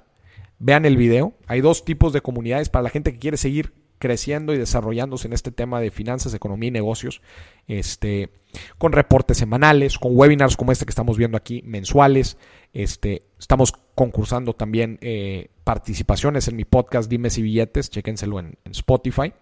[0.60, 1.36] vean el video.
[1.48, 5.34] Hay dos tipos de comunidades para la gente que quiere seguir creciendo y desarrollándose en
[5.34, 7.22] este tema de finanzas, economía y negocios,
[7.68, 8.30] este,
[8.78, 12.38] con reportes semanales, con webinars como este que estamos viendo aquí, mensuales.
[12.74, 18.72] Este, estamos concursando también eh, participaciones en mi podcast Dime si billetes, chéquenselo en, en
[18.72, 19.34] Spotify.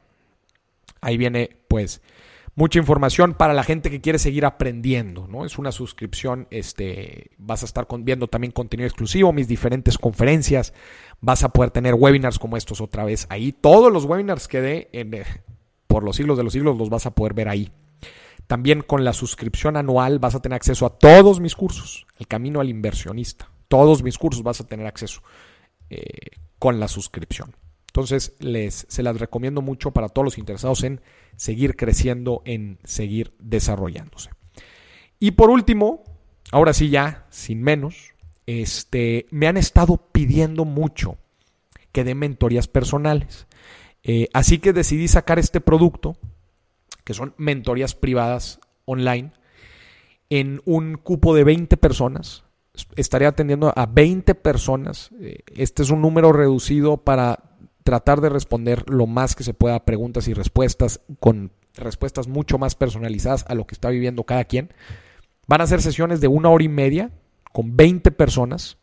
[1.02, 2.02] Ahí viene, pues,
[2.56, 5.46] mucha información para la gente que quiere seguir aprendiendo, ¿no?
[5.46, 10.74] Es una suscripción, este, vas a estar viendo también contenido exclusivo, mis diferentes conferencias,
[11.20, 13.52] vas a poder tener webinars como estos otra vez ahí.
[13.52, 15.24] Todos los webinars que dé eh,
[15.88, 17.72] por los siglos de los siglos los vas a poder ver ahí.
[18.48, 22.60] También con la suscripción anual vas a tener acceso a todos mis cursos, El Camino
[22.60, 23.50] al Inversionista.
[23.68, 25.22] todos mis cursos vas a tener acceso
[25.90, 27.56] eh, con la suscripción.
[27.94, 31.00] Entonces, les, se las recomiendo mucho para todos los interesados en
[31.36, 34.32] seguir creciendo, en seguir desarrollándose.
[35.20, 36.04] Y por último,
[36.52, 38.16] ahora sí ya, sin menos,
[38.48, 41.20] este, me han estado pidiendo mucho
[41.92, 43.46] que dé mentorías personales.
[44.02, 46.18] Eh, así que decidí sacar este producto,
[47.04, 49.34] que son mentorías privadas online,
[50.32, 52.44] en un cupo de 20 personas.
[52.96, 55.12] Estaría atendiendo a 20 personas.
[55.22, 57.53] Eh, este es un número reducido para
[57.84, 62.76] tratar de responder lo más que se pueda preguntas y respuestas con respuestas mucho más
[62.76, 64.74] personalizadas a lo que está viviendo cada quien.
[65.48, 67.12] Van a ser sesiones de una hora y media
[67.52, 68.78] con 20 personas,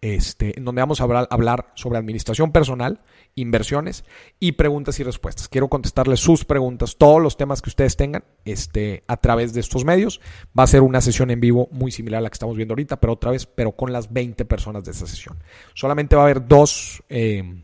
[0.00, 3.00] este, en donde vamos a hablar, hablar, sobre administración personal,
[3.34, 4.04] inversiones
[4.40, 5.48] y preguntas y respuestas.
[5.48, 9.84] Quiero contestarles sus preguntas, todos los temas que ustedes tengan este, a través de estos
[9.84, 10.20] medios.
[10.58, 13.00] Va a ser una sesión en vivo muy similar a la que estamos viendo ahorita,
[13.00, 15.38] pero otra vez, pero con las 20 personas de esa sesión.
[15.74, 17.02] Solamente va a haber dos...
[17.08, 17.62] Eh,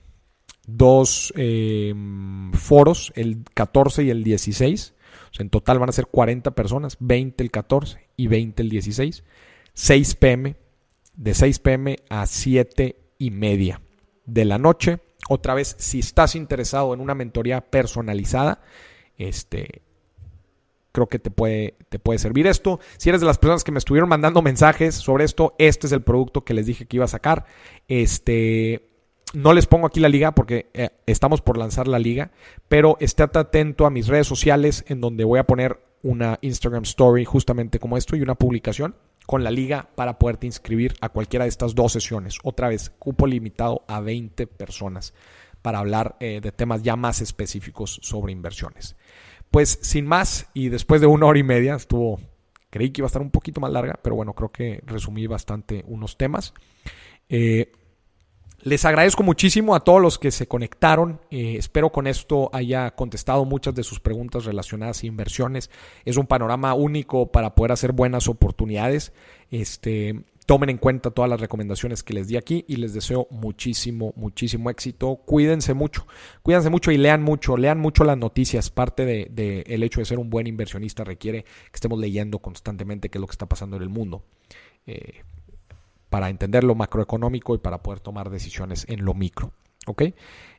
[0.77, 1.95] dos eh,
[2.53, 4.95] foros, el 14 y el 16.
[5.31, 8.69] O sea, en total van a ser 40 personas, 20 el 14 y 20 el
[8.69, 9.25] 16.
[9.75, 10.57] 6 pm,
[11.15, 13.81] de 6 pm a 7 y media
[14.27, 15.01] de la noche.
[15.29, 18.61] Otra vez, si estás interesado en una mentoría personalizada,
[19.17, 19.83] este,
[20.93, 22.81] creo que te puede, te puede servir esto.
[22.99, 26.03] Si eres de las personas que me estuvieron mandando mensajes sobre esto, este es el
[26.03, 27.47] producto que les dije que iba a sacar.
[27.89, 28.92] Este,
[29.33, 32.33] no les pongo aquí la liga porque eh, estamos por lanzar la liga,
[32.69, 37.25] pero estate atento a mis redes sociales en donde voy a poner una Instagram Story
[37.25, 38.97] justamente como esto y una publicación
[39.27, 42.39] con la liga para poderte inscribir a cualquiera de estas dos sesiones.
[42.43, 45.15] Otra vez, cupo limitado a 20 personas
[45.63, 48.97] para hablar eh, de temas ya más específicos sobre inversiones.
[49.51, 52.19] Pues sin más, y después de una hora y media, estuvo,
[52.69, 55.85] creí que iba a estar un poquito más larga, pero bueno, creo que resumí bastante
[55.87, 56.53] unos temas.
[57.29, 57.71] Eh,
[58.63, 61.21] les agradezco muchísimo a todos los que se conectaron.
[61.31, 65.71] Eh, espero con esto haya contestado muchas de sus preguntas relacionadas a inversiones.
[66.05, 69.13] Es un panorama único para poder hacer buenas oportunidades.
[69.51, 74.13] Este, tomen en cuenta todas las recomendaciones que les di aquí y les deseo muchísimo,
[74.17, 75.17] muchísimo éxito.
[75.17, 76.07] Cuídense mucho,
[76.43, 78.71] cuídense mucho y lean mucho, lean mucho las noticias.
[78.71, 83.09] Parte del de, el hecho de ser un buen inversionista requiere que estemos leyendo constantemente
[83.09, 84.23] qué es lo que está pasando en el mundo.
[84.87, 85.23] Eh,
[86.13, 89.55] para entender lo macroeconómico y para poder tomar decisiones en lo micro.
[89.87, 90.03] ¿Ok?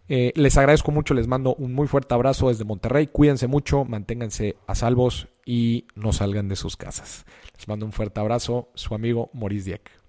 [0.09, 3.05] Eh, les agradezco mucho, les mando un muy fuerte abrazo desde Monterrey.
[3.05, 7.27] Cuídense mucho, manténganse a salvos y no salgan de sus casas.
[7.55, 10.02] Les mando un fuerte abrazo, su amigo Maurice Dieck.